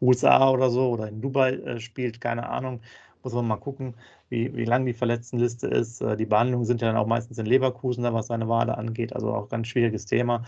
USA 0.00 0.50
oder 0.50 0.70
so 0.70 0.90
oder 0.90 1.08
in 1.08 1.20
Dubai 1.20 1.54
äh, 1.54 1.80
spielt, 1.80 2.20
keine 2.20 2.48
Ahnung. 2.48 2.80
Muss 3.22 3.34
man 3.34 3.46
mal 3.48 3.56
gucken, 3.56 3.94
wie, 4.28 4.54
wie 4.54 4.64
lang 4.64 4.86
die 4.86 4.94
Verletztenliste 4.94 5.66
ist. 5.68 6.00
Äh, 6.02 6.16
die 6.16 6.26
Behandlungen 6.26 6.64
sind 6.66 6.80
ja 6.82 6.88
dann 6.88 6.96
auch 6.96 7.06
meistens 7.06 7.38
in 7.38 7.46
Leverkusen, 7.46 8.04
was 8.04 8.28
seine 8.28 8.48
Wade 8.48 8.76
angeht. 8.78 9.14
Also 9.14 9.32
auch 9.34 9.48
ganz 9.48 9.68
schwieriges 9.68 10.06
Thema. 10.06 10.44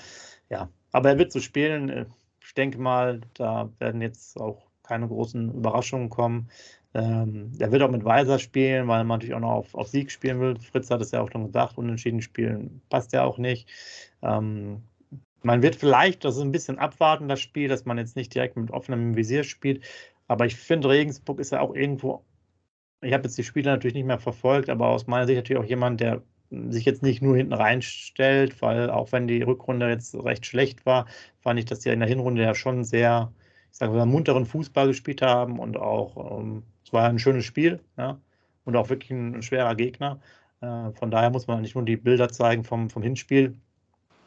Ja, 0.51 0.71
aber 0.93 1.11
er 1.11 1.19
wird 1.19 1.33
so 1.33 1.41
spielen. 1.41 2.07
Ich 2.45 2.55
denke 2.55 2.79
mal, 2.79 3.21
da 3.35 3.71
werden 3.79 4.01
jetzt 4.01 4.41
auch 4.41 4.69
keine 4.83 5.09
großen 5.09 5.53
Überraschungen 5.55 6.09
kommen. 6.09 6.49
Ähm, 6.95 7.53
er 7.59 7.71
wird 7.71 7.83
auch 7.83 7.91
mit 7.91 8.05
Weiser 8.05 8.39
spielen, 8.39 8.89
weil 8.89 9.05
man 9.05 9.19
natürlich 9.19 9.35
auch 9.35 9.41
noch 9.41 9.51
auf, 9.51 9.75
auf 9.75 9.89
Sieg 9.89 10.11
spielen 10.11 10.41
will. 10.41 10.59
Fritz 10.59 10.91
hat 10.91 11.03
es 11.03 11.11
ja 11.11 11.21
auch 11.21 11.31
schon 11.31 11.47
gesagt, 11.47 11.77
unentschieden 11.77 12.23
spielen 12.23 12.81
passt 12.89 13.13
ja 13.13 13.25
auch 13.25 13.39
nicht. 13.39 13.69
Ähm, 14.23 14.83
man 15.43 15.63
wird 15.63 15.77
vielleicht, 15.77 16.25
das 16.25 16.37
ist 16.37 16.43
ein 16.43 16.53
bisschen 16.53 16.79
abwarten, 16.79 17.29
das 17.29 17.41
Spiel, 17.41 17.69
dass 17.69 17.85
man 17.85 17.99
jetzt 17.99 18.17
nicht 18.17 18.35
direkt 18.35 18.57
mit 18.57 18.71
offenem 18.71 19.17
Visier 19.17 19.45
spielt. 19.45 19.85
Aber 20.27 20.47
ich 20.47 20.57
finde, 20.57 20.89
Regensburg 20.89 21.41
ist 21.41 21.53
ja 21.53 21.61
auch 21.61 21.75
irgendwo, 21.75 22.25
ich 23.03 23.13
habe 23.13 23.25
jetzt 23.25 23.39
die 23.39 23.45
Spiele 23.45 23.71
natürlich 23.71 23.95
nicht 23.95 24.07
mehr 24.07 24.19
verfolgt, 24.19 24.71
aber 24.71 24.89
aus 24.89 25.07
meiner 25.07 25.27
Sicht 25.27 25.37
natürlich 25.37 25.63
auch 25.63 25.69
jemand, 25.69 26.01
der 26.01 26.23
sich 26.51 26.85
jetzt 26.85 27.03
nicht 27.03 27.23
nur 27.23 27.37
hinten 27.37 27.53
reinstellt, 27.53 28.61
weil 28.63 28.91
auch 28.91 29.13
wenn 29.13 29.29
die 29.29 29.43
Rückrunde 29.43 29.89
jetzt 29.89 30.15
recht 30.15 30.47
schlecht 30.47 30.87
war, 30.87 31.07
fand 31.41 31.59
ich, 31.59 31.67
dass 31.67 31.81
die 31.81 31.91
in 31.91 32.01
der 32.01 32.09
Hinrunde 32.09 32.43
ja 32.43 32.55
schon 32.55 32.85
sehr, 32.85 33.33
ich 33.71 33.79
sage 33.79 33.93
mal, 33.93 34.07
munteren 34.07 34.47
Fußball 34.47 34.89
gespielt 34.89 35.23
haben 35.23 35.59
und 35.59 35.77
auch, 35.77 36.41
ähm, 36.41 36.63
es 36.85 36.93
war 36.93 37.09
ein 37.09 37.19
schönes 37.19 37.45
Spiel, 37.45 37.81
ja, 37.99 38.19
und 38.65 38.77
auch 38.77 38.89
wirklich 38.89 39.11
ein, 39.11 39.37
ein 39.37 39.43
schwerer 39.43 39.75
Gegner. 39.75 40.21
Äh, 40.61 40.93
von 40.93 41.11
daher 41.11 41.31
muss 41.31 41.47
man 41.47 41.63
nicht 41.63 41.75
nur 41.75 41.85
die 41.85 41.97
Bilder 41.97 42.29
zeigen 42.31 42.65
vom, 42.65 42.91
vom 42.91 43.03
Hinspiel, 43.03 43.57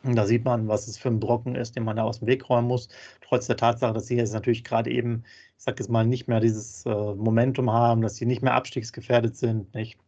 und 0.04 0.16
da 0.16 0.26
sieht 0.26 0.46
man, 0.46 0.68
was 0.68 0.88
es 0.88 0.98
für 0.98 1.10
ein 1.10 1.20
Brocken 1.20 1.56
ist, 1.56 1.76
den 1.76 1.84
man 1.84 1.96
da 1.96 2.04
aus 2.04 2.20
dem 2.20 2.28
Weg 2.28 2.50
räumen 2.50 2.68
muss. 2.68 2.90
Trotz 3.22 3.48
der 3.48 3.58
Tatsache, 3.58 3.94
dass 3.94 4.08
sie 4.08 4.16
jetzt 4.16 4.34
natürlich 4.34 4.64
gerade 4.64 4.90
eben, 4.90 5.24
ich 5.58 5.64
sage 5.64 5.78
jetzt 5.80 5.90
mal, 5.90 6.06
nicht 6.06 6.28
mehr 6.28 6.40
dieses 6.40 6.86
äh, 6.86 6.90
Momentum 6.90 7.72
haben, 7.72 8.02
dass 8.02 8.16
sie 8.16 8.26
nicht 8.26 8.42
mehr 8.42 8.56
abstiegsgefährdet 8.56 9.36
sind. 9.38 9.74
Nicht? 9.76 10.00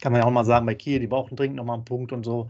Kann 0.00 0.12
man 0.12 0.20
ja 0.20 0.26
auch 0.26 0.30
mal 0.30 0.44
sagen, 0.44 0.66
bei 0.66 0.74
Kiel, 0.74 1.00
die 1.00 1.06
brauchen 1.06 1.36
dringend 1.36 1.56
nochmal 1.56 1.76
einen 1.76 1.84
Punkt 1.84 2.12
und 2.12 2.24
so. 2.24 2.48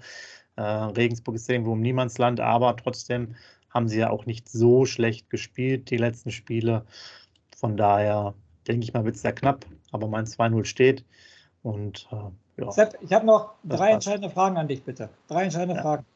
Äh, 0.57 0.63
Regensburg 0.63 1.35
ist 1.37 1.49
irgendwo 1.49 1.73
im 1.73 1.81
Niemandsland, 1.81 2.41
aber 2.41 2.77
trotzdem 2.77 3.35
haben 3.71 3.89
sie 3.89 3.99
ja 3.99 4.11
auch 4.11 4.27
nicht 4.27 4.49
so 4.49 4.85
schlecht 4.85 5.31
gespielt, 5.31 5.91
die 5.91 5.97
letzten 5.97 6.31
Spiele. 6.31 6.85
Von 7.57 7.77
daher 7.77 8.35
denke 8.69 8.85
ich 8.85 8.95
mal, 8.95 9.05
wird 9.05 9.17
es 9.17 9.23
sehr 9.23 9.33
knapp, 9.33 9.67
aber 9.91 10.07
mein 10.07 10.27
2-0 10.27 10.65
steht. 10.65 11.05
Und 11.63 12.09
äh, 12.13 12.63
ja. 12.63 12.71
Sepp, 12.71 12.97
ich 13.01 13.13
habe 13.13 13.27
noch 13.27 13.55
drei 13.65 13.91
entscheidende 13.91 14.31
Fragen 14.31 14.57
an 14.57 14.69
dich, 14.69 14.83
bitte. 14.83 15.09
Drei 15.29 15.45
entscheidende 15.45 15.77
ja. 15.77 15.83
Fragen. 15.83 16.07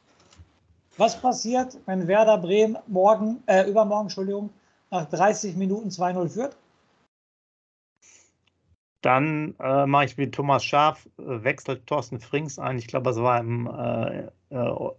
Was 0.97 1.21
passiert, 1.21 1.79
wenn 1.87 2.07
Werder 2.07 2.39
Bremen 2.39 2.77
morgen, 2.87 3.43
äh, 3.47 3.69
übermorgen, 3.69 4.07
Entschuldigung, 4.07 4.51
nach 4.91 5.05
30 5.07 5.57
Minuten 5.57 5.89
2-0 5.89 6.29
führt? 6.29 6.57
Dann 9.03 9.55
äh, 9.61 9.87
mache 9.87 10.07
ich 10.07 10.19
wie 10.19 10.31
Thomas 10.31 10.65
Schaf, 10.65 11.07
äh, 11.19 11.45
wechselt 11.45 11.87
Thorsten 11.87 12.19
Frings 12.19 12.59
ein. 12.59 12.79
Ich 12.79 12.89
glaube, 12.89 13.11
das 13.11 13.17
war 13.19 13.39
im 13.39 13.67
äh, 13.69 14.29
äh, 14.51 14.57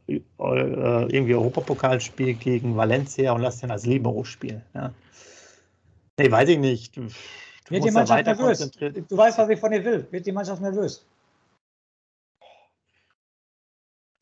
äh, 0.07 0.21
irgendwie 0.37 1.33
Europapokalspiel 1.33 2.35
gegen 2.35 2.77
Valencia 2.77 3.33
und 3.33 3.41
lasse 3.41 3.61
den 3.61 3.71
als 3.71 3.85
Libero 3.85 4.23
spielen. 4.23 4.61
Ja. 4.73 4.93
Nee, 6.17 6.31
weiß 6.31 6.49
ich 6.49 6.59
nicht. 6.59 6.95
Du, 6.95 7.07
Wird 7.69 7.85
die 7.85 7.91
Mannschaft 7.91 8.25
nervös? 8.25 8.71
Du 8.71 9.17
weißt, 9.17 9.37
was 9.37 9.49
ich 9.49 9.59
von 9.59 9.71
dir 9.71 9.83
will. 9.83 10.07
Wird 10.11 10.25
die 10.25 10.31
Mannschaft 10.31 10.61
nervös? 10.61 11.03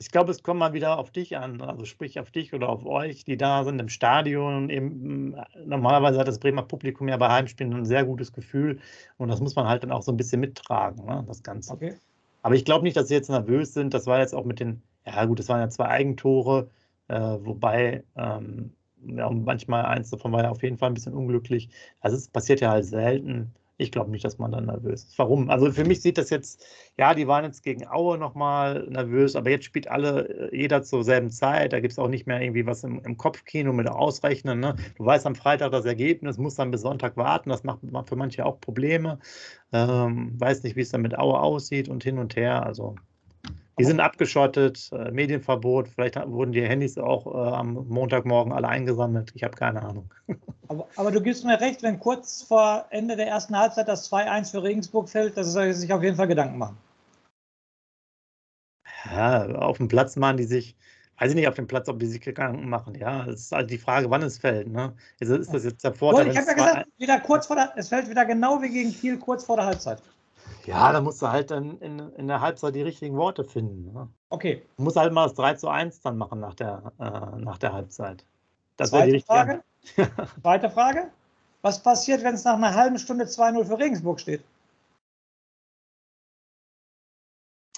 Ich 0.00 0.12
glaube, 0.12 0.30
es 0.30 0.44
kommt 0.44 0.60
mal 0.60 0.72
wieder 0.74 0.96
auf 0.96 1.10
dich 1.10 1.36
an, 1.36 1.60
also 1.60 1.84
sprich 1.84 2.20
auf 2.20 2.30
dich 2.30 2.54
oder 2.54 2.68
auf 2.68 2.86
euch, 2.86 3.24
die 3.24 3.36
da 3.36 3.64
sind 3.64 3.80
im 3.80 3.88
Stadion. 3.88 4.70
Eben, 4.70 5.34
normalerweise 5.66 6.20
hat 6.20 6.28
das 6.28 6.38
Bremer 6.38 6.62
Publikum 6.62 7.08
ja 7.08 7.16
bei 7.16 7.28
Heimspielen 7.28 7.74
ein 7.74 7.84
sehr 7.84 8.04
gutes 8.04 8.32
Gefühl 8.32 8.78
und 9.16 9.28
das 9.28 9.40
muss 9.40 9.56
man 9.56 9.66
halt 9.66 9.82
dann 9.82 9.90
auch 9.90 10.02
so 10.02 10.12
ein 10.12 10.16
bisschen 10.16 10.40
mittragen, 10.40 11.04
ne, 11.04 11.24
das 11.26 11.42
Ganze. 11.42 11.72
Okay. 11.72 11.94
Aber 12.42 12.54
ich 12.54 12.64
glaube 12.64 12.84
nicht, 12.84 12.96
dass 12.96 13.08
sie 13.08 13.14
jetzt 13.14 13.28
nervös 13.28 13.74
sind. 13.74 13.92
Das 13.92 14.06
war 14.06 14.20
jetzt 14.20 14.34
auch 14.34 14.44
mit 14.44 14.60
den, 14.60 14.82
ja 15.04 15.24
gut, 15.24 15.40
das 15.40 15.48
waren 15.48 15.60
ja 15.60 15.68
zwei 15.68 15.86
Eigentore, 15.88 16.70
äh, 17.08 17.18
wobei 17.18 18.04
ähm, 18.16 18.72
ja, 19.04 19.28
manchmal 19.30 19.84
eins 19.84 20.10
davon 20.10 20.30
war 20.32 20.44
ja 20.44 20.50
auf 20.50 20.62
jeden 20.62 20.78
Fall 20.78 20.90
ein 20.90 20.94
bisschen 20.94 21.14
unglücklich. 21.14 21.70
Also 22.00 22.16
es 22.16 22.28
passiert 22.28 22.60
ja 22.60 22.70
halt 22.70 22.84
selten 22.84 23.52
ich 23.78 23.92
glaube 23.92 24.10
nicht, 24.10 24.24
dass 24.24 24.38
man 24.38 24.50
dann 24.50 24.66
nervös 24.66 25.04
ist. 25.04 25.18
Warum? 25.18 25.50
Also 25.50 25.70
für 25.70 25.84
mich 25.84 26.02
sieht 26.02 26.18
das 26.18 26.30
jetzt, 26.30 26.66
ja, 26.98 27.14
die 27.14 27.28
waren 27.28 27.44
jetzt 27.44 27.62
gegen 27.62 27.86
Aue 27.86 28.18
nochmal 28.18 28.86
nervös, 28.90 29.36
aber 29.36 29.50
jetzt 29.50 29.64
spielt 29.64 29.88
alle, 29.88 30.50
äh, 30.50 30.56
jeder 30.56 30.82
zur 30.82 31.04
selben 31.04 31.30
Zeit. 31.30 31.72
Da 31.72 31.80
gibt 31.80 31.92
es 31.92 31.98
auch 31.98 32.08
nicht 32.08 32.26
mehr 32.26 32.40
irgendwie 32.42 32.66
was 32.66 32.82
im, 32.82 33.00
im 33.04 33.16
Kopfkino 33.16 33.72
mit 33.72 33.88
Ausrechnen. 33.88 34.58
Ne? 34.58 34.74
Du 34.96 35.06
weißt 35.06 35.26
am 35.26 35.36
Freitag 35.36 35.70
das 35.70 35.84
Ergebnis, 35.84 36.38
musst 36.38 36.58
dann 36.58 36.72
bis 36.72 36.82
Sonntag 36.82 37.16
warten. 37.16 37.50
Das 37.50 37.62
macht 37.62 37.80
für 38.08 38.16
manche 38.16 38.44
auch 38.44 38.60
Probleme. 38.60 39.20
Ähm, 39.72 40.38
weiß 40.40 40.64
nicht, 40.64 40.74
wie 40.76 40.82
es 40.82 40.90
dann 40.90 41.02
mit 41.02 41.16
Aue 41.16 41.40
aussieht 41.40 41.88
und 41.88 42.02
hin 42.02 42.18
und 42.18 42.34
her. 42.34 42.66
Also 42.66 42.96
die 43.78 43.84
sind 43.84 44.00
abgeschottet, 44.00 44.90
äh, 44.92 45.10
Medienverbot. 45.10 45.88
Vielleicht 45.88 46.16
wurden 46.26 46.52
die 46.52 46.62
Handys 46.62 46.98
auch 46.98 47.26
äh, 47.26 47.54
am 47.54 47.86
Montagmorgen 47.88 48.52
alle 48.52 48.68
eingesammelt. 48.68 49.32
Ich 49.34 49.44
habe 49.44 49.56
keine 49.56 49.82
Ahnung. 49.82 50.10
Aber, 50.70 50.86
aber, 50.96 51.10
du 51.10 51.22
gibst 51.22 51.46
mir 51.46 51.58
recht, 51.58 51.82
wenn 51.82 51.98
kurz 51.98 52.42
vor 52.42 52.84
Ende 52.90 53.16
der 53.16 53.26
ersten 53.26 53.56
Halbzeit 53.56 53.88
das 53.88 54.12
2-1 54.12 54.50
für 54.50 54.62
Regensburg 54.62 55.08
fällt, 55.08 55.34
dass 55.38 55.54
sie 55.54 55.72
sich 55.72 55.90
auf 55.94 56.02
jeden 56.02 56.16
Fall 56.16 56.28
Gedanken 56.28 56.58
machen. 56.58 56.76
Ja, 59.06 59.46
auf 59.54 59.78
dem 59.78 59.88
Platz 59.88 60.16
machen 60.16 60.36
die 60.36 60.44
sich, 60.44 60.76
weiß 61.18 61.30
ich 61.30 61.36
nicht 61.36 61.48
auf 61.48 61.54
dem 61.54 61.66
Platz, 61.66 61.88
ob 61.88 61.98
die 61.98 62.04
sich 62.04 62.20
Gedanken 62.20 62.68
machen. 62.68 62.94
Ja, 62.96 63.26
es 63.26 63.44
ist 63.44 63.52
halt 63.52 63.70
die 63.70 63.78
Frage, 63.78 64.10
wann 64.10 64.20
es 64.20 64.36
fällt. 64.36 64.68
Ne? 64.68 64.92
Ist, 65.20 65.30
ist 65.30 65.54
das 65.54 65.64
jetzt 65.64 65.82
der 65.84 65.94
Vorteil? 65.94 66.28
Ich 66.28 66.36
habe 66.36 66.48
ja 66.48 66.52
gesagt, 66.52 66.88
wieder 66.98 67.18
kurz 67.20 67.46
vor 67.46 67.56
der, 67.56 67.72
es 67.76 67.88
fällt 67.88 68.10
wieder 68.10 68.26
genau 68.26 68.60
wie 68.60 68.68
gegen 68.68 68.92
Kiel 68.92 69.16
kurz 69.16 69.46
vor 69.46 69.56
der 69.56 69.64
Halbzeit. 69.64 70.02
Ja, 70.68 70.92
da 70.92 71.00
musst 71.00 71.22
du 71.22 71.28
halt 71.28 71.50
dann 71.50 71.78
in, 71.78 71.98
in 71.98 72.28
der 72.28 72.42
Halbzeit 72.42 72.74
die 72.74 72.82
richtigen 72.82 73.16
Worte 73.16 73.42
finden. 73.42 73.90
Ne? 73.92 74.06
Okay. 74.28 74.62
Du 74.76 74.82
musst 74.82 74.96
halt 74.96 75.14
mal 75.14 75.24
das 75.24 75.34
3 75.34 75.54
zu 75.54 75.68
1 75.68 76.02
dann 76.02 76.18
machen 76.18 76.40
nach 76.40 76.54
der, 76.54 76.92
äh, 76.98 77.40
nach 77.40 77.56
der 77.56 77.72
Halbzeit. 77.72 78.22
Das 78.76 78.92
wäre 78.92 79.06
die 79.06 79.12
richtige 79.12 79.32
Frage. 79.32 79.64
Zweite 80.42 80.70
Frage. 80.70 81.10
Was 81.62 81.82
passiert, 81.82 82.22
wenn 82.22 82.34
es 82.34 82.44
nach 82.44 82.54
einer 82.54 82.74
halben 82.74 82.98
Stunde 82.98 83.24
2-0 83.24 83.64
für 83.64 83.78
Regensburg 83.78 84.20
steht? 84.20 84.44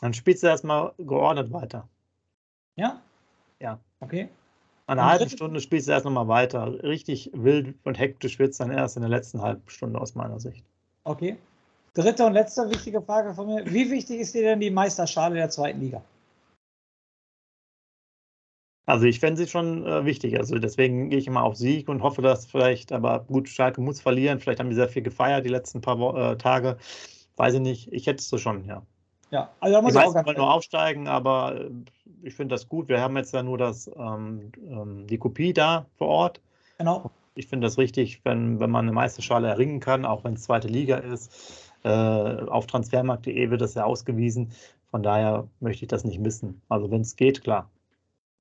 Dann 0.01 0.13
spielst 0.13 0.43
du 0.43 0.49
erstmal 0.49 0.93
geordnet 0.99 1.53
weiter. 1.53 1.87
Ja? 2.75 3.01
Ja. 3.61 3.79
Okay. 4.01 4.29
Eine 4.89 5.05
halbe 5.05 5.31
Stunde 5.31 5.61
spielst 5.61 5.87
du 5.87 5.93
erst 5.93 6.07
nochmal 6.07 6.27
weiter. 6.27 6.83
Richtig 6.83 7.31
wild 7.33 7.77
und 7.85 8.01
hektisch 8.01 8.41
wird 8.41 8.51
es 8.51 8.59
dann 8.59 8.73
erst 8.73 8.97
in 8.97 9.03
der 9.03 9.11
letzten 9.11 9.41
halben 9.41 9.63
Stunde 9.69 10.01
aus 10.01 10.17
meiner 10.17 10.41
Sicht. 10.41 10.65
Okay. 11.05 11.39
Dritte 11.95 12.25
und 12.25 12.35
letzte 12.35 12.71
wichtige 12.71 13.03
Frage 13.03 13.35
von 13.35 13.47
mir. 13.47 13.67
Wie 13.67 13.91
wichtig 13.91 14.21
ist 14.21 14.35
dir 14.35 14.43
denn 14.43 14.61
die 14.61 14.71
Meisterschale 14.71 15.35
der 15.35 15.51
zweiten 15.51 15.81
Liga? 15.81 16.03
Also 18.87 19.07
ich 19.07 19.21
fände 19.21 19.37
sie 19.41 19.49
schon 19.49 19.87
äh, 19.87 20.05
wichtig. 20.05 20.37
Also 20.39 20.59
deswegen 20.59 21.11
gehe 21.11 21.19
ich 21.19 21.27
immer 21.27 21.45
auf 21.45 21.57
Sieg 21.57 21.89
und 21.89 22.03
hoffe, 22.03 22.23
dass 22.23 22.47
vielleicht, 22.47 22.93
aber 22.93 23.21
gut, 23.21 23.49
Schalke 23.49 23.81
muss 23.81 24.01
verlieren. 24.01 24.41
Vielleicht 24.41 24.59
haben 24.59 24.71
die 24.71 24.77
sehr 24.77 24.89
viel 24.89 25.03
gefeiert 25.03 25.45
die 25.45 25.51
letzten 25.51 25.81
paar 25.81 26.33
äh, 26.33 26.37
Tage. 26.37 26.77
Weiß 27.37 27.55
ich 27.55 27.61
nicht. 27.61 27.93
Ich 27.93 28.07
hätte 28.07 28.19
es 28.19 28.29
so 28.29 28.39
schon, 28.39 28.65
ja. 28.65 28.83
Ja, 29.31 29.51
also 29.61 29.77
da 29.77 29.83
muss 29.83 29.95
ich 29.95 30.01
auch 30.01 30.13
ganz 30.13 30.37
nur 30.37 30.53
aufsteigen, 30.53 31.07
aber 31.07 31.61
äh, 31.61 31.71
ich 32.23 32.35
finde 32.35 32.55
das 32.55 32.69
gut. 32.69 32.89
Wir 32.89 33.01
haben 33.01 33.17
jetzt 33.17 33.33
ja 33.33 33.43
nur 33.43 33.59
das, 33.59 33.89
ähm, 33.97 34.51
ähm, 34.69 35.07
die 35.07 35.19
Kopie 35.19 35.53
da 35.53 35.87
vor 35.97 36.09
Ort. 36.09 36.41
Genau. 36.79 37.11
Ich 37.37 37.47
finde 37.47 37.69
das 37.69 37.79
richtig, 37.79 38.21
wenn, 38.25 38.59
wenn 38.59 38.71
man 38.71 38.87
eine 38.87 38.93
Meisterschale 38.93 39.47
erringen 39.49 39.79
kann, 39.79 40.05
auch 40.05 40.25
wenn 40.25 40.35
es 40.35 40.43
zweite 40.43 40.67
Liga 40.67 40.97
ist. 40.97 41.70
Äh, 41.83 41.89
auf 41.89 42.67
transfermarkt.de 42.67 43.51
wird 43.51 43.61
das 43.61 43.75
ja 43.75 43.85
ausgewiesen. 43.85 44.53
Von 44.91 45.03
daher 45.03 45.47
möchte 45.61 45.85
ich 45.85 45.89
das 45.89 46.05
nicht 46.05 46.19
missen. 46.19 46.61
Also 46.69 46.91
wenn 46.91 47.01
es 47.01 47.17
geht, 47.17 47.43
klar. 47.43 47.71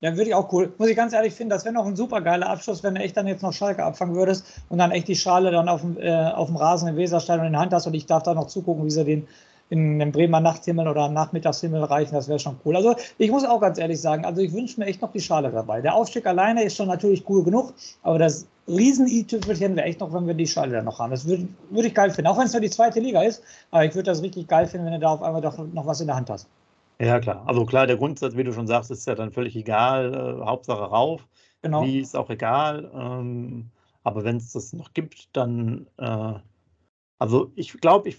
Ja, 0.00 0.16
würde 0.16 0.30
ich 0.30 0.34
auch 0.34 0.50
cool. 0.52 0.72
Muss 0.78 0.88
ich 0.88 0.96
ganz 0.96 1.12
ehrlich 1.12 1.34
finden, 1.34 1.50
das 1.50 1.64
wäre 1.64 1.74
noch 1.74 1.86
ein 1.86 1.94
super 1.94 2.22
geiler 2.22 2.48
Abschluss, 2.48 2.82
wenn 2.82 2.94
du 2.94 3.02
echt 3.02 3.16
dann 3.16 3.26
jetzt 3.26 3.42
noch 3.42 3.52
Schalke 3.52 3.84
abfangen 3.84 4.14
würdest 4.14 4.46
und 4.70 4.78
dann 4.78 4.92
echt 4.92 5.08
die 5.08 5.14
Schale 5.14 5.50
dann 5.50 5.68
auf 5.68 5.82
dem, 5.82 5.98
äh, 5.98 6.30
auf 6.30 6.46
dem 6.46 6.56
Rasen 6.56 6.88
im 6.88 6.96
Weserstein 6.96 7.44
in 7.44 7.52
der 7.52 7.60
Hand 7.60 7.74
hast 7.74 7.86
und 7.86 7.92
ich 7.92 8.06
darf 8.06 8.22
da 8.22 8.32
noch 8.32 8.46
zugucken, 8.46 8.86
wie 8.86 8.90
sie 8.90 9.04
den 9.04 9.28
in 9.70 9.98
den 9.98 10.12
Bremer 10.12 10.40
Nachthimmel 10.40 10.86
oder 10.86 11.08
Nachmittagshimmel 11.08 11.84
reichen, 11.84 12.14
das 12.14 12.28
wäre 12.28 12.40
schon 12.40 12.56
cool. 12.64 12.76
Also 12.76 12.94
ich 13.18 13.30
muss 13.30 13.44
auch 13.44 13.60
ganz 13.60 13.78
ehrlich 13.78 14.00
sagen, 14.00 14.24
also 14.24 14.42
ich 14.42 14.52
wünsche 14.52 14.78
mir 14.78 14.86
echt 14.86 15.00
noch 15.00 15.12
die 15.12 15.20
Schale 15.20 15.50
dabei. 15.50 15.80
Der 15.80 15.94
Aufstieg 15.94 16.26
alleine 16.26 16.64
ist 16.64 16.76
schon 16.76 16.88
natürlich 16.88 17.24
cool 17.28 17.44
genug, 17.44 17.72
aber 18.02 18.18
das 18.18 18.46
riesen 18.66 19.06
i-Tüpfelchen 19.06 19.76
wäre 19.76 19.86
echt 19.86 20.00
noch, 20.00 20.12
wenn 20.12 20.26
wir 20.26 20.34
die 20.34 20.46
Schale 20.46 20.72
dann 20.72 20.84
noch 20.84 20.98
haben. 20.98 21.12
Das 21.12 21.26
würde 21.26 21.48
würd 21.70 21.86
ich 21.86 21.94
geil 21.94 22.10
finden, 22.10 22.30
auch 22.30 22.36
wenn 22.36 22.46
es 22.46 22.52
nur 22.52 22.60
die 22.60 22.70
zweite 22.70 23.00
Liga 23.00 23.22
ist, 23.22 23.42
aber 23.70 23.84
ich 23.84 23.94
würde 23.94 24.10
das 24.10 24.22
richtig 24.22 24.48
geil 24.48 24.66
finden, 24.66 24.86
wenn 24.86 24.94
du 24.94 25.00
da 25.00 25.10
auf 25.10 25.22
einmal 25.22 25.40
doch 25.40 25.56
noch 25.58 25.86
was 25.86 26.00
in 26.00 26.08
der 26.08 26.16
Hand 26.16 26.28
hast. 26.30 26.48
Ja, 27.00 27.18
klar. 27.18 27.42
Also 27.46 27.64
klar, 27.64 27.86
der 27.86 27.96
Grundsatz, 27.96 28.36
wie 28.36 28.44
du 28.44 28.52
schon 28.52 28.66
sagst, 28.66 28.90
ist 28.90 29.06
ja 29.06 29.14
dann 29.14 29.32
völlig 29.32 29.56
egal. 29.56 30.12
Äh, 30.12 30.44
Hauptsache 30.44 30.82
rauf. 30.82 31.26
Genau. 31.62 31.84
Wie 31.84 32.00
ist 32.00 32.16
auch 32.16 32.28
egal. 32.28 32.90
Ähm, 32.94 33.70
aber 34.02 34.24
wenn 34.24 34.36
es 34.36 34.52
das 34.52 34.72
noch 34.72 34.92
gibt, 34.92 35.34
dann, 35.34 35.86
äh, 35.96 36.34
also 37.18 37.52
ich 37.54 37.72
glaube, 37.80 38.10
ich 38.10 38.18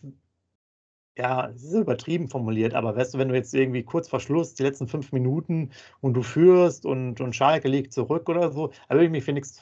ja, 1.18 1.50
es 1.50 1.64
ist 1.64 1.74
übertrieben 1.74 2.30
formuliert, 2.30 2.74
aber 2.74 2.96
weißt 2.96 3.14
du, 3.14 3.18
wenn 3.18 3.30
du 3.30 3.36
jetzt 3.36 3.54
irgendwie 3.54 3.84
kurz 3.84 4.08
vor 4.08 4.20
Schluss, 4.20 4.54
die 4.54 4.64
letzten 4.64 4.88
fünf 4.88 5.12
Minuten 5.12 5.72
und 6.00 6.14
du 6.14 6.24
führst 6.24 6.86
und, 6.86 7.20
und 7.20 7.36
Schalke 7.36 7.68
liegt 7.68 7.92
zurück 7.94 8.30
oder 8.30 8.52
so, 8.52 8.72
irgendwie 8.90 9.22
finde 9.22 9.42
ich 9.42 9.48
es, 9.48 9.62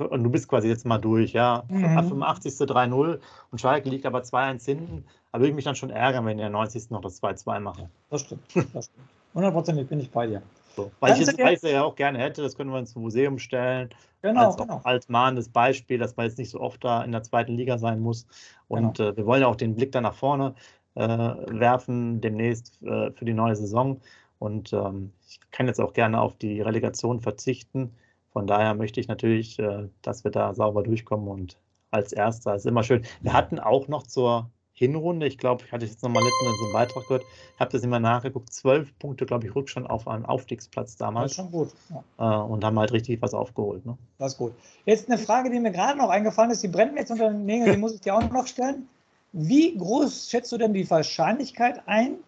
und 0.00 0.24
du 0.24 0.30
bist 0.30 0.48
quasi 0.48 0.68
jetzt 0.68 0.84
mal 0.84 0.98
durch, 0.98 1.32
ja, 1.32 1.64
mhm. 1.68 2.08
85. 2.08 2.54
3-0 2.54 3.20
und 3.52 3.60
Schalke 3.60 3.88
liegt 3.88 4.06
aber 4.06 4.20
2-1 4.20 4.64
hinten, 4.64 5.04
aber 5.30 5.42
würde 5.42 5.50
ich 5.50 5.56
mich 5.56 5.64
dann 5.64 5.76
schon 5.76 5.90
ärgern, 5.90 6.26
wenn 6.26 6.38
der 6.38 6.50
90. 6.50 6.90
noch 6.90 7.00
das 7.00 7.22
2-2 7.22 7.60
machen. 7.60 7.88
Das 8.10 8.22
stimmt, 8.22 8.42
das 8.74 8.86
stimmt. 8.86 9.06
Hundertprozentig 9.34 9.86
bin 9.86 10.00
ich 10.00 10.10
bei 10.10 10.26
dir. 10.26 10.42
So, 10.74 10.92
weil 11.00 11.12
ich 11.12 11.26
jetzt 11.26 11.38
Weiße 11.38 11.70
ja 11.72 11.82
auch 11.82 11.96
gerne 11.96 12.18
hätte, 12.18 12.40
das 12.40 12.56
können 12.56 12.70
wir 12.70 12.78
ins 12.78 12.94
Museum 12.94 13.38
stellen. 13.38 13.90
Genau, 14.22 14.46
als, 14.46 14.56
genau. 14.56 14.80
als 14.84 15.08
mahnendes 15.08 15.48
Beispiel, 15.48 15.98
dass 15.98 16.16
man 16.16 16.26
jetzt 16.26 16.38
nicht 16.38 16.50
so 16.50 16.60
oft 16.60 16.82
da 16.84 17.02
in 17.02 17.10
der 17.12 17.24
zweiten 17.24 17.52
Liga 17.52 17.78
sein 17.78 18.00
muss. 18.00 18.26
Und 18.68 18.98
genau. 18.98 19.10
äh, 19.10 19.16
wir 19.16 19.26
wollen 19.26 19.42
ja 19.42 19.48
auch 19.48 19.56
den 19.56 19.74
Blick 19.74 19.92
da 19.92 20.00
nach 20.00 20.14
vorne 20.14 20.54
werfen, 20.98 22.20
demnächst 22.20 22.82
äh, 22.82 23.10
für 23.12 23.24
die 23.24 23.34
neue 23.34 23.56
Saison. 23.56 24.00
Und 24.38 24.72
ähm, 24.72 25.12
ich 25.28 25.40
kann 25.50 25.66
jetzt 25.66 25.80
auch 25.80 25.92
gerne 25.92 26.20
auf 26.20 26.36
die 26.36 26.60
Relegation 26.60 27.20
verzichten. 27.20 27.94
Von 28.32 28.46
daher 28.46 28.74
möchte 28.74 29.00
ich 29.00 29.08
natürlich, 29.08 29.58
äh, 29.58 29.88
dass 30.02 30.24
wir 30.24 30.30
da 30.30 30.54
sauber 30.54 30.82
durchkommen 30.82 31.28
und 31.28 31.58
als 31.90 32.12
Erster 32.12 32.54
ist 32.54 32.66
immer 32.66 32.82
schön. 32.82 33.04
Wir 33.22 33.32
hatten 33.32 33.58
auch 33.58 33.88
noch 33.88 34.02
zur 34.02 34.50
Hinrunde, 34.78 35.26
ich 35.26 35.38
glaube, 35.38 35.64
ich 35.66 35.72
hatte 35.72 35.86
jetzt 35.86 36.04
nochmal 36.04 36.22
letztens 36.22 36.62
einen 36.62 36.72
Beitrag 36.72 37.02
gehört, 37.08 37.24
habe 37.58 37.72
das 37.72 37.82
immer 37.82 37.98
nachgeguckt, 37.98 38.52
zwölf 38.52 38.96
Punkte, 39.00 39.26
glaube 39.26 39.44
ich, 39.46 39.54
Rückstand 39.54 39.90
auf 39.90 40.06
einen 40.06 40.24
Aufstiegsplatz 40.24 40.96
damals. 40.96 41.34
Das 41.34 41.44
ist 41.44 41.50
schon 41.50 41.50
gut. 41.50 41.72
Ja. 41.90 42.42
Äh, 42.42 42.44
und 42.44 42.64
haben 42.64 42.78
halt 42.78 42.92
richtig 42.92 43.20
was 43.20 43.34
aufgeholt. 43.34 43.84
Ne? 43.84 43.98
Das 44.18 44.34
ist 44.34 44.38
gut. 44.38 44.52
Jetzt 44.84 45.10
eine 45.10 45.18
Frage, 45.18 45.50
die 45.50 45.58
mir 45.58 45.72
gerade 45.72 45.98
noch 45.98 46.10
eingefallen 46.10 46.52
ist, 46.52 46.62
die 46.62 46.68
brennt 46.68 46.94
mir 46.94 47.00
jetzt 47.00 47.10
unter 47.10 47.28
den 47.28 47.44
Nägeln, 47.44 47.72
die 47.72 47.78
muss 47.78 47.94
ich 47.94 48.02
dir 48.02 48.14
auch 48.14 48.30
noch 48.30 48.46
stellen. 48.46 48.88
Wie 49.32 49.76
groß 49.76 50.30
schätzt 50.30 50.52
du 50.52 50.58
denn 50.58 50.72
die 50.72 50.88
Wahrscheinlichkeit 50.90 51.86
ein, 51.86 52.18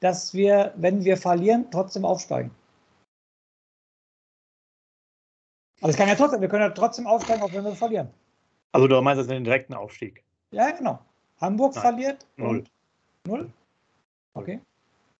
dass 0.00 0.34
wir, 0.34 0.74
wenn 0.76 1.04
wir 1.04 1.16
verlieren, 1.16 1.70
trotzdem 1.70 2.04
aufsteigen? 2.04 2.50
Aber 5.80 5.90
es 5.90 5.96
kann 5.96 6.08
ja 6.08 6.14
trotzdem, 6.14 6.40
wir 6.40 6.48
können 6.48 6.62
ja 6.62 6.70
trotzdem 6.70 7.06
aufsteigen, 7.06 7.42
auch 7.42 7.52
wenn 7.52 7.64
wir 7.64 7.74
verlieren. 7.74 8.08
Also 8.72 8.86
du 8.86 9.00
meinst 9.02 9.18
jetzt 9.18 9.30
den 9.30 9.44
direkten 9.44 9.74
Aufstieg? 9.74 10.22
Ja, 10.52 10.70
genau. 10.70 11.00
Hamburg 11.40 11.74
Nein. 11.74 11.82
verliert? 11.82 12.26
Null. 12.36 12.64
Null? 13.26 13.52
Okay. 14.34 14.60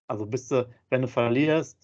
Also 0.07 0.27
bist 0.27 0.51
du, 0.51 0.69
wenn 0.91 1.03
du 1.03 1.09
verlierst, 1.09 1.77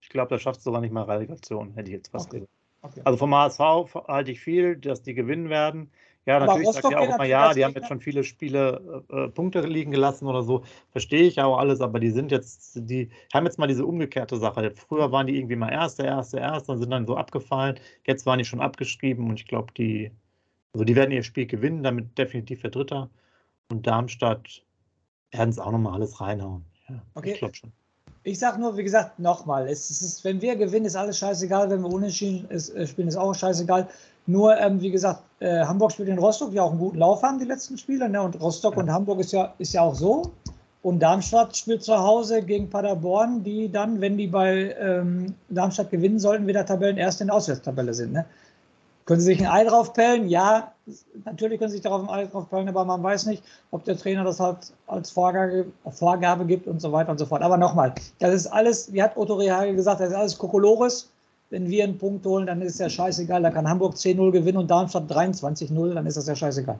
ich 0.00 0.08
glaube, 0.08 0.28
da 0.28 0.38
schaffst 0.38 0.60
du 0.60 0.64
sogar 0.64 0.80
nicht 0.80 0.92
mal 0.92 1.04
Relegation, 1.04 1.72
hätte 1.74 1.90
ich 1.90 1.96
jetzt 1.96 2.08
fast 2.10 2.28
okay. 2.28 2.40
gesagt. 2.40 2.52
Okay. 2.82 3.00
Also 3.04 3.16
vom 3.16 3.34
HSV 3.34 3.60
halte 4.08 4.30
ich 4.30 4.40
viel, 4.40 4.76
dass 4.76 5.02
die 5.02 5.14
gewinnen 5.14 5.48
werden. 5.48 5.90
Ja, 6.26 6.40
natürlich 6.40 6.70
sagt 6.70 6.90
ja 6.90 6.98
auch 6.98 7.14
immer, 7.14 7.26
ja, 7.26 7.52
die 7.52 7.64
haben 7.64 7.74
jetzt 7.74 7.88
schon 7.88 8.00
viele 8.00 8.24
Spiele 8.24 9.04
äh, 9.10 9.24
äh, 9.24 9.28
Punkte 9.28 9.60
liegen 9.60 9.90
gelassen 9.90 10.26
oder 10.26 10.42
so. 10.42 10.64
Verstehe 10.90 11.24
ich 11.24 11.38
auch 11.40 11.58
alles, 11.58 11.82
aber 11.82 12.00
die 12.00 12.10
sind 12.10 12.30
jetzt, 12.32 12.72
die 12.76 13.10
haben 13.34 13.44
jetzt 13.44 13.58
mal 13.58 13.66
diese 13.66 13.84
umgekehrte 13.84 14.38
Sache. 14.38 14.72
Früher 14.74 15.12
waren 15.12 15.26
die 15.26 15.36
irgendwie 15.36 15.56
mal 15.56 15.70
Erste, 15.70 16.04
Erste, 16.04 16.38
Erste 16.38 16.72
und 16.72 16.78
sind 16.78 16.90
dann 16.90 17.06
so 17.06 17.16
abgefallen. 17.16 17.78
Jetzt 18.06 18.24
waren 18.24 18.38
die 18.38 18.46
schon 18.46 18.60
abgeschrieben 18.60 19.28
und 19.28 19.38
ich 19.38 19.46
glaube, 19.46 19.72
die, 19.76 20.10
also 20.72 20.84
die 20.84 20.96
werden 20.96 21.10
ihr 21.10 21.22
Spiel 21.22 21.46
gewinnen, 21.46 21.82
damit 21.82 22.16
definitiv 22.16 22.62
der 22.62 22.70
Dritter. 22.70 23.10
Und 23.70 23.86
Darmstadt 23.86 24.62
werden 25.30 25.50
es 25.50 25.58
auch 25.58 25.72
nochmal 25.72 25.94
alles 25.94 26.20
reinhauen. 26.22 26.64
Ja, 26.88 27.02
okay. 27.14 27.32
Ich 27.32 27.38
glaube 27.38 27.54
schon. 27.54 27.72
Ich 28.26 28.38
sage 28.38 28.58
nur, 28.58 28.74
wie 28.78 28.84
gesagt, 28.84 29.18
nochmal, 29.18 29.68
es 29.68 29.90
ist, 29.90 30.24
wenn 30.24 30.40
wir 30.40 30.56
gewinnen, 30.56 30.86
ist 30.86 30.96
alles 30.96 31.18
scheißegal. 31.18 31.68
Wenn 31.68 31.82
wir 31.82 31.92
unentschieden 31.92 32.48
ist, 32.48 32.70
äh, 32.70 32.86
spielen, 32.86 33.08
ist 33.08 33.16
auch 33.16 33.34
scheißegal. 33.34 33.86
Nur, 34.26 34.56
ähm, 34.58 34.80
wie 34.80 34.90
gesagt, 34.90 35.22
äh, 35.40 35.64
Hamburg 35.64 35.92
spielt 35.92 36.08
in 36.08 36.18
Rostock, 36.18 36.50
die 36.50 36.60
auch 36.60 36.70
einen 36.70 36.78
guten 36.78 36.98
Lauf 36.98 37.22
haben, 37.22 37.38
die 37.38 37.44
letzten 37.44 37.76
Spiele. 37.76 38.08
Ne? 38.08 38.22
Und 38.22 38.40
Rostock 38.40 38.74
ja. 38.74 38.80
und 38.80 38.90
Hamburg 38.90 39.20
ist 39.20 39.32
ja, 39.32 39.52
ist 39.58 39.74
ja 39.74 39.82
auch 39.82 39.94
so. 39.94 40.32
Und 40.82 41.00
Darmstadt 41.00 41.56
spielt 41.56 41.82
zu 41.82 41.96
Hause 41.96 42.42
gegen 42.42 42.68
Paderborn, 42.68 43.42
die 43.42 43.70
dann, 43.70 44.00
wenn 44.00 44.18
die 44.18 44.26
bei 44.26 44.74
ähm, 44.78 45.34
Darmstadt 45.48 45.90
gewinnen 45.90 46.18
sollten, 46.18 46.46
wieder 46.46 46.64
Tabellenerste 46.64 47.24
in 47.24 47.28
der 47.28 47.36
Auswärtstabelle 47.36 47.94
sind. 47.94 48.12
Ne? 48.12 48.26
Können 49.06 49.20
Sie 49.20 49.26
sich 49.26 49.40
ein 49.40 49.50
Ei 49.50 49.64
draufpellen? 49.64 50.28
Ja, 50.28 50.72
natürlich 51.24 51.58
können 51.58 51.70
Sie 51.70 51.76
sich 51.76 51.84
darauf 51.84 52.02
ein 52.02 52.08
Ei 52.08 52.26
draufpellen, 52.26 52.68
aber 52.68 52.84
man 52.86 53.02
weiß 53.02 53.26
nicht, 53.26 53.42
ob 53.70 53.84
der 53.84 53.98
Trainer 53.98 54.24
das 54.24 54.40
halt 54.40 54.72
als 54.86 55.10
Vorgabe, 55.10 55.66
Vorgabe 55.90 56.46
gibt 56.46 56.66
und 56.66 56.80
so 56.80 56.90
weiter 56.92 57.10
und 57.10 57.18
so 57.18 57.26
fort. 57.26 57.42
Aber 57.42 57.58
nochmal, 57.58 57.94
das 58.18 58.34
ist 58.34 58.46
alles, 58.46 58.92
wie 58.92 59.02
hat 59.02 59.16
Otto 59.16 59.34
Rehagel 59.34 59.76
gesagt, 59.76 60.00
das 60.00 60.08
ist 60.10 60.14
alles 60.14 60.38
Kokolores 60.38 61.10
wenn 61.50 61.68
wir 61.68 61.84
einen 61.84 61.98
Punkt 61.98 62.24
holen, 62.26 62.46
dann 62.46 62.62
ist 62.62 62.80
ja 62.80 62.88
scheißegal. 62.88 63.42
Da 63.42 63.50
kann 63.50 63.68
Hamburg 63.68 63.94
10-0 63.94 64.30
gewinnen 64.32 64.58
und 64.58 64.70
Darmstadt 64.70 65.10
23-0, 65.10 65.94
dann 65.94 66.06
ist 66.06 66.16
das 66.16 66.26
ja 66.26 66.34
scheißegal. 66.34 66.78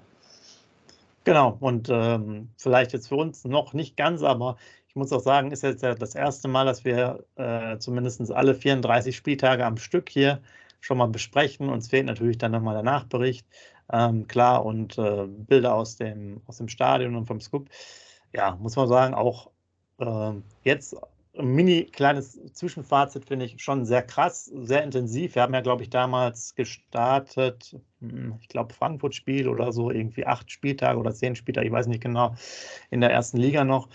Genau, 1.24 1.56
und 1.60 1.88
ähm, 1.90 2.50
vielleicht 2.58 2.92
jetzt 2.92 3.08
für 3.08 3.16
uns 3.16 3.44
noch 3.44 3.72
nicht 3.72 3.96
ganz, 3.96 4.22
aber 4.22 4.56
ich 4.88 4.94
muss 4.94 5.12
auch 5.12 5.20
sagen, 5.20 5.50
ist 5.50 5.62
jetzt 5.62 5.82
ja 5.82 5.94
das 5.94 6.14
erste 6.14 6.48
Mal, 6.48 6.66
dass 6.66 6.84
wir 6.84 7.24
äh, 7.36 7.78
zumindest 7.78 8.30
alle 8.30 8.54
34 8.54 9.16
Spieltage 9.16 9.64
am 9.64 9.78
Stück 9.78 10.10
hier 10.10 10.40
schon 10.80 10.98
mal 10.98 11.08
besprechen. 11.08 11.70
Uns 11.70 11.88
fehlt 11.88 12.06
natürlich 12.06 12.38
dann 12.38 12.52
nochmal 12.52 12.74
der 12.74 12.82
Nachbericht, 12.82 13.46
ähm, 13.92 14.28
klar, 14.28 14.64
und 14.64 14.98
äh, 14.98 15.26
Bilder 15.26 15.74
aus 15.74 15.96
dem, 15.96 16.42
aus 16.46 16.58
dem 16.58 16.68
Stadion 16.68 17.16
und 17.16 17.26
vom 17.26 17.40
Scoop. 17.40 17.68
Ja, 18.34 18.56
muss 18.56 18.76
man 18.76 18.86
sagen, 18.88 19.14
auch 19.14 19.50
äh, 19.98 20.32
jetzt 20.62 20.96
mini 21.36 21.84
kleines 21.84 22.40
Zwischenfazit 22.52 23.26
finde 23.26 23.46
ich 23.46 23.62
schon 23.62 23.84
sehr 23.84 24.02
krass, 24.02 24.46
sehr 24.46 24.82
intensiv. 24.84 25.34
Wir 25.34 25.42
haben 25.42 25.54
ja, 25.54 25.60
glaube 25.60 25.82
ich, 25.82 25.90
damals 25.90 26.54
gestartet, 26.54 27.76
hm, 28.00 28.36
ich 28.40 28.48
glaube, 28.48 28.74
Frankfurt-Spiel 28.74 29.48
oder 29.48 29.72
so, 29.72 29.90
irgendwie 29.90 30.26
acht 30.26 30.50
Spieltage 30.50 30.98
oder 30.98 31.12
zehn 31.14 31.34
Spieltage, 31.34 31.66
ich 31.66 31.72
weiß 31.72 31.86
nicht 31.88 32.02
genau, 32.02 32.34
in 32.90 33.00
der 33.00 33.10
ersten 33.10 33.38
Liga 33.38 33.64
noch. 33.64 33.88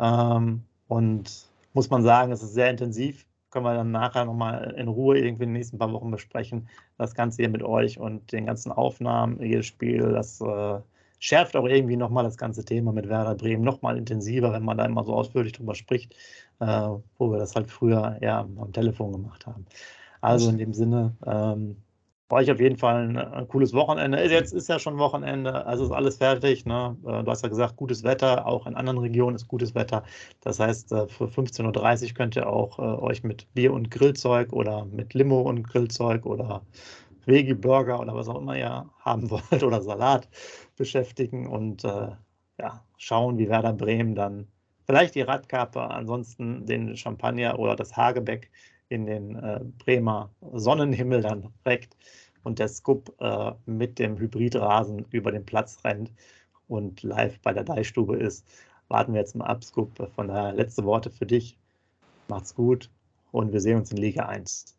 Ähm, 0.00 0.64
und 0.88 1.48
muss 1.74 1.90
man 1.90 2.02
sagen, 2.02 2.32
es 2.32 2.42
ist 2.42 2.54
sehr 2.54 2.70
intensiv. 2.70 3.26
Können 3.50 3.64
wir 3.64 3.74
dann 3.74 3.90
nachher 3.90 4.24
nochmal 4.24 4.74
in 4.76 4.88
Ruhe 4.88 5.18
irgendwie 5.18 5.44
in 5.44 5.50
den 5.50 5.52
nächsten 5.54 5.78
paar 5.78 5.92
Wochen 5.92 6.10
besprechen. 6.10 6.68
Das 6.98 7.14
Ganze 7.14 7.42
hier 7.42 7.50
mit 7.50 7.62
euch 7.62 7.98
und 7.98 8.32
den 8.32 8.46
ganzen 8.46 8.72
Aufnahmen, 8.72 9.40
jedes 9.42 9.66
Spiel, 9.66 10.12
das 10.12 10.40
äh, 10.40 10.80
schärft 11.26 11.56
auch 11.56 11.66
irgendwie 11.66 11.96
nochmal 11.96 12.22
das 12.22 12.36
ganze 12.36 12.64
Thema 12.64 12.92
mit 12.92 13.08
Werder 13.08 13.34
Bremen 13.34 13.64
nochmal 13.64 13.98
intensiver, 13.98 14.52
wenn 14.52 14.64
man 14.64 14.78
da 14.78 14.84
immer 14.84 15.02
so 15.02 15.12
ausführlich 15.12 15.54
drüber 15.54 15.74
spricht, 15.74 16.14
äh, 16.60 16.66
wo 17.18 17.32
wir 17.32 17.38
das 17.38 17.56
halt 17.56 17.68
früher 17.68 18.16
ja 18.20 18.40
am 18.40 18.72
Telefon 18.72 19.10
gemacht 19.10 19.44
haben. 19.44 19.66
Also 20.20 20.50
in 20.50 20.58
dem 20.58 20.72
Sinne, 20.72 21.16
ähm, 21.26 21.78
war 22.28 22.42
ich 22.42 22.50
auf 22.50 22.60
jeden 22.60 22.76
Fall 22.76 23.08
ein, 23.08 23.16
ein, 23.16 23.48
cooles 23.48 23.72
Wochenende. 23.72 24.22
Jetzt 24.24 24.52
ist 24.52 24.68
ja 24.68 24.78
schon 24.78 24.98
Wochenende, 24.98 25.66
also 25.66 25.84
ist 25.84 25.92
alles 25.92 26.16
fertig. 26.16 26.64
Ne? 26.64 26.96
Äh, 27.04 27.24
du 27.24 27.30
hast 27.30 27.42
ja 27.42 27.48
gesagt, 27.48 27.76
gutes 27.76 28.04
Wetter, 28.04 28.46
auch 28.46 28.66
in 28.68 28.76
anderen 28.76 28.98
Regionen 28.98 29.34
ist 29.34 29.48
gutes 29.48 29.74
Wetter. 29.74 30.04
Das 30.42 30.60
heißt, 30.60 30.92
äh, 30.92 31.08
für 31.08 31.26
15.30 31.26 32.08
Uhr 32.08 32.14
könnt 32.14 32.36
ihr 32.36 32.48
auch 32.48 32.78
äh, 32.78 32.82
euch 32.82 33.24
mit 33.24 33.52
Bier 33.54 33.72
und 33.72 33.90
Grillzeug 33.90 34.52
oder 34.52 34.84
mit 34.86 35.14
Limo 35.14 35.40
und 35.40 35.64
Grillzeug 35.64 36.24
oder 36.26 36.62
Veggie-Burger 37.26 38.00
oder 38.00 38.14
was 38.14 38.28
auch 38.28 38.40
immer 38.40 38.56
ihr 38.56 38.88
haben 39.00 39.30
wollt 39.30 39.62
oder 39.62 39.82
Salat 39.82 40.28
beschäftigen 40.76 41.46
und 41.46 41.84
äh, 41.84 42.10
ja, 42.58 42.84
schauen, 42.96 43.38
wie 43.38 43.48
Werder 43.48 43.72
Bremen 43.72 44.14
dann 44.14 44.48
vielleicht 44.86 45.14
die 45.14 45.22
Radkappe, 45.22 45.80
ansonsten 45.80 46.64
den 46.64 46.96
Champagner 46.96 47.58
oder 47.58 47.76
das 47.76 47.96
Hagebeck 47.96 48.50
in 48.88 49.06
den 49.06 49.36
äh, 49.36 49.60
Bremer 49.78 50.30
Sonnenhimmel 50.52 51.20
dann 51.22 51.52
reckt 51.64 51.96
und 52.44 52.58
der 52.60 52.68
Scoop 52.68 53.12
äh, 53.20 53.52
mit 53.66 53.98
dem 53.98 54.16
Hybridrasen 54.18 55.04
über 55.10 55.32
den 55.32 55.44
Platz 55.44 55.78
rennt 55.84 56.12
und 56.68 57.02
live 57.02 57.40
bei 57.40 57.52
der 57.52 57.64
Deichstube 57.64 58.16
ist. 58.16 58.46
Warten 58.88 59.12
wir 59.12 59.20
jetzt 59.20 59.34
mal 59.34 59.46
ab, 59.46 59.64
Scoop. 59.64 60.10
Von 60.14 60.28
daher 60.28 60.52
letzte 60.52 60.84
Worte 60.84 61.10
für 61.10 61.26
dich. 61.26 61.58
Macht's 62.28 62.54
gut 62.54 62.88
und 63.32 63.52
wir 63.52 63.60
sehen 63.60 63.78
uns 63.78 63.90
in 63.90 63.98
Liga 63.98 64.26
1. 64.26 64.76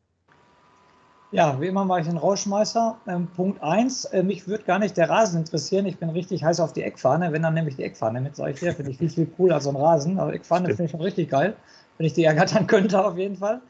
Ja, 1.29 1.59
wie 1.59 1.67
immer 1.67 1.83
mache 1.83 2.01
ich 2.01 2.07
einen 2.07 2.17
Rauschmeißer. 2.17 3.01
Ähm, 3.05 3.27
Punkt 3.33 3.61
1, 3.61 4.05
äh, 4.05 4.23
mich 4.23 4.47
würde 4.47 4.63
gar 4.63 4.79
nicht 4.79 4.95
der 4.95 5.09
Rasen 5.09 5.39
interessieren. 5.41 5.85
Ich 5.85 5.99
bin 5.99 6.09
richtig 6.09 6.43
heiß 6.43 6.61
auf 6.61 6.71
die 6.71 6.83
Eckfahne. 6.83 7.33
Wenn, 7.33 7.41
dann 7.41 7.53
nehme 7.53 7.69
ich 7.69 7.75
die 7.75 7.83
Eckfahne 7.83 8.21
mit, 8.21 8.37
sage 8.37 8.51
ich 8.51 8.59
dir. 8.59 8.73
Finde 8.73 8.91
ich 8.91 8.97
viel, 8.97 9.09
viel 9.09 9.25
cooler 9.25 9.55
als 9.55 9.65
so 9.65 9.71
ein 9.71 9.75
Rasen. 9.75 10.19
Aber 10.19 10.33
Eckfahne 10.33 10.67
finde 10.69 10.85
ich 10.85 10.91
schon 10.91 11.01
richtig 11.01 11.29
geil, 11.29 11.55
wenn 11.97 12.05
ich 12.07 12.13
die 12.13 12.23
ergattern 12.23 12.65
könnte, 12.67 13.03
auf 13.03 13.17
jeden 13.17 13.35
Fall. 13.35 13.61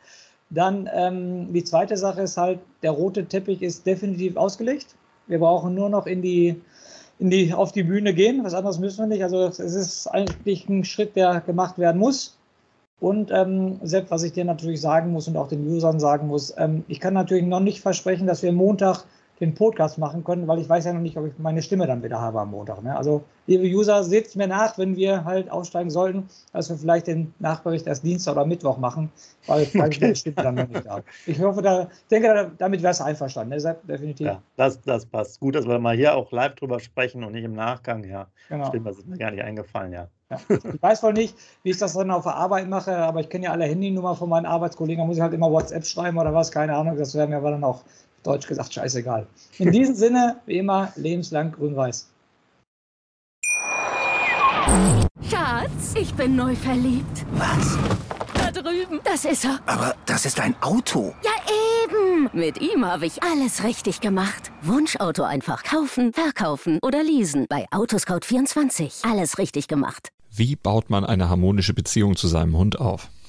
Dann 0.52 0.88
ähm, 0.94 1.52
die 1.52 1.64
zweite 1.64 1.98
Sache 1.98 2.22
ist 2.22 2.38
halt, 2.38 2.60
der 2.84 2.92
rote 2.92 3.28
Teppich 3.28 3.62
ist 3.64 3.86
definitiv 3.88 4.38
ausgelegt. 4.38 4.96
Wir 5.26 5.40
brauchen 5.40 5.74
nur 5.74 5.90
noch 5.90 6.06
in 6.06 6.22
die, 6.22 6.62
in 7.18 7.32
die, 7.32 7.54
auf 7.54 7.72
die 7.72 7.84
Bühne 7.84 8.14
gehen. 8.14 8.44
Was 8.44 8.54
anderes 8.54 8.78
müssen 8.78 9.00
wir 9.00 9.08
nicht. 9.08 9.24
Also 9.24 9.46
es 9.48 9.60
ist 9.60 10.08
eigentlich 10.08 10.70
ein 10.70 10.86
Schritt, 10.86 11.16
der 11.16 11.42
gemacht 11.42 11.80
werden 11.80 11.98
muss. 11.98 12.37
Und 13.00 13.30
ähm, 13.32 13.80
Sepp, 13.84 14.10
was 14.10 14.24
ich 14.24 14.34
dir 14.34 14.44
natürlich 14.44 14.82
sagen 14.82 15.12
muss 15.12 15.28
und 15.28 15.38
auch 15.38 15.48
den 15.48 15.68
Usern 15.68 16.00
sagen 16.00 16.28
muss, 16.28 16.54
ähm, 16.58 16.84
ich 16.88 17.00
kann 17.00 17.14
natürlich 17.14 17.46
noch 17.46 17.60
nicht 17.60 17.82
versprechen, 17.82 18.26
dass 18.26 18.42
wir 18.42 18.52
Montag 18.52 19.06
den 19.40 19.54
Podcast 19.54 19.98
machen 19.98 20.24
können, 20.24 20.48
weil 20.48 20.60
ich 20.60 20.68
weiß 20.68 20.86
ja 20.86 20.94
noch 20.94 21.02
nicht, 21.02 21.18
ob 21.18 21.28
ich 21.28 21.34
meine 21.38 21.62
Stimme 21.62 21.86
dann 21.86 22.04
wieder 22.04 22.20
habe 22.20 22.42
am 22.42 22.52
Montag. 22.52 22.82
Ne? 22.84 22.96
Also, 22.96 23.24
liebe 23.46 23.66
User, 23.66 24.04
seht 24.04 24.36
mir 24.36 24.48
nach, 24.48 24.78
wenn 24.78 24.96
wir 24.96 25.26
halt 25.26 25.52
aufsteigen 25.52 25.90
sollten, 25.90 26.28
dass 26.54 26.70
wir 26.70 26.78
vielleicht 26.78 27.08
den 27.08 27.34
Nachbericht 27.40 27.86
erst 27.86 28.04
Dienstag 28.04 28.34
oder 28.34 28.46
Mittwoch 28.46 28.78
machen, 28.78 29.12
weil 29.46 29.62
okay. 29.76 29.88
ich 29.90 30.02
meine 30.02 30.16
Stimme 30.16 30.36
dann 30.36 30.56
noch 30.56 30.68
nicht 30.68 30.86
da. 30.86 31.02
Ich 31.28 31.40
hoffe, 31.40 31.62
da, 31.62 31.88
denke, 32.10 32.52
damit 32.58 32.82
wäre 32.82 32.92
es 32.92 33.02
einverstanden, 33.02 33.56
ne? 33.56 33.78
Definitiv. 33.88 34.26
Ja, 34.26 34.42
das, 34.56 34.82
das 34.82 35.06
passt. 35.06 35.40
Gut, 35.40 35.56
dass 35.56 35.68
wir 35.68 35.78
mal 35.80 35.96
hier 35.96 36.16
auch 36.16 36.32
live 36.32 36.56
drüber 36.56 36.80
sprechen 36.80 37.24
und 37.24 37.34
nicht 37.34 37.44
im 37.44 37.54
Nachgang. 37.54 38.04
Ja, 38.04 38.28
genau. 38.50 38.68
stimmt, 38.68 38.88
das 38.88 38.98
ist 38.98 39.08
mir 39.08 39.18
gar 39.18 39.32
nicht 39.32 39.44
eingefallen, 39.44 39.94
ja. 39.94 40.08
Ja. 40.30 40.40
Ich 40.50 40.82
weiß 40.82 41.04
wohl 41.04 41.14
nicht, 41.14 41.38
wie 41.64 41.70
ich 41.70 41.78
das 41.78 41.94
dann 41.94 42.12
auf 42.12 42.24
der 42.24 42.36
Arbeit 42.36 42.68
mache, 42.68 42.96
aber 42.98 43.22
ich 43.22 43.30
kenne 43.30 43.46
ja 43.46 43.52
alle 43.52 43.64
Handynummer 43.64 44.16
von 44.16 44.28
meinen 44.28 44.46
Arbeitskollegen. 44.46 45.02
Da 45.02 45.06
muss 45.06 45.16
ich 45.16 45.22
halt 45.22 45.34
immer 45.34 45.52
WhatsApp 45.52 45.86
schreiben 45.86 46.18
oder 46.18 46.34
was, 46.34 46.52
keine 46.52 46.76
Ahnung. 46.76 46.98
Das 46.98 47.16
wäre 47.16 47.28
mir 47.28 47.38
aber 47.38 47.52
dann 47.52 47.64
auch 47.64 47.84
deutsch 48.24 48.48
gesagt 48.48 48.74
scheißegal. 48.74 49.28
In 49.58 49.72
diesem 49.72 49.96
Sinne, 49.96 50.38
wie 50.46 50.58
immer, 50.58 50.92
lebenslang 50.96 51.52
grün-weiß. 51.52 52.08
Schatz, 55.30 55.94
ich 55.96 56.14
bin 56.14 56.36
neu 56.36 56.56
verliebt. 56.56 57.26
Was? 57.34 57.78
Da 58.34 58.52
drüben. 58.52 59.00
Das 59.04 59.26
ist 59.26 59.46
er. 59.46 59.60
Aber 59.66 59.96
das 60.06 60.26
ist 60.26 60.40
ein 60.40 60.56
Auto. 60.62 61.14
Ja, 61.24 61.32
eben. 61.84 62.30
Mit 62.34 62.62
ihm 62.62 62.86
habe 62.86 63.06
ich 63.06 63.24
alles 63.24 63.64
richtig 63.64 64.02
gemacht. 64.02 64.52
Wunschauto 64.62 65.24
einfach 65.24 65.64
kaufen, 65.64 66.14
verkaufen 66.14 66.80
oder 66.82 67.04
leasen. 67.04 67.46
Bei 67.50 67.66
Autoscout24. 67.72 69.10
Alles 69.10 69.38
richtig 69.38 69.68
gemacht. 69.68 70.10
Wie 70.30 70.56
baut 70.56 70.90
man 70.90 71.06
eine 71.06 71.30
harmonische 71.30 71.74
Beziehung 71.74 72.16
zu 72.16 72.28
seinem 72.28 72.58
Hund 72.58 72.80
auf? 72.80 73.10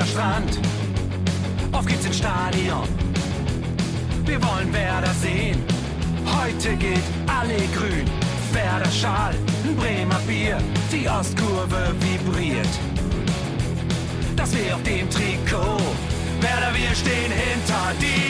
Vorbei 0.00 0.22
am 0.24 0.44
Weserstrand. 0.44 0.58
Auf 1.72 1.86
geht's 1.86 2.04
ins 2.04 2.18
Stadion. 2.18 2.88
Wir 4.24 4.42
wollen 4.42 4.72
Werder 4.72 5.12
sehen. 5.20 5.62
Heute 6.26 6.76
geht 6.76 7.02
alle 7.26 7.56
grün. 7.76 8.06
Werder 8.52 8.90
Schal, 8.90 9.34
Bremer 9.76 10.20
Bier. 10.26 10.58
Die 10.92 11.08
Ostkurve 11.08 11.94
vibriert. 12.00 12.68
Das 14.36 14.52
wir 14.54 14.74
auf 14.74 14.82
dem 14.82 15.08
Trikot. 15.10 15.80
Werder, 16.40 16.72
wir 16.74 16.94
stehen 16.94 17.32
hinter 17.32 17.94
dir. 18.00 18.29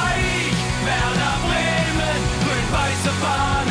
Werder 2.71 2.81
Bremen, 2.83 3.01
grün-weiße 3.01 3.09
Fahnen 3.19 3.21
overall. 3.21 3.70